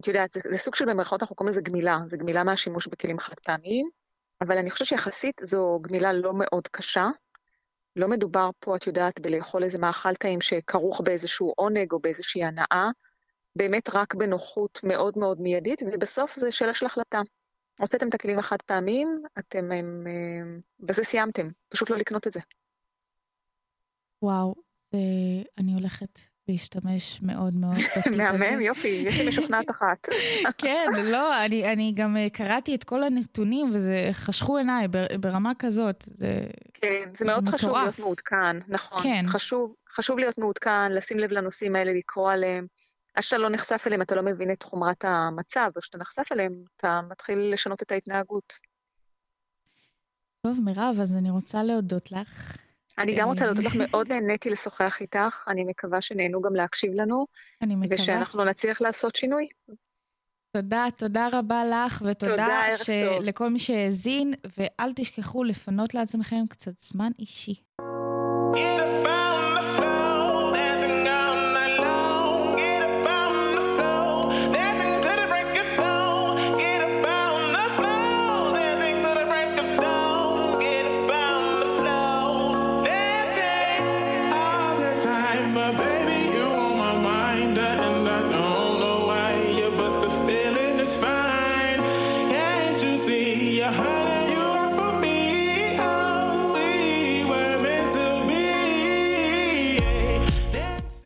את 0.01 0.09
יודעת, 0.09 0.33
זה, 0.33 0.41
זה 0.51 0.59
סוג 0.59 0.75
של 0.75 0.85
במרכאות 0.85 1.23
אנחנו 1.23 1.37
קוראים 1.37 1.51
לזה 1.51 1.61
גמילה, 1.61 1.99
זה 2.07 2.17
גמילה 2.17 2.45
מהשימוש 2.45 2.87
בכלים 2.87 3.19
חד 3.19 3.35
פעמיים, 3.45 3.89
אבל 4.41 4.59
אני 4.59 4.71
חושבת 4.71 4.89
שיחסית 4.89 5.41
זו 5.45 5.79
גמילה 5.83 6.13
לא 6.13 6.33
מאוד 6.35 6.69
קשה. 6.69 7.09
לא 7.97 8.09
מדובר 8.09 8.51
פה, 8.61 8.77
את 8.77 8.87
יודעת, 8.87 9.21
בלאכול 9.21 9.65
איזה 9.65 9.79
מאכל 9.79 10.15
טעים 10.15 10.41
שכרוך 10.41 11.01
באיזשהו 11.01 11.53
עונג 11.57 11.93
או 11.93 11.99
באיזושהי 11.99 12.45
הנאה, 12.45 12.89
באמת 13.57 13.89
רק 13.95 14.15
בנוחות 14.15 14.81
מאוד 14.85 15.19
מאוד 15.19 15.41
מיידית, 15.41 15.83
ובסוף 15.93 16.37
זה 16.37 16.51
שאלה 16.51 16.75
של 16.75 16.87
החלטה. 16.87 17.21
הוצאתם 17.79 18.09
את 18.09 18.15
הכלים 18.15 18.39
החד 18.39 18.57
פעמיים, 18.67 19.23
אתם, 19.39 19.73
הם, 19.73 20.07
הם, 20.07 20.61
בזה 20.81 21.05
סיימתם, 21.05 21.49
פשוט 21.69 21.91
לא 21.91 21.97
לקנות 21.97 22.27
את 22.27 22.33
זה. 22.33 22.41
וואו, 24.23 24.55
זה... 24.93 24.99
אני 25.59 25.75
הולכת 25.75 26.21
להשתמש 26.49 27.23
מאוד 27.23 27.55
מאוד 27.55 27.75
בטיפ 27.97 28.07
הזה. 28.07 28.17
מהמם, 28.19 28.61
יופי, 28.61 28.89
יש 29.07 29.21
לי 29.21 29.29
משוכנעת 29.29 29.71
אחת. 29.71 30.09
כן, 30.59 30.87
לא, 31.05 31.45
אני, 31.45 31.73
אני 31.73 31.93
גם 31.97 32.17
אה, 32.17 32.31
קראתי 32.31 32.75
את 32.75 32.85
כל 32.85 33.03
הנתונים 33.03 33.71
וזה 33.75 34.09
חשכו 34.13 34.57
עיניי 34.57 34.89
בר- 34.89 35.17
ברמה 35.21 35.53
כזאת. 35.59 36.05
זה... 36.17 36.47
כן, 36.75 37.05
זה 37.11 37.17
זה 37.19 37.25
מאוד 37.25 37.49
חשוב 37.49 37.71
מטורף. 37.71 37.83
להיות 37.83 37.99
מעודכן, 37.99 38.57
נכון. 38.69 39.03
כן. 39.03 39.25
חשוב, 39.29 39.75
חשוב 39.91 40.19
להיות 40.19 40.39
מעודכן, 40.39 40.93
לשים 40.93 41.19
לב 41.19 41.33
לנושאים 41.33 41.77
האלה, 41.77 41.93
לקרוא 41.93 42.33
עליהם. 42.33 42.67
עד 43.17 43.23
שאתה 43.23 43.39
לא 43.39 43.51
נחשף 43.51 43.85
אליהם, 43.87 44.03
אתה 44.03 44.15
לא 44.15 44.23
מבין 44.23 44.53
את 44.53 44.63
חומרת 44.63 45.05
המצב, 45.05 45.71
וכשאתה 45.77 45.99
נחשף 45.99 46.33
אליהם, 46.33 46.53
אתה 46.77 47.01
מתחיל 47.11 47.53
לשנות 47.53 47.83
את 47.83 47.93
ההתנהגות. 47.93 48.53
טוב, 50.47 50.61
מירב, 50.65 50.97
אז 51.03 51.17
אני 51.17 51.31
רוצה 51.31 51.63
להודות 51.63 52.13
לך. 52.13 52.57
אני 52.99 53.15
גם 53.17 53.29
רוצה 53.29 53.41
אה. 53.41 53.47
להודות 53.47 53.65
לך, 53.65 53.77
מאוד 53.91 54.13
נהניתי 54.13 54.51
לשוחח 54.51 55.01
איתך, 55.01 55.45
אני 55.49 55.65
מקווה 55.65 56.01
שנהנו 56.01 56.43
גם 56.43 56.55
להקשיב 56.55 56.93
לנו, 56.95 57.27
אני 57.63 57.77
מקווה. 57.77 57.95
ושאנחנו 57.95 58.45
נצליח 58.45 58.81
לעשות 58.81 59.17
שינוי. 59.17 59.49
תודה, 60.53 60.87
תודה 60.97 61.29
רבה 61.33 61.63
לך, 61.65 62.03
ותודה 62.07 62.59
טוב. 62.87 63.23
לכל 63.23 63.51
מי 63.51 63.59
שהאזין, 63.59 64.35
ואל 64.59 64.93
תשכחו 64.97 65.45
לפנות 65.45 65.95
לעצמכם 65.95 66.45
קצת 66.49 66.79
זמן 66.79 67.11
אישי. 67.19 67.55
Get 68.55 68.86